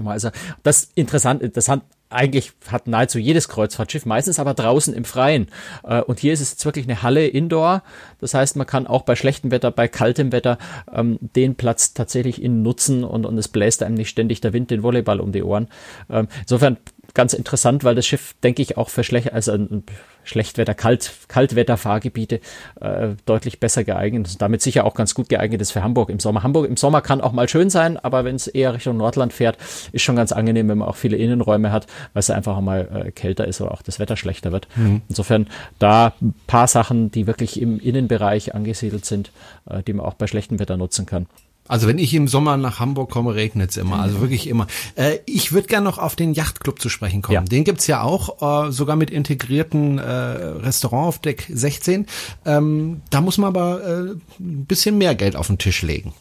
Also 0.05 0.29
das 0.63 0.89
interessant, 0.95 1.41
interessant 1.41 1.83
eigentlich 2.09 2.53
hat 2.69 2.87
nahezu 2.87 3.19
jedes 3.19 3.49
Kreuzfahrtschiff, 3.49 4.05
meistens 4.05 4.39
aber 4.39 4.53
draußen 4.53 4.93
im 4.93 5.05
Freien. 5.05 5.47
Äh, 5.83 6.01
und 6.01 6.19
hier 6.19 6.33
ist 6.33 6.41
es 6.41 6.51
jetzt 6.51 6.65
wirklich 6.65 6.85
eine 6.85 7.03
Halle 7.03 7.27
Indoor. 7.27 7.83
Das 8.19 8.33
heißt, 8.33 8.55
man 8.55 8.67
kann 8.67 8.87
auch 8.87 9.01
bei 9.03 9.15
schlechtem 9.15 9.51
Wetter, 9.51 9.71
bei 9.71 9.87
kaltem 9.87 10.31
Wetter 10.31 10.57
ähm, 10.93 11.17
den 11.21 11.55
Platz 11.55 11.93
tatsächlich 11.93 12.41
innen 12.41 12.61
nutzen 12.61 13.03
und, 13.03 13.25
und 13.25 13.37
es 13.37 13.47
bläst 13.47 13.83
einem 13.83 13.95
nicht 13.95 14.09
ständig 14.09 14.41
der 14.41 14.53
Wind 14.53 14.71
den 14.71 14.83
Volleyball 14.83 15.19
um 15.19 15.31
die 15.31 15.43
Ohren. 15.43 15.67
Ähm, 16.09 16.27
insofern 16.41 16.77
ganz 17.17 17.33
interessant, 17.33 17.83
weil 17.83 17.95
das 17.95 18.05
Schiff, 18.05 18.35
denke 18.43 18.61
ich, 18.61 18.77
auch 18.77 18.89
für 18.89 19.03
schlecht, 19.03 19.33
also 19.33 19.51
ein 19.51 19.83
Schlechtwetter, 20.23 20.75
Kalt, 20.75 21.11
Kaltwetterfahrgebiete 21.27 22.41
äh, 22.79 23.09
deutlich 23.25 23.59
besser 23.59 23.83
geeignet 23.83 24.29
und 24.29 24.41
damit 24.41 24.61
sicher 24.61 24.85
auch 24.85 24.93
ganz 24.93 25.15
gut 25.15 25.27
geeignet 25.27 25.59
ist 25.61 25.71
für 25.71 25.83
Hamburg 25.83 26.09
im 26.09 26.19
Sommer. 26.19 26.43
Hamburg 26.43 26.67
im 26.67 26.77
Sommer 26.77 27.01
kann 27.01 27.19
auch 27.19 27.31
mal 27.31 27.49
schön 27.49 27.71
sein, 27.71 27.97
aber 27.97 28.23
wenn 28.23 28.35
es 28.35 28.45
eher 28.45 28.75
Richtung 28.75 28.97
Nordland 28.97 29.33
fährt, 29.33 29.57
ist 29.93 30.03
schon 30.03 30.15
ganz 30.15 30.31
angenehm, 30.31 30.69
wenn 30.69 30.77
man 30.77 30.87
auch 30.87 30.95
viele 30.95 31.17
Innenräume 31.17 31.71
hat, 31.71 31.87
weil 32.13 32.19
es 32.19 32.29
einfach 32.29 32.57
auch 32.57 32.61
mal 32.61 33.05
äh, 33.07 33.11
kälter 33.11 33.47
ist 33.47 33.61
oder 33.61 33.71
auch 33.71 33.81
das 33.81 33.97
Wetter 33.97 34.15
schlechter 34.15 34.51
wird. 34.51 34.67
Mhm. 34.75 35.01
Insofern 35.09 35.47
da 35.79 36.13
ein 36.21 36.35
paar 36.45 36.67
Sachen, 36.67 37.09
die 37.09 37.25
wirklich 37.25 37.59
im 37.59 37.79
Innenbereich 37.79 38.53
angesiedelt 38.53 39.05
sind, 39.05 39.31
äh, 39.67 39.81
die 39.81 39.93
man 39.93 40.05
auch 40.05 40.13
bei 40.13 40.27
schlechtem 40.27 40.59
Wetter 40.59 40.77
nutzen 40.77 41.07
kann. 41.07 41.25
Also 41.67 41.87
wenn 41.87 41.97
ich 41.97 42.13
im 42.13 42.27
Sommer 42.27 42.57
nach 42.57 42.79
Hamburg 42.79 43.09
komme, 43.09 43.35
regnet 43.35 43.71
es 43.71 43.77
immer. 43.77 43.99
Also 43.99 44.21
wirklich 44.21 44.47
immer. 44.47 44.67
Äh, 44.95 45.19
ich 45.25 45.51
würde 45.51 45.67
gerne 45.67 45.85
noch 45.85 45.97
auf 45.97 46.15
den 46.15 46.33
Yachtclub 46.33 46.81
zu 46.81 46.89
sprechen 46.89 47.21
kommen. 47.21 47.35
Ja. 47.35 47.41
Den 47.41 47.63
gibt's 47.63 47.87
ja 47.87 48.01
auch, 48.01 48.67
äh, 48.67 48.71
sogar 48.71 48.95
mit 48.95 49.09
integrierten 49.09 49.97
äh, 49.97 50.03
Restaurant 50.03 51.07
auf 51.07 51.19
Deck 51.19 51.45
16. 51.49 52.05
Ähm, 52.45 53.01
da 53.09 53.21
muss 53.21 53.37
man 53.37 53.49
aber 53.49 53.83
äh, 53.83 54.15
ein 54.39 54.65
bisschen 54.65 54.97
mehr 54.97 55.15
Geld 55.15 55.35
auf 55.35 55.47
den 55.47 55.57
Tisch 55.57 55.81
legen. 55.81 56.13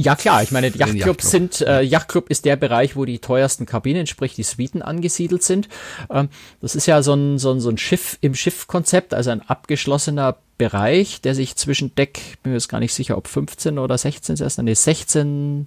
Ja 0.00 0.14
klar, 0.14 0.44
ich 0.44 0.52
meine, 0.52 0.68
Yachtclubs 0.68 0.94
Yachtclub. 0.94 1.22
sind, 1.22 1.60
äh, 1.60 1.82
Yachtclub 1.82 2.30
ist 2.30 2.44
der 2.44 2.54
Bereich, 2.54 2.94
wo 2.94 3.04
die 3.04 3.18
teuersten 3.18 3.66
Kabinen, 3.66 4.06
sprich 4.06 4.34
die 4.34 4.44
Suiten 4.44 4.80
angesiedelt 4.80 5.42
sind. 5.42 5.68
Ähm, 6.08 6.28
das 6.60 6.76
ist 6.76 6.86
ja 6.86 7.02
so 7.02 7.14
ein, 7.14 7.38
so 7.38 7.50
ein, 7.50 7.60
so 7.60 7.68
ein 7.68 7.78
Schiff 7.78 8.16
im 8.20 8.36
Schiff-Konzept, 8.36 9.12
also 9.12 9.30
ein 9.30 9.42
abgeschlossener 9.42 10.36
Bereich, 10.56 11.20
der 11.20 11.34
sich 11.34 11.56
zwischen 11.56 11.96
Deck, 11.96 12.38
bin 12.44 12.52
mir 12.52 12.58
jetzt 12.58 12.68
gar 12.68 12.78
nicht 12.78 12.94
sicher, 12.94 13.18
ob 13.18 13.26
15 13.26 13.78
oder 13.80 13.98
16 13.98 14.34
ist 14.34 14.40
erst, 14.40 14.62
nee, 14.62 14.72
16, 14.72 15.66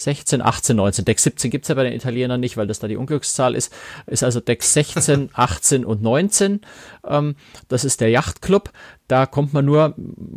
16, 0.00 0.42
18, 0.42 0.76
19. 0.76 1.04
Deck 1.04 1.18
17 1.18 1.50
gibt's 1.50 1.68
ja 1.68 1.74
bei 1.74 1.84
den 1.84 1.92
Italienern 1.92 2.40
nicht, 2.40 2.56
weil 2.56 2.66
das 2.66 2.78
da 2.78 2.88
die 2.88 2.96
Unglückszahl 2.96 3.54
ist. 3.54 3.72
Ist 4.06 4.24
also 4.24 4.40
Deck 4.40 4.62
16, 4.62 5.30
18 5.32 5.84
und 5.84 6.02
19. 6.02 6.60
Ähm, 7.06 7.36
das 7.68 7.84
ist 7.84 8.00
der 8.00 8.10
Yachtclub. 8.10 8.70
Da 9.08 9.26
kommt 9.26 9.52
man 9.52 9.64
nur 9.64 9.94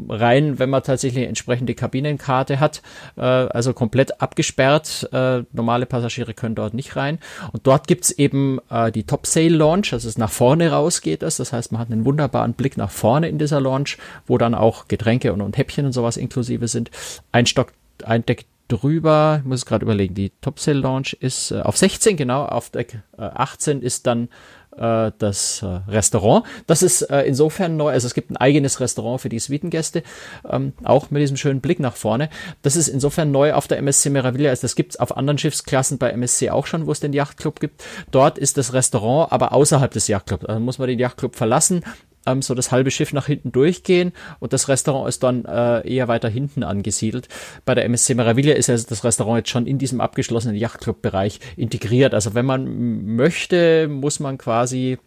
rein, 0.10 0.58
wenn 0.58 0.70
man 0.70 0.82
tatsächlich 0.82 1.20
eine 1.20 1.28
entsprechende 1.28 1.76
Kabinenkarte 1.76 2.60
hat. 2.60 2.82
Äh, 3.16 3.22
also 3.22 3.74
komplett 3.74 4.20
abgesperrt. 4.22 5.08
Äh, 5.14 5.44
normale 5.52 5.86
Passagiere 5.86 6.34
können 6.34 6.56
dort 6.56 6.74
nicht 6.74 6.96
rein. 6.96 7.20
Und 7.52 7.68
dort 7.68 7.88
gibt's 7.88 8.12
eben 8.12 8.60
äh, 8.70 8.92
die 8.92 9.04
Top 9.04 9.28
Sail 9.28 9.54
Launch, 9.54 9.94
also 9.94 10.10
es 10.10 10.18
nach 10.18 10.32
vorne 10.32 10.72
rausgeht 10.72 11.22
das. 11.22 11.38
Das 11.38 11.54
heißt, 11.54 11.72
man 11.72 11.80
hat 11.80 11.92
einen 11.92 12.06
wunderbaren 12.06 12.54
Blick 12.54 12.78
nach 12.78 12.92
vorne 12.92 13.30
in 13.30 13.38
dieser 13.38 13.62
Launch, 13.62 13.98
wo 14.26 14.38
dann 14.38 14.56
auch 14.56 14.88
Getränke 14.88 15.34
und, 15.34 15.42
und 15.42 15.58
Häppchen 15.58 15.86
und 15.86 15.92
sowas 15.94 16.18
inklusive 16.18 16.68
sind. 16.68 16.90
Ein 17.32 17.46
Stock 17.46 17.74
ein 18.04 18.26
Deck 18.26 18.46
drüber, 18.68 19.40
ich 19.42 19.48
muss 19.48 19.66
gerade 19.66 19.84
überlegen, 19.84 20.16
die 20.16 20.32
Topsail 20.42 20.78
Launch 20.78 21.14
ist 21.20 21.52
äh, 21.52 21.62
auf 21.62 21.78
16, 21.78 22.18
genau, 22.18 22.46
auf 22.46 22.70
Deck 22.70 23.02
äh, 23.18 23.22
18 23.22 23.82
ist 23.82 24.08
dann 24.08 24.30
äh, 24.78 25.12
das 25.18 25.62
äh, 25.62 25.66
Restaurant. 25.88 26.46
Das 26.68 26.82
ist 26.82 27.04
äh, 27.04 27.22
insofern 27.24 27.78
neu, 27.78 27.92
also 27.92 28.08
es 28.08 28.14
gibt 28.14 28.32
ein 28.32 28.38
eigenes 28.38 28.80
Restaurant 28.80 29.22
für 29.22 29.30
die 29.30 29.40
Suitengäste, 29.40 30.04
ähm, 30.50 30.74
auch 30.84 31.12
mit 31.12 31.22
diesem 31.22 31.38
schönen 31.38 31.62
Blick 31.62 31.80
nach 31.80 31.96
vorne. 31.96 32.30
Das 32.62 32.76
ist 32.76 32.88
insofern 32.88 33.32
neu 33.32 33.54
auf 33.54 33.68
der 33.68 33.78
MSC 33.78 34.10
Meraviglia, 34.10 34.50
also 34.50 34.62
das 34.62 34.76
gibt's 34.76 34.98
auf 34.98 35.16
anderen 35.16 35.38
Schiffsklassen 35.38 35.98
bei 35.98 36.10
MSC 36.10 36.50
auch 36.50 36.66
schon, 36.66 36.88
wo 36.88 36.92
es 36.92 37.00
den 37.00 37.14
Yachtclub 37.14 37.60
gibt. 37.60 37.84
Dort 38.12 38.38
ist 38.38 38.58
das 38.58 38.74
Restaurant 38.74 39.32
aber 39.32 39.54
außerhalb 39.54 39.92
des 39.92 40.08
Yachtclubs. 40.08 40.46
Also 40.46 40.60
muss 40.60 40.80
man 40.80 40.88
den 40.88 41.00
Yachtclub 41.00 41.36
verlassen, 41.36 41.84
ähm, 42.26 42.42
so 42.42 42.54
das 42.56 42.72
halbe 42.72 42.92
Schiff 42.92 43.14
nach 43.14 43.28
hinten 43.28 43.52
durchgehen 43.52 44.14
und 44.40 44.54
das 44.54 44.68
Restaurant 44.68 45.10
ist 45.10 45.24
dann 45.24 45.46
äh, 45.46 45.88
eher 45.88 46.08
weiter 46.08 46.30
hinten 46.30 46.64
angesiedelt. 46.64 47.28
Bei 47.66 47.76
der 47.76 47.86
MSC 47.86 48.16
Meraviglia 48.16 48.56
ist 48.56 48.68
ja 48.68 48.76
das 48.76 49.04
Restaurant 49.04 49.40
jetzt 49.40 49.50
schon 49.50 49.68
in 49.68 49.78
diesem 49.78 50.02
abgeschlossenen 50.02 50.56
Yachtclub-Bereich 50.56 51.40
integriert. 51.58 52.14
Also 52.14 52.34
wenn 52.34 52.46
man 52.46 53.16
möchte, 53.16 53.88
muss 53.88 54.20
man 54.20 54.38
quasi 54.38 54.98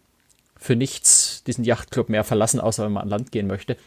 für 0.59 0.75
nichts 0.75 1.43
diesen 1.45 1.63
Yachtclub 1.63 2.09
mehr 2.09 2.23
verlassen, 2.23 2.59
außer 2.59 2.83
wenn 2.85 2.91
man 2.91 3.03
an 3.03 3.09
Land 3.09 3.31
gehen 3.31 3.47
möchte. 3.47 3.77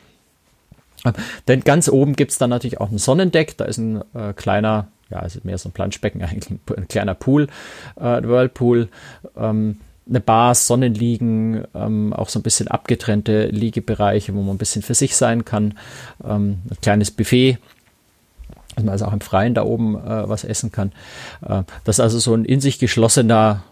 Ähm, 1.05 1.15
denn 1.49 1.61
ganz 1.63 1.89
oben 1.89 2.15
gibt's 2.15 2.39
dann 2.39 2.51
natürlich 2.51 2.81
auch 2.81 2.91
ein 2.91 2.99
Sonnendeck, 2.99 3.57
da 3.57 3.65
ist 3.65 3.79
ein 3.79 4.03
äh, 4.15 4.33
kleiner, 4.35 4.89
ja, 5.09 5.19
also 5.19 5.41
mehr 5.43 5.59
so 5.59 5.69
ein 5.69 5.73
Planschbecken, 5.73 6.23
eigentlich 6.23 6.51
ein, 6.51 6.89
kleiner 6.89 7.15
Pool, 7.15 7.49
äh, 7.97 8.23
Whirlpool. 8.23 8.89
Ähm, 9.37 9.81
eine 10.11 10.21
Bar, 10.21 10.55
Sonnenliegen, 10.55 11.65
ähm, 11.75 12.13
auch 12.13 12.29
so 12.29 12.39
ein 12.39 12.43
bisschen 12.43 12.69
abgetrennte 12.69 13.47
Liegebereiche, 13.47 14.35
wo 14.35 14.43
man 14.43 14.57
ein 14.57 14.59
bisschen 14.59 14.83
für 14.83 14.95
sich 14.95 15.17
sein 15.17 15.45
kann, 15.45 15.79
ähm, 16.23 16.59
ein 16.71 16.77
kleines 16.83 17.11
Buffet. 17.11 17.59
dass 18.75 18.85
man 18.85 18.93
also 18.93 19.07
auch 19.07 19.13
im 19.13 19.21
Freien 19.21 19.55
da 19.55 19.63
oben 19.63 19.97
äh, 19.97 20.29
was 20.29 20.45
essen 20.45 20.73
kann. 20.73 20.93
Äh, 21.43 21.63
das 21.85 21.97
ist 21.97 22.01
also 22.01 22.19
so 22.19 22.35
ein 22.35 22.45
in 22.45 22.61
sich 22.61 22.79
geschlossener 22.79 23.63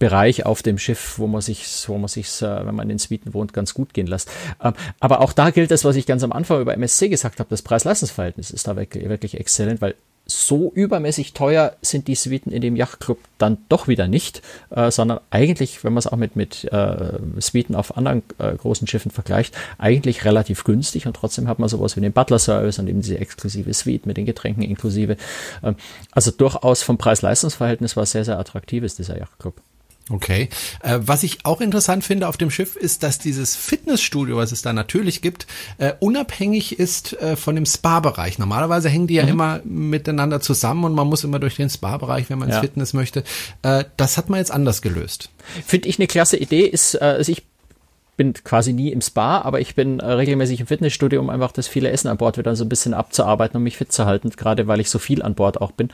Bereich 0.00 0.44
auf 0.44 0.62
dem 0.62 0.78
Schiff, 0.78 1.18
wo 1.18 1.28
man 1.28 1.40
sich, 1.40 1.64
wo 1.86 1.96
man 1.96 2.08
sich, 2.08 2.42
äh, 2.42 2.66
wenn 2.66 2.74
man 2.74 2.90
in 2.90 2.98
Suiten 2.98 3.32
wohnt, 3.32 3.52
ganz 3.52 3.74
gut 3.74 3.94
gehen 3.94 4.08
lässt. 4.08 4.28
Ähm, 4.62 4.74
aber 4.98 5.20
auch 5.20 5.32
da 5.32 5.50
gilt 5.50 5.70
das, 5.70 5.84
was 5.84 5.96
ich 5.96 6.04
ganz 6.04 6.24
am 6.24 6.32
Anfang 6.32 6.60
über 6.60 6.74
MSC 6.74 7.08
gesagt 7.08 7.38
habe, 7.38 7.48
das 7.48 7.62
Preis-Leistungs-Verhältnis 7.62 8.50
ist 8.50 8.66
da 8.66 8.76
wirklich, 8.76 9.08
wirklich 9.08 9.38
exzellent, 9.38 9.80
weil 9.80 9.94
so 10.26 10.72
übermäßig 10.74 11.34
teuer 11.34 11.76
sind 11.82 12.08
die 12.08 12.14
Suiten 12.14 12.50
in 12.50 12.62
dem 12.62 12.76
Yachtclub 12.76 13.18
dann 13.36 13.58
doch 13.68 13.88
wieder 13.88 14.08
nicht, 14.08 14.40
äh, 14.70 14.90
sondern 14.90 15.20
eigentlich, 15.30 15.84
wenn 15.84 15.92
man 15.92 15.98
es 15.98 16.06
auch 16.06 16.16
mit, 16.16 16.34
mit 16.34 16.64
äh, 16.72 17.18
Suiten 17.38 17.74
auf 17.74 17.96
anderen 17.96 18.22
äh, 18.38 18.54
großen 18.54 18.86
Schiffen 18.86 19.10
vergleicht, 19.10 19.54
eigentlich 19.76 20.24
relativ 20.24 20.64
günstig 20.64 21.06
und 21.06 21.14
trotzdem 21.14 21.46
hat 21.46 21.58
man 21.58 21.68
sowas 21.68 21.96
wie 21.96 22.00
den 22.00 22.12
Butler-Service 22.12 22.78
und 22.78 22.88
eben 22.88 23.02
diese 23.02 23.18
exklusive 23.18 23.72
Suite 23.74 24.06
mit 24.06 24.16
den 24.16 24.24
Getränken 24.24 24.62
inklusive. 24.62 25.16
Ähm, 25.62 25.76
also 26.12 26.30
durchaus 26.30 26.82
vom 26.82 26.96
Preis-Leistungs-Verhältnis 26.96 27.96
war 27.96 28.06
sehr, 28.06 28.24
sehr 28.24 28.38
attraktiv 28.38 28.82
ist 28.82 28.98
dieser 28.98 29.18
Yachtclub. 29.18 29.60
Okay. 30.10 30.50
Äh, 30.82 30.98
was 31.00 31.22
ich 31.22 31.46
auch 31.46 31.62
interessant 31.62 32.04
finde 32.04 32.28
auf 32.28 32.36
dem 32.36 32.50
Schiff 32.50 32.76
ist, 32.76 33.02
dass 33.02 33.18
dieses 33.18 33.56
Fitnessstudio, 33.56 34.36
was 34.36 34.52
es 34.52 34.60
da 34.60 34.74
natürlich 34.74 35.22
gibt, 35.22 35.46
äh, 35.78 35.94
unabhängig 35.98 36.78
ist 36.78 37.14
äh, 37.14 37.36
von 37.36 37.54
dem 37.54 37.64
Spa-Bereich. 37.64 38.38
Normalerweise 38.38 38.90
hängen 38.90 39.06
die 39.06 39.14
ja 39.14 39.22
mhm. 39.22 39.30
immer 39.30 39.60
miteinander 39.64 40.40
zusammen 40.40 40.84
und 40.84 40.94
man 40.94 41.06
muss 41.06 41.24
immer 41.24 41.38
durch 41.38 41.56
den 41.56 41.70
Spa-Bereich, 41.70 42.28
wenn 42.28 42.38
man 42.38 42.48
ins 42.48 42.56
ja. 42.56 42.60
Fitness 42.60 42.92
möchte. 42.92 43.24
Äh, 43.62 43.84
das 43.96 44.18
hat 44.18 44.28
man 44.28 44.40
jetzt 44.40 44.50
anders 44.50 44.82
gelöst. 44.82 45.30
Finde 45.66 45.88
ich 45.88 45.98
eine 45.98 46.06
klasse 46.06 46.36
Idee. 46.36 46.66
Ist, 46.66 46.96
äh, 46.96 46.98
also 46.98 47.32
ich 47.32 47.42
bin 48.16 48.32
quasi 48.32 48.72
nie 48.72 48.92
im 48.92 49.00
Spa, 49.00 49.40
aber 49.40 49.60
ich 49.60 49.74
bin 49.74 50.00
äh, 50.00 50.06
regelmäßig 50.06 50.60
im 50.60 50.66
Fitnessstudio, 50.66 51.20
um 51.20 51.30
einfach 51.30 51.52
das 51.52 51.66
viele 51.66 51.90
Essen 51.90 52.08
an 52.08 52.16
Bord 52.16 52.38
wieder 52.38 52.54
so 52.54 52.64
ein 52.64 52.68
bisschen 52.68 52.94
abzuarbeiten, 52.94 53.56
um 53.56 53.62
mich 53.62 53.76
fit 53.76 53.92
zu 53.92 54.06
halten, 54.06 54.30
gerade 54.30 54.66
weil 54.68 54.80
ich 54.80 54.90
so 54.90 54.98
viel 54.98 55.22
an 55.22 55.34
Bord 55.34 55.60
auch 55.60 55.72
bin. 55.72 55.88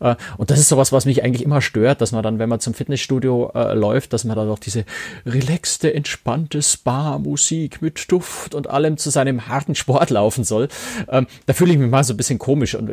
Äh, 0.00 0.16
und 0.36 0.50
das 0.50 0.58
ist 0.58 0.68
sowas, 0.68 0.92
was 0.92 1.06
mich 1.06 1.22
eigentlich 1.22 1.44
immer 1.44 1.60
stört, 1.60 2.00
dass 2.00 2.12
man 2.12 2.22
dann, 2.22 2.38
wenn 2.38 2.48
man 2.48 2.60
zum 2.60 2.74
Fitnessstudio 2.74 3.52
äh, 3.54 3.74
läuft, 3.74 4.12
dass 4.12 4.24
man 4.24 4.36
da 4.36 4.44
doch 4.44 4.58
diese 4.58 4.84
relaxte, 5.24 5.94
entspannte 5.94 6.60
Spa-Musik 6.60 7.82
mit 7.82 8.10
Duft 8.10 8.54
und 8.54 8.68
allem 8.68 8.96
zu 8.96 9.10
seinem 9.10 9.46
harten 9.46 9.74
Sport 9.74 10.10
laufen 10.10 10.44
soll. 10.44 10.68
Ähm, 11.08 11.26
da 11.46 11.52
fühle 11.52 11.72
ich 11.72 11.78
mich 11.78 11.90
mal 11.90 12.02
so 12.02 12.14
ein 12.14 12.16
bisschen 12.16 12.38
komisch 12.38 12.74
und 12.74 12.90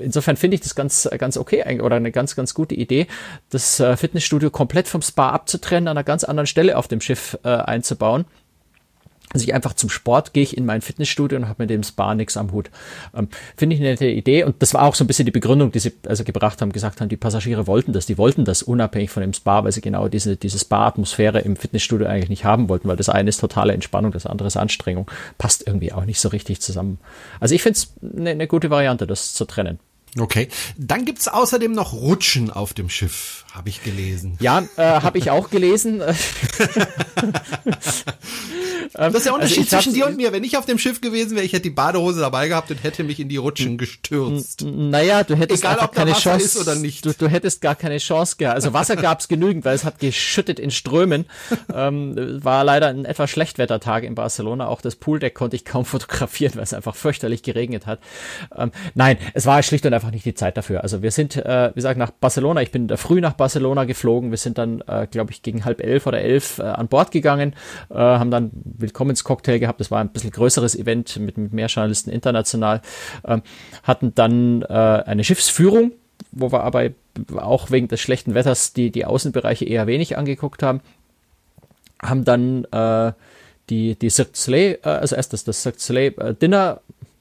insofern 0.00 0.36
finde 0.36 0.56
ich 0.56 0.60
das 0.60 0.74
ganz, 0.74 1.08
ganz 1.18 1.36
okay 1.36 1.80
oder 1.80 1.96
eine 1.96 2.12
ganz, 2.12 2.36
ganz 2.36 2.52
gute 2.52 2.74
Idee, 2.74 3.06
das 3.50 3.80
äh, 3.80 3.96
Fitnessstudio 3.96 4.50
komplett 4.50 4.88
vom 4.88 5.00
Spa 5.02 5.30
abzutrennen, 5.30 5.88
an 5.88 5.96
einer 5.96 6.04
ganz 6.04 6.24
anderen 6.24 6.46
Stelle 6.46 6.76
auf 6.76 6.88
dem 6.88 7.00
Schiff 7.00 7.38
einzubauen 7.42 8.17
also 9.32 9.44
ich 9.44 9.54
einfach 9.54 9.74
zum 9.74 9.90
Sport 9.90 10.32
gehe 10.32 10.42
ich 10.42 10.56
in 10.56 10.64
mein 10.64 10.80
Fitnessstudio 10.80 11.38
und 11.38 11.48
habe 11.48 11.62
mit 11.62 11.70
dem 11.70 11.82
Spa 11.82 12.14
nichts 12.14 12.36
am 12.36 12.52
Hut. 12.52 12.70
Ähm, 13.14 13.28
Finde 13.56 13.74
ich 13.74 13.80
eine 13.80 13.90
nette 13.90 14.06
Idee 14.06 14.44
und 14.44 14.62
das 14.62 14.72
war 14.74 14.82
auch 14.82 14.94
so 14.94 15.04
ein 15.04 15.06
bisschen 15.06 15.26
die 15.26 15.32
Begründung, 15.32 15.70
die 15.70 15.80
sie 15.80 15.92
also 16.06 16.24
gebracht 16.24 16.62
haben, 16.62 16.72
gesagt 16.72 17.00
haben, 17.00 17.08
die 17.08 17.16
Passagiere 17.16 17.66
wollten 17.66 17.92
das, 17.92 18.06
die 18.06 18.16
wollten 18.16 18.44
das 18.44 18.62
unabhängig 18.62 19.10
von 19.10 19.20
dem 19.20 19.34
Spa, 19.34 19.64
weil 19.64 19.72
sie 19.72 19.82
genau 19.82 20.08
diese, 20.08 20.36
diese 20.36 20.58
Spa-Atmosphäre 20.58 21.40
im 21.40 21.56
Fitnessstudio 21.56 22.06
eigentlich 22.06 22.30
nicht 22.30 22.44
haben 22.44 22.68
wollten, 22.68 22.88
weil 22.88 22.96
das 22.96 23.08
eine 23.10 23.28
ist 23.28 23.38
totale 23.38 23.74
Entspannung, 23.74 24.12
das 24.12 24.26
andere 24.26 24.46
ist 24.46 24.56
Anstrengung. 24.56 25.10
Passt 25.36 25.66
irgendwie 25.66 25.92
auch 25.92 26.04
nicht 26.04 26.20
so 26.20 26.28
richtig 26.28 26.60
zusammen. 26.60 26.98
Also 27.38 27.54
ich 27.54 27.62
finde 27.62 27.78
es 27.78 27.92
eine, 28.02 28.30
eine 28.30 28.46
gute 28.46 28.70
Variante, 28.70 29.06
das 29.06 29.34
zu 29.34 29.44
trennen. 29.44 29.78
Okay. 30.20 30.48
Dann 30.76 31.04
gibt's 31.04 31.28
außerdem 31.28 31.72
noch 31.72 31.92
Rutschen 31.92 32.50
auf 32.50 32.74
dem 32.74 32.88
Schiff, 32.88 33.44
habe 33.52 33.68
ich 33.68 33.82
gelesen. 33.82 34.36
Ja, 34.40 34.64
äh, 34.76 34.82
habe 35.00 35.18
ich 35.18 35.30
auch 35.30 35.50
gelesen. 35.50 36.02
das 38.92 39.14
ist 39.14 39.26
der 39.26 39.34
Unterschied 39.34 39.58
also 39.58 39.76
zwischen 39.76 39.94
dir 39.94 40.06
und 40.06 40.16
mir. 40.16 40.32
Wenn 40.32 40.44
ich 40.44 40.56
auf 40.56 40.66
dem 40.66 40.78
Schiff 40.78 41.00
gewesen 41.00 41.36
wäre, 41.36 41.44
ich 41.44 41.52
hätte 41.52 41.64
die 41.64 41.70
Badehose 41.70 42.20
dabei 42.20 42.48
gehabt 42.48 42.70
und 42.70 42.82
hätte 42.82 43.04
mich 43.04 43.20
in 43.20 43.28
die 43.28 43.36
Rutschen 43.36 43.78
gestürzt. 43.78 44.62
Naja, 44.62 45.24
du 45.24 45.36
hättest 45.36 45.62
Egal, 45.62 45.78
ob 45.80 45.94
keine 45.94 46.12
Chance 46.12 46.44
ist 46.44 46.56
oder 46.58 46.74
nicht. 46.74 47.04
Du, 47.04 47.12
du 47.12 47.28
hättest 47.28 47.60
gar 47.60 47.74
keine 47.74 47.98
Chance 47.98 48.36
gehabt. 48.38 48.56
Also 48.56 48.72
Wasser 48.72 48.96
gab's 48.96 49.28
genügend, 49.28 49.64
weil 49.64 49.74
es 49.74 49.84
hat 49.84 49.98
geschüttet 49.98 50.58
in 50.58 50.70
Strömen. 50.70 51.26
Ähm, 51.72 52.42
war 52.42 52.64
leider 52.64 52.88
ein 52.88 53.04
etwas 53.04 53.30
Schlechtwettertag 53.30 54.04
in 54.04 54.14
Barcelona. 54.14 54.68
Auch 54.68 54.80
das 54.80 54.96
Pooldeck 54.96 55.34
konnte 55.34 55.56
ich 55.56 55.64
kaum 55.64 55.84
fotografieren, 55.84 56.54
weil 56.56 56.62
es 56.62 56.74
einfach 56.74 56.96
fürchterlich 56.96 57.42
geregnet 57.42 57.86
hat. 57.86 58.00
Ähm, 58.56 58.72
nein, 58.94 59.18
es 59.34 59.46
war 59.46 59.62
schlicht 59.62 59.86
und 59.86 59.94
einfach 59.94 60.07
nicht 60.10 60.24
die 60.24 60.34
Zeit 60.34 60.56
dafür. 60.56 60.82
Also 60.82 61.02
wir 61.02 61.10
sind, 61.10 61.36
äh, 61.36 61.70
wie 61.70 61.76
gesagt, 61.76 61.98
nach 61.98 62.10
Barcelona. 62.10 62.62
Ich 62.62 62.70
bin 62.70 62.88
früh 62.96 63.20
nach 63.20 63.34
Barcelona 63.34 63.84
geflogen. 63.84 64.30
Wir 64.30 64.38
sind 64.38 64.58
dann, 64.58 64.82
äh, 64.86 65.06
glaube 65.06 65.32
ich, 65.32 65.42
gegen 65.42 65.64
halb 65.64 65.80
elf 65.82 66.06
oder 66.06 66.20
elf 66.20 66.58
äh, 66.58 66.62
an 66.62 66.88
Bord 66.88 67.10
gegangen, 67.10 67.54
äh, 67.90 67.94
haben 67.94 68.30
dann 68.30 68.50
Willkommenscocktail 68.52 69.58
gehabt. 69.58 69.80
Das 69.80 69.90
war 69.90 70.00
ein 70.00 70.10
bisschen 70.10 70.30
größeres 70.30 70.76
Event 70.76 71.18
mit, 71.18 71.38
mit 71.38 71.52
mehr 71.52 71.66
Journalisten 71.68 72.10
international. 72.10 72.80
Ähm, 73.26 73.42
hatten 73.82 74.14
dann 74.14 74.62
äh, 74.62 74.66
eine 74.72 75.24
Schiffsführung, 75.24 75.92
wo 76.32 76.52
wir 76.52 76.62
aber 76.62 76.90
auch 77.36 77.70
wegen 77.70 77.88
des 77.88 78.00
schlechten 78.00 78.34
Wetters 78.34 78.72
die, 78.72 78.90
die 78.90 79.04
Außenbereiche 79.04 79.64
eher 79.64 79.86
wenig 79.86 80.16
angeguckt 80.16 80.62
haben. 80.62 80.80
Haben 82.02 82.24
dann 82.24 82.64
äh, 82.64 83.12
die, 83.70 83.96
die 83.96 84.10
Cirque 84.10 84.36
Soleil, 84.36 84.78
äh, 84.82 84.88
also 84.88 85.16
erst 85.16 85.32
das, 85.32 85.44
das 85.44 85.62
Cirque 85.62 85.80
Soleil 85.80 86.14
äh, 86.18 86.34
Dinner 86.34 86.80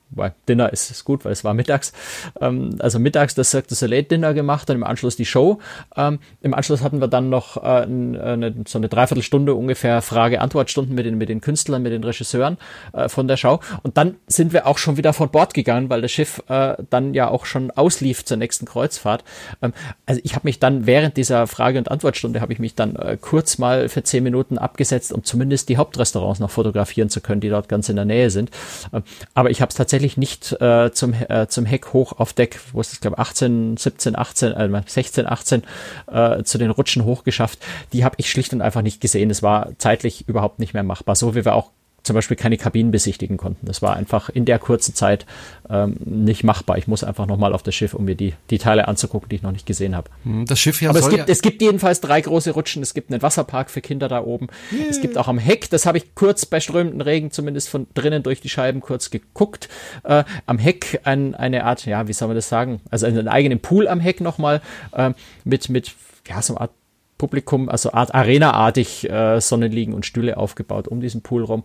weil 0.10 0.34
Dinner 0.47 0.72
ist, 0.72 0.89
ist 0.91 1.05
gut, 1.05 1.26
weil 1.26 1.32
es 1.32 1.43
war 1.43 1.53
mittags. 1.53 1.93
Ähm, 2.41 2.76
also 2.80 2.99
mittags 2.99 3.36
das 3.36 3.51
Cirque 3.51 3.68
du 3.68 3.76
Soleil 3.76 4.03
Dinner 4.03 4.34
gemacht 4.34 4.70
und 4.70 4.76
im 4.76 4.84
Anschluss 4.84 5.16
die 5.16 5.26
Show. 5.26 5.60
Ähm, 5.95 6.20
Im 6.41 6.53
Anschluss 6.53 6.82
hatten 6.82 7.01
wir 7.01 7.08
dann 7.08 7.30
noch 7.30 7.58
äh, 7.58 7.84
eine, 7.84 8.53
so 8.68 8.78
eine 8.78 8.89
Dreiviertelstunde 8.89 9.53
ungefähr 9.53 10.01
Frage-Antwort-Stunden 10.01 10.93
mit 10.95 11.05
den, 11.05 11.18
mit 11.18 11.30
den 11.30 11.41
Künstlern, 11.41 11.82
mit 11.82 11.91
den 11.91 12.03
Regisseuren 12.03 12.58
äh, 12.93 13.10
von 13.10 13.28
der 13.28 13.38
Show. 13.38 13.60
Und 13.84 13.97
dann 13.97 14.16
sind 14.28 14.53
wir 14.53 14.68
auch 14.68 14.78
schon 14.78 14.97
wieder 14.97 15.14
von 15.14 15.30
Bord 15.30 15.53
gegangen, 15.53 15.89
weil 15.89 16.01
das 16.01 16.12
Schiff 16.12 16.41
äh, 16.47 16.76
dann 16.89 17.14
ja 17.14 17.30
auch 17.30 17.45
schon 17.45 17.72
auslief 17.72 18.26
zur 18.26 18.38
nächsten 18.38 18.66
Kreuzfahrt. 18.66 19.24
Ähm, 19.62 19.74
also 20.05 20.22
ich 20.24 20.36
habe 20.36 20.47
mich 20.47 20.60
dann 20.60 20.86
während 20.86 21.18
dieser 21.18 21.47
Frage- 21.47 21.80
und 21.80 21.91
Antwortstunde 21.91 22.41
habe 22.41 22.53
ich 22.53 22.60
mich 22.60 22.76
dann 22.76 22.95
äh, 22.95 23.18
kurz 23.20 23.58
mal 23.58 23.89
für 23.89 24.03
zehn 24.03 24.24
Minuten 24.24 24.58
abgesetzt, 24.58 25.12
um 25.12 25.24
zumindest 25.24 25.70
die 25.70 25.78
Hauptrestaurants 25.78 26.39
noch 26.39 26.51
fotografieren 26.51 27.10
zu 27.10 27.22
können, 27.22 27.41
die 27.41 27.49
dort 27.49 27.70
ganz 27.70 27.89
in 27.89 27.95
der 27.95 28.05
Nähe 28.05 28.30
sind. 28.30 28.51
Ähm, 28.93 29.03
aber 29.34 29.49
ich 29.49 29.62
habe 29.62 29.70
es 29.70 29.76
tatsächlich 29.76 29.96
tatsächlich 29.97 30.17
nicht 30.17 30.61
äh, 30.61 30.91
zum, 30.91 31.13
äh, 31.13 31.47
zum 31.47 31.65
Heck 31.65 31.93
hoch 31.93 32.13
auf 32.19 32.33
Deck, 32.33 32.59
wo 32.71 32.81
es, 32.81 32.99
glaube 32.99 33.17
18, 33.17 33.77
17, 33.77 34.15
18, 34.15 34.51
äh, 34.51 34.81
16, 34.85 35.27
18 35.27 35.63
äh, 36.11 36.43
zu 36.43 36.59
den 36.59 36.69
Rutschen 36.69 37.03
hochgeschafft. 37.03 37.59
Die 37.93 38.03
habe 38.03 38.15
ich 38.19 38.29
schlicht 38.29 38.53
und 38.53 38.61
einfach 38.61 38.83
nicht 38.83 39.01
gesehen. 39.01 39.31
Es 39.31 39.41
war 39.41 39.71
zeitlich 39.79 40.27
überhaupt 40.27 40.59
nicht 40.59 40.75
mehr 40.75 40.83
machbar. 40.83 41.15
So 41.15 41.33
wie 41.33 41.45
wir 41.45 41.55
auch 41.55 41.71
zum 42.08 42.16
Beispiel 42.16 42.38
keine 42.38 42.58
Kabinen 42.58 42.91
besichtigen 42.91 43.38
konnten. 43.38 43.66
Das 43.66 43.82
war 43.82 43.95
einfach 43.95 44.30
in 44.30 44.45
der 44.45 44.58
kurzen 44.58 44.95
Zeit 44.95 45.26
ähm, 45.70 45.97
nicht 46.03 46.43
machbar. 46.43 46.78
Ich 46.78 46.88
muss 46.88 47.03
einfach 47.03 47.28
nochmal 47.28 47.53
auf 47.53 47.62
das 47.62 47.76
Schiff, 47.76 47.93
um 47.93 48.05
mir 48.05 48.16
die, 48.16 48.34
die 48.49 48.58
Teile 48.58 48.88
anzugucken, 48.88 49.30
die 49.30 49.36
ich 49.36 49.43
noch 49.43 49.51
nicht 49.51 49.66
gesehen 49.66 49.95
habe. 49.95 50.10
Hm, 50.24 50.45
das 50.45 50.60
Schiff 50.60 50.82
ja 50.82 50.89
Aber 50.89 50.99
es 50.99 51.10
gibt, 51.10 51.28
ja 51.28 51.32
es 51.32 51.41
gibt 51.41 51.62
jedenfalls 51.62 52.01
drei 52.01 52.22
große 52.22 52.51
Rutschen. 52.51 52.82
Es 52.82 52.93
gibt 52.93 53.12
einen 53.12 53.22
Wasserpark 53.22 53.70
für 53.70 53.82
Kinder 53.82 54.08
da 54.08 54.24
oben. 54.24 54.47
Yeah. 54.72 54.86
Es 54.89 55.01
gibt 55.01 55.18
auch 55.18 55.28
am 55.28 55.38
Heck, 55.38 55.70
das 55.70 55.86
habe 55.86 55.97
ich 55.99 56.16
kurz 56.16 56.45
bei 56.45 56.60
strömenden 56.60 57.01
Regen 57.01 57.32
zumindest 57.32 57.70
von 57.70 57.88
drinnen 57.93 58.24
durch 58.24 58.41
die 58.41 58.49
Scheiben 58.49 58.82
kurz 58.82 59.12
geguckt. 59.12 59.70
Äh, 60.03 60.24
am 60.45 60.58
Heck 60.58 61.01
ein, 61.03 61.36
eine 61.36 61.66
Art, 61.66 61.86
ja, 61.86 62.08
wie 62.08 62.14
soll 62.14 62.30
man 62.30 62.36
das 62.36 62.49
sagen? 62.49 62.82
Also 62.89 63.05
einen 63.05 63.28
eigenen 63.28 63.60
Pool 63.60 63.88
am 63.88 63.99
Heck 63.99 64.22
nochmal 64.22 64.62
äh, 64.93 65.12
mit, 65.43 65.70
mit, 65.70 65.93
ja, 66.28 66.41
so 66.41 66.53
eine 66.53 66.62
Art 66.62 66.72
Publikum, 67.18 67.68
also 67.70 67.93
Art 67.93 68.14
Arena-artig 68.14 69.10
äh, 69.10 69.41
Sonnenliegen 69.41 69.93
und 69.93 70.05
Stühle 70.05 70.38
aufgebaut 70.38 70.88
um 70.88 71.01
diesen 71.01 71.22
Pool 71.22 71.43
rum. 71.43 71.64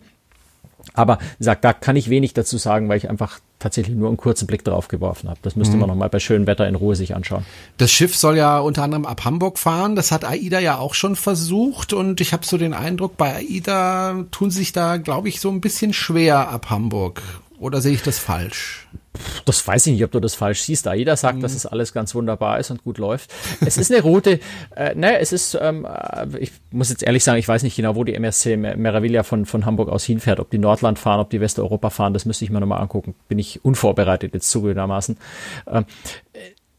Aber 0.94 1.18
wie 1.18 1.38
gesagt, 1.38 1.64
da 1.64 1.72
kann 1.72 1.96
ich 1.96 2.10
wenig 2.10 2.34
dazu 2.34 2.58
sagen, 2.58 2.88
weil 2.88 2.98
ich 2.98 3.08
einfach 3.08 3.40
tatsächlich 3.58 3.96
nur 3.96 4.08
einen 4.08 4.16
kurzen 4.16 4.46
Blick 4.46 4.64
drauf 4.64 4.88
geworfen 4.88 5.28
habe. 5.28 5.38
Das 5.42 5.56
müsste 5.56 5.74
mhm. 5.74 5.80
man 5.80 5.88
nochmal 5.90 6.08
bei 6.08 6.18
schönem 6.18 6.46
Wetter 6.46 6.66
in 6.68 6.74
Ruhe 6.74 6.96
sich 6.96 7.14
anschauen. 7.14 7.44
Das 7.78 7.90
Schiff 7.90 8.16
soll 8.16 8.36
ja 8.36 8.58
unter 8.58 8.82
anderem 8.82 9.06
ab 9.06 9.24
Hamburg 9.24 9.58
fahren. 9.58 9.96
Das 9.96 10.12
hat 10.12 10.24
AIDA 10.24 10.58
ja 10.58 10.78
auch 10.78 10.94
schon 10.94 11.16
versucht 11.16 11.92
und 11.92 12.20
ich 12.20 12.32
habe 12.32 12.44
so 12.44 12.58
den 12.58 12.74
Eindruck, 12.74 13.16
bei 13.16 13.36
AIDA 13.36 14.24
tun 14.30 14.50
sich 14.50 14.72
da, 14.72 14.96
glaube 14.96 15.28
ich, 15.28 15.40
so 15.40 15.50
ein 15.50 15.60
bisschen 15.60 15.92
schwer 15.92 16.48
ab 16.48 16.70
Hamburg. 16.70 17.22
Oder 17.58 17.80
sehe 17.80 17.92
ich 17.92 18.02
das 18.02 18.18
falsch? 18.18 18.88
Das 19.44 19.66
weiß 19.66 19.86
ich 19.86 19.92
nicht, 19.94 20.04
ob 20.04 20.10
du 20.10 20.20
das 20.20 20.34
falsch 20.34 20.62
siehst. 20.62 20.86
Da 20.86 20.94
jeder 20.94 21.16
sagt, 21.16 21.38
mhm. 21.38 21.42
dass 21.42 21.54
es 21.54 21.66
alles 21.66 21.92
ganz 21.92 22.14
wunderbar 22.14 22.58
ist 22.58 22.70
und 22.70 22.82
gut 22.82 22.98
läuft. 22.98 23.32
Es 23.64 23.76
ist 23.76 23.92
eine 23.92 24.02
Route, 24.02 24.40
äh, 24.74 24.94
ne, 24.94 25.18
es 25.18 25.32
ist, 25.32 25.58
ähm, 25.60 25.86
äh, 25.86 26.38
ich 26.38 26.52
muss 26.70 26.90
jetzt 26.90 27.02
ehrlich 27.02 27.24
sagen, 27.24 27.38
ich 27.38 27.48
weiß 27.48 27.62
nicht 27.62 27.76
genau, 27.76 27.94
wo 27.94 28.04
die 28.04 28.14
MSC 28.14 28.56
Meraviglia 28.56 29.22
von, 29.22 29.46
von 29.46 29.66
Hamburg 29.66 29.88
aus 29.88 30.04
hinfährt. 30.04 30.40
Ob 30.40 30.50
die 30.50 30.58
Nordland 30.58 30.98
fahren, 30.98 31.20
ob 31.20 31.30
die 31.30 31.40
Westeuropa 31.40 31.90
fahren, 31.90 32.14
das 32.14 32.24
müsste 32.24 32.44
ich 32.44 32.50
mir 32.50 32.60
nochmal 32.60 32.80
angucken. 32.80 33.14
Bin 33.28 33.38
ich 33.38 33.64
unvorbereitet 33.64 34.34
jetzt 34.34 34.50
zugegebenermaßen. 34.50 35.16
Ähm, 35.70 35.84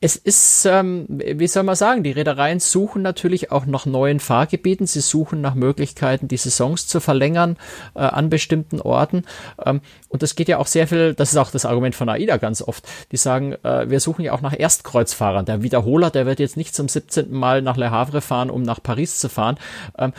es 0.04 0.18
ist, 0.18 0.66
ähm, 0.66 1.06
wie 1.08 1.48
soll 1.48 1.64
man 1.64 1.78
sagen, 1.78 2.04
die 2.04 2.12
Reedereien 2.12 2.60
suchen 2.60 3.02
natürlich 3.02 3.54
auch 3.54 3.66
nach 3.66 3.86
neuen 3.86 4.20
Fahrgebieten. 4.20 4.86
Sie 4.86 5.00
suchen 5.00 5.40
nach 5.40 5.56
Möglichkeiten, 5.56 6.28
die 6.28 6.36
Saisons 6.36 6.88
zu 6.88 7.00
verlängern 7.00 7.56
äh, 7.96 8.00
an 8.00 8.30
bestimmten 8.30 8.82
Orten. 8.82 9.24
Ähm, 9.66 9.80
und 10.10 10.22
das 10.22 10.36
geht 10.36 10.50
ja 10.50 10.58
auch 10.58 10.68
sehr 10.68 10.90
viel, 10.90 11.14
das 11.14 11.32
ist 11.32 11.38
auch 11.38 11.52
das 11.52 11.64
Argument 11.64 11.96
von 11.96 12.10
AIDA 12.10 12.36
ganz 12.36 12.62
oft. 12.62 12.86
Die 13.14 13.18
sagen, 13.18 13.54
äh, 13.64 13.90
wir 13.90 14.02
suchen 14.02 14.26
ja 14.26 14.34
auch 14.34 14.42
nach 14.42 14.60
Erstkreuzfahrern. 14.60 15.46
Der 15.46 15.64
Wiederholer, 15.64 16.10
der 16.10 16.26
wird 16.26 16.42
jetzt 16.42 16.58
nicht 16.58 16.76
zum 16.76 16.90
17. 16.90 17.32
Mal 17.32 17.62
nach 17.62 17.78
Le 17.78 17.90
Havre 17.90 18.20
fahren, 18.20 18.50
um 18.50 18.62
nach 18.62 18.84
Paris 18.84 19.20
zu 19.20 19.30
fahren. 19.30 19.58
Ähm, 19.98 20.12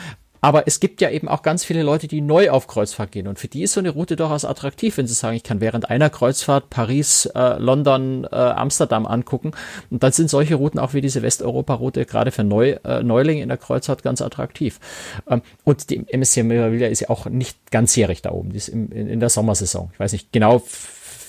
Aber 0.45 0.67
es 0.67 0.79
gibt 0.79 1.01
ja 1.01 1.09
eben 1.09 1.27
auch 1.27 1.41
ganz 1.41 1.65
viele 1.65 1.81
Leute, 1.81 2.07
die 2.07 2.21
neu 2.21 2.51
auf 2.51 2.67
Kreuzfahrt 2.67 3.11
gehen. 3.11 3.27
Und 3.27 3.39
für 3.39 3.47
die 3.47 3.63
ist 3.63 3.73
so 3.73 3.79
eine 3.79 3.89
Route 3.89 4.15
durchaus 4.15 4.45
attraktiv, 4.45 4.95
wenn 4.95 5.07
sie 5.07 5.15
sagen, 5.15 5.35
ich 5.35 5.41
kann 5.41 5.59
während 5.59 5.89
einer 5.89 6.11
Kreuzfahrt 6.11 6.69
Paris, 6.69 7.25
äh, 7.33 7.57
London, 7.57 8.25
äh, 8.25 8.35
Amsterdam 8.35 9.07
angucken. 9.07 9.53
Und 9.89 10.03
dann 10.03 10.11
sind 10.11 10.29
solche 10.29 10.53
Routen 10.53 10.79
auch 10.79 10.93
wie 10.93 11.01
diese 11.01 11.23
Westeuropa-Route 11.23 12.05
gerade 12.05 12.29
für 12.29 12.43
Neu, 12.43 12.75
äh, 12.83 13.01
Neulinge 13.01 13.41
in 13.41 13.49
der 13.49 13.57
Kreuzfahrt 13.57 14.03
ganz 14.03 14.21
attraktiv. 14.21 14.79
Ähm, 15.27 15.41
und 15.63 15.89
die 15.89 16.07
MSC 16.09 16.43
Meraviglia 16.43 16.89
ist 16.89 16.99
ja 16.99 17.09
auch 17.09 17.25
nicht 17.25 17.71
ganzjährig 17.71 18.21
da 18.21 18.29
oben. 18.29 18.51
Die 18.51 18.57
ist 18.57 18.67
im, 18.67 18.91
in, 18.91 19.07
in 19.07 19.19
der 19.19 19.29
Sommersaison. 19.29 19.89
Ich 19.93 19.99
weiß 19.99 20.11
nicht 20.11 20.31
genau, 20.31 20.61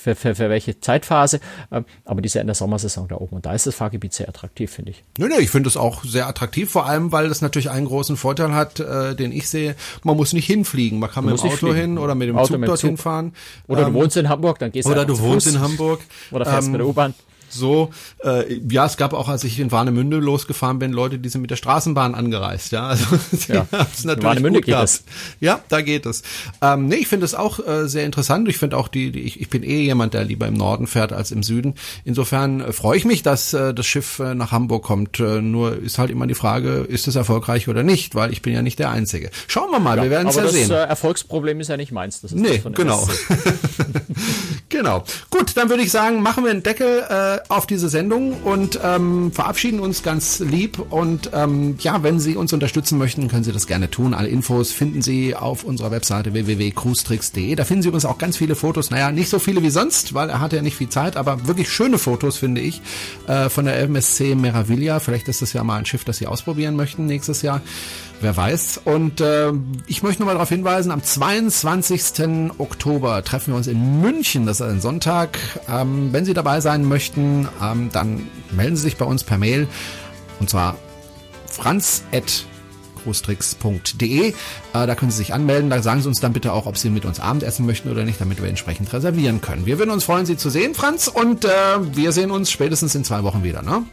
für, 0.07 0.15
für, 0.15 0.35
für 0.35 0.49
welche 0.49 0.79
Zeitphase, 0.79 1.39
ähm, 1.71 1.85
aber 2.05 2.21
die 2.21 2.27
ist 2.27 2.35
ja 2.35 2.41
in 2.41 2.47
der 2.47 2.55
Sommersaison 2.55 3.07
da 3.07 3.15
oben 3.15 3.37
und 3.37 3.45
da 3.45 3.53
ist 3.53 3.67
das 3.67 3.75
Fahrgebiet 3.75 4.13
sehr 4.13 4.29
attraktiv, 4.29 4.71
finde 4.71 4.91
ich. 4.91 5.03
Nö, 5.17 5.27
nö, 5.27 5.35
ich 5.39 5.49
finde 5.49 5.67
es 5.67 5.75
auch 5.75 6.03
sehr 6.03 6.27
attraktiv, 6.27 6.69
vor 6.71 6.85
allem, 6.85 7.11
weil 7.11 7.27
das 7.29 7.41
natürlich 7.41 7.69
einen 7.69 7.87
großen 7.87 8.15
Vorteil 8.15 8.53
hat, 8.53 8.79
äh, 8.79 9.15
den 9.15 9.31
ich 9.31 9.49
sehe, 9.49 9.75
man 10.03 10.15
muss 10.15 10.33
nicht 10.33 10.45
hinfliegen, 10.45 10.99
man 10.99 11.09
kann 11.09 11.25
mit 11.25 11.37
dem 11.37 11.51
Auto 11.51 11.73
hin 11.73 11.97
oder 11.97 12.15
mit 12.15 12.29
dem 12.29 12.37
Auto 12.37 12.53
Zug 12.53 12.65
dorthin 12.65 12.97
fahren. 12.97 13.33
Oder 13.67 13.87
ähm, 13.87 13.93
du 13.93 13.99
wohnst 13.99 14.17
in 14.17 14.29
Hamburg, 14.29 14.59
dann 14.59 14.71
gehst 14.71 14.87
du 14.87 14.91
Oder 14.91 15.05
du 15.05 15.19
wohnst 15.19 15.47
Fuß. 15.47 15.55
in 15.55 15.61
Hamburg. 15.61 15.99
Oder 16.31 16.45
fährst 16.45 16.67
ähm, 16.67 16.73
mit 16.73 16.79
der 16.79 16.87
U-Bahn 16.87 17.13
so, 17.49 17.91
äh, 18.23 18.59
ja, 18.69 18.85
es 18.85 18.97
gab 18.97 19.13
auch, 19.13 19.27
als 19.27 19.43
ich 19.43 19.59
in 19.59 19.71
Warnemünde 19.71 20.17
losgefahren 20.17 20.79
bin, 20.79 20.91
Leute, 20.91 21.19
die 21.19 21.29
sind 21.29 21.41
mit 21.41 21.51
der 21.51 21.55
Straßenbahn 21.55 22.15
angereist, 22.15 22.71
ja. 22.71 22.87
Also 22.87 23.05
ja. 23.47 23.65
es 23.93 24.03
natürlich 24.03 24.23
Warnemünde 24.23 24.61
geht 24.61 24.75
es. 24.75 25.03
Ja, 25.39 25.59
da 25.69 25.81
geht 25.81 26.05
es. 26.05 26.23
Ähm, 26.61 26.87
nee, 26.87 26.95
ich 26.95 27.07
finde 27.07 27.25
es 27.25 27.35
auch 27.35 27.65
äh, 27.65 27.87
sehr 27.87 28.05
interessant. 28.05 28.47
Ich 28.49 28.57
finde 28.57 28.77
auch 28.77 28.87
die, 28.87 29.11
die 29.11 29.21
ich, 29.21 29.39
ich 29.41 29.49
bin 29.49 29.63
eh 29.63 29.81
jemand, 29.81 30.13
der 30.13 30.23
lieber 30.23 30.47
im 30.47 30.53
Norden 30.53 30.87
fährt 30.87 31.13
als 31.13 31.31
im 31.31 31.43
Süden. 31.43 31.75
Insofern 32.05 32.61
äh, 32.61 32.73
freue 32.73 32.97
ich 32.97 33.05
mich, 33.05 33.23
dass 33.23 33.53
äh, 33.53 33.73
das 33.73 33.85
Schiff 33.85 34.19
äh, 34.19 34.35
nach 34.35 34.51
Hamburg 34.51 34.83
kommt. 34.83 35.19
Äh, 35.19 35.41
nur 35.41 35.77
ist 35.77 35.97
halt 35.97 36.11
immer 36.11 36.27
die 36.27 36.35
Frage, 36.35 36.85
ist 36.87 37.07
es 37.07 37.15
erfolgreich 37.15 37.67
oder 37.67 37.83
nicht, 37.83 38.15
weil 38.15 38.31
ich 38.31 38.41
bin 38.41 38.53
ja 38.53 38.61
nicht 38.61 38.79
der 38.79 38.91
Einzige. 38.91 39.29
Schauen 39.47 39.71
wir 39.71 39.79
mal, 39.79 39.97
ja, 39.97 40.03
wir 40.03 40.09
werden 40.09 40.27
es 40.27 40.35
ja 40.35 40.43
das, 40.43 40.53
sehen. 40.53 40.69
Das 40.69 40.85
äh, 40.85 40.89
Erfolgsproblem 40.89 41.59
ist 41.59 41.67
ja 41.69 41.77
nicht 41.77 41.91
meins. 41.91 42.21
Das 42.21 42.31
ist 42.31 42.39
nee, 42.39 42.61
genau. 42.73 43.07
genau. 44.69 45.03
Gut, 45.29 45.55
dann 45.55 45.69
würde 45.69 45.83
ich 45.83 45.91
sagen, 45.91 46.21
machen 46.21 46.43
wir 46.43 46.51
einen 46.51 46.63
Deckel 46.63 47.03
äh, 47.09 47.36
auf 47.49 47.65
diese 47.65 47.89
Sendung 47.89 48.33
und 48.43 48.79
ähm, 48.83 49.31
verabschieden 49.31 49.79
uns 49.79 50.03
ganz 50.03 50.39
lieb. 50.39 50.79
Und 50.91 51.31
ähm, 51.33 51.75
ja, 51.79 52.03
wenn 52.03 52.19
Sie 52.19 52.35
uns 52.35 52.53
unterstützen 52.53 52.97
möchten, 52.97 53.27
können 53.27 53.43
Sie 53.43 53.51
das 53.51 53.67
gerne 53.67 53.89
tun. 53.89 54.13
Alle 54.13 54.27
Infos 54.27 54.71
finden 54.71 55.01
Sie 55.01 55.35
auf 55.35 55.63
unserer 55.63 55.91
Webseite 55.91 56.33
www.cruestricks.de. 56.33 57.55
Da 57.55 57.65
finden 57.65 57.81
Sie 57.81 57.89
übrigens 57.89 58.05
auch 58.05 58.17
ganz 58.17 58.37
viele 58.37 58.55
Fotos. 58.55 58.91
Naja, 58.91 59.11
nicht 59.11 59.29
so 59.29 59.39
viele 59.39 59.61
wie 59.63 59.69
sonst, 59.69 60.13
weil 60.13 60.29
er 60.29 60.39
hatte 60.39 60.55
ja 60.55 60.61
nicht 60.61 60.75
viel 60.75 60.89
Zeit, 60.89 61.17
aber 61.17 61.47
wirklich 61.47 61.69
schöne 61.69 61.97
Fotos, 61.97 62.37
finde 62.37 62.61
ich, 62.61 62.81
äh, 63.27 63.49
von 63.49 63.65
der 63.65 63.79
MSC 63.81 64.35
Meraviglia. 64.35 64.99
Vielleicht 64.99 65.27
ist 65.27 65.41
das 65.41 65.53
ja 65.53 65.63
mal 65.63 65.77
ein 65.77 65.85
Schiff, 65.85 66.03
das 66.03 66.17
Sie 66.17 66.27
ausprobieren 66.27 66.75
möchten 66.75 67.05
nächstes 67.05 67.41
Jahr. 67.41 67.61
Wer 68.19 68.35
weiß. 68.35 68.81
Und 68.83 69.21
äh, 69.21 69.51
ich 69.85 70.01
möchte 70.01 70.21
nochmal 70.21 70.35
darauf 70.35 70.49
hinweisen, 70.49 70.91
am 70.91 71.03
22. 71.03 72.51
Oktober 72.57 73.23
treffen 73.23 73.53
wir 73.53 73.57
uns 73.57 73.67
in 73.67 74.01
München. 74.01 74.45
Das 74.45 74.59
ist 74.59 74.67
ein 74.67 74.81
Sonntag. 74.81 75.37
Ähm, 75.69 76.09
wenn 76.11 76.25
Sie 76.25 76.33
dabei 76.33 76.59
sein 76.59 76.83
möchten, 76.85 77.47
ähm, 77.61 77.89
dann 77.91 78.27
melden 78.51 78.75
Sie 78.75 78.83
sich 78.83 78.97
bei 78.97 79.05
uns 79.05 79.23
per 79.23 79.37
Mail. 79.37 79.67
Und 80.39 80.49
zwar 80.49 80.77
franz@ 81.47 82.01
großtricks.de. 83.07 84.29
Äh, 84.29 84.33
da 84.73 84.95
können 84.95 85.11
Sie 85.11 85.17
sich 85.17 85.33
anmelden. 85.33 85.69
Da 85.69 85.81
sagen 85.81 86.01
Sie 86.01 86.07
uns 86.07 86.19
dann 86.19 86.33
bitte 86.33 86.53
auch, 86.53 86.65
ob 86.65 86.77
Sie 86.77 86.89
mit 86.89 87.05
uns 87.05 87.19
Abendessen 87.19 87.65
möchten 87.65 87.89
oder 87.89 88.03
nicht, 88.03 88.19
damit 88.19 88.41
wir 88.41 88.49
entsprechend 88.49 88.91
reservieren 88.93 89.41
können. 89.41 89.65
Wir 89.65 89.79
würden 89.79 89.91
uns 89.91 90.03
freuen, 90.03 90.25
Sie 90.25 90.37
zu 90.37 90.49
sehen, 90.49 90.73
Franz. 90.73 91.07
Und 91.07 91.45
äh, 91.45 91.49
wir 91.93 92.11
sehen 92.11 92.31
uns 92.31 92.51
spätestens 92.51 92.95
in 92.95 93.03
zwei 93.03 93.23
Wochen 93.23 93.43
wieder. 93.43 93.61
Ne? 93.61 93.83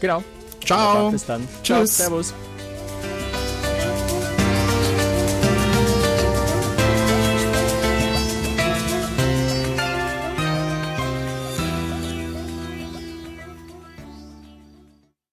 Genau. 0.00 0.22
Ciao. 0.64 1.10
Bis 1.10 1.26
dann. 1.26 1.42
Tschüss. 1.62 1.96
Ciao, 1.96 2.08
servus. 2.08 2.34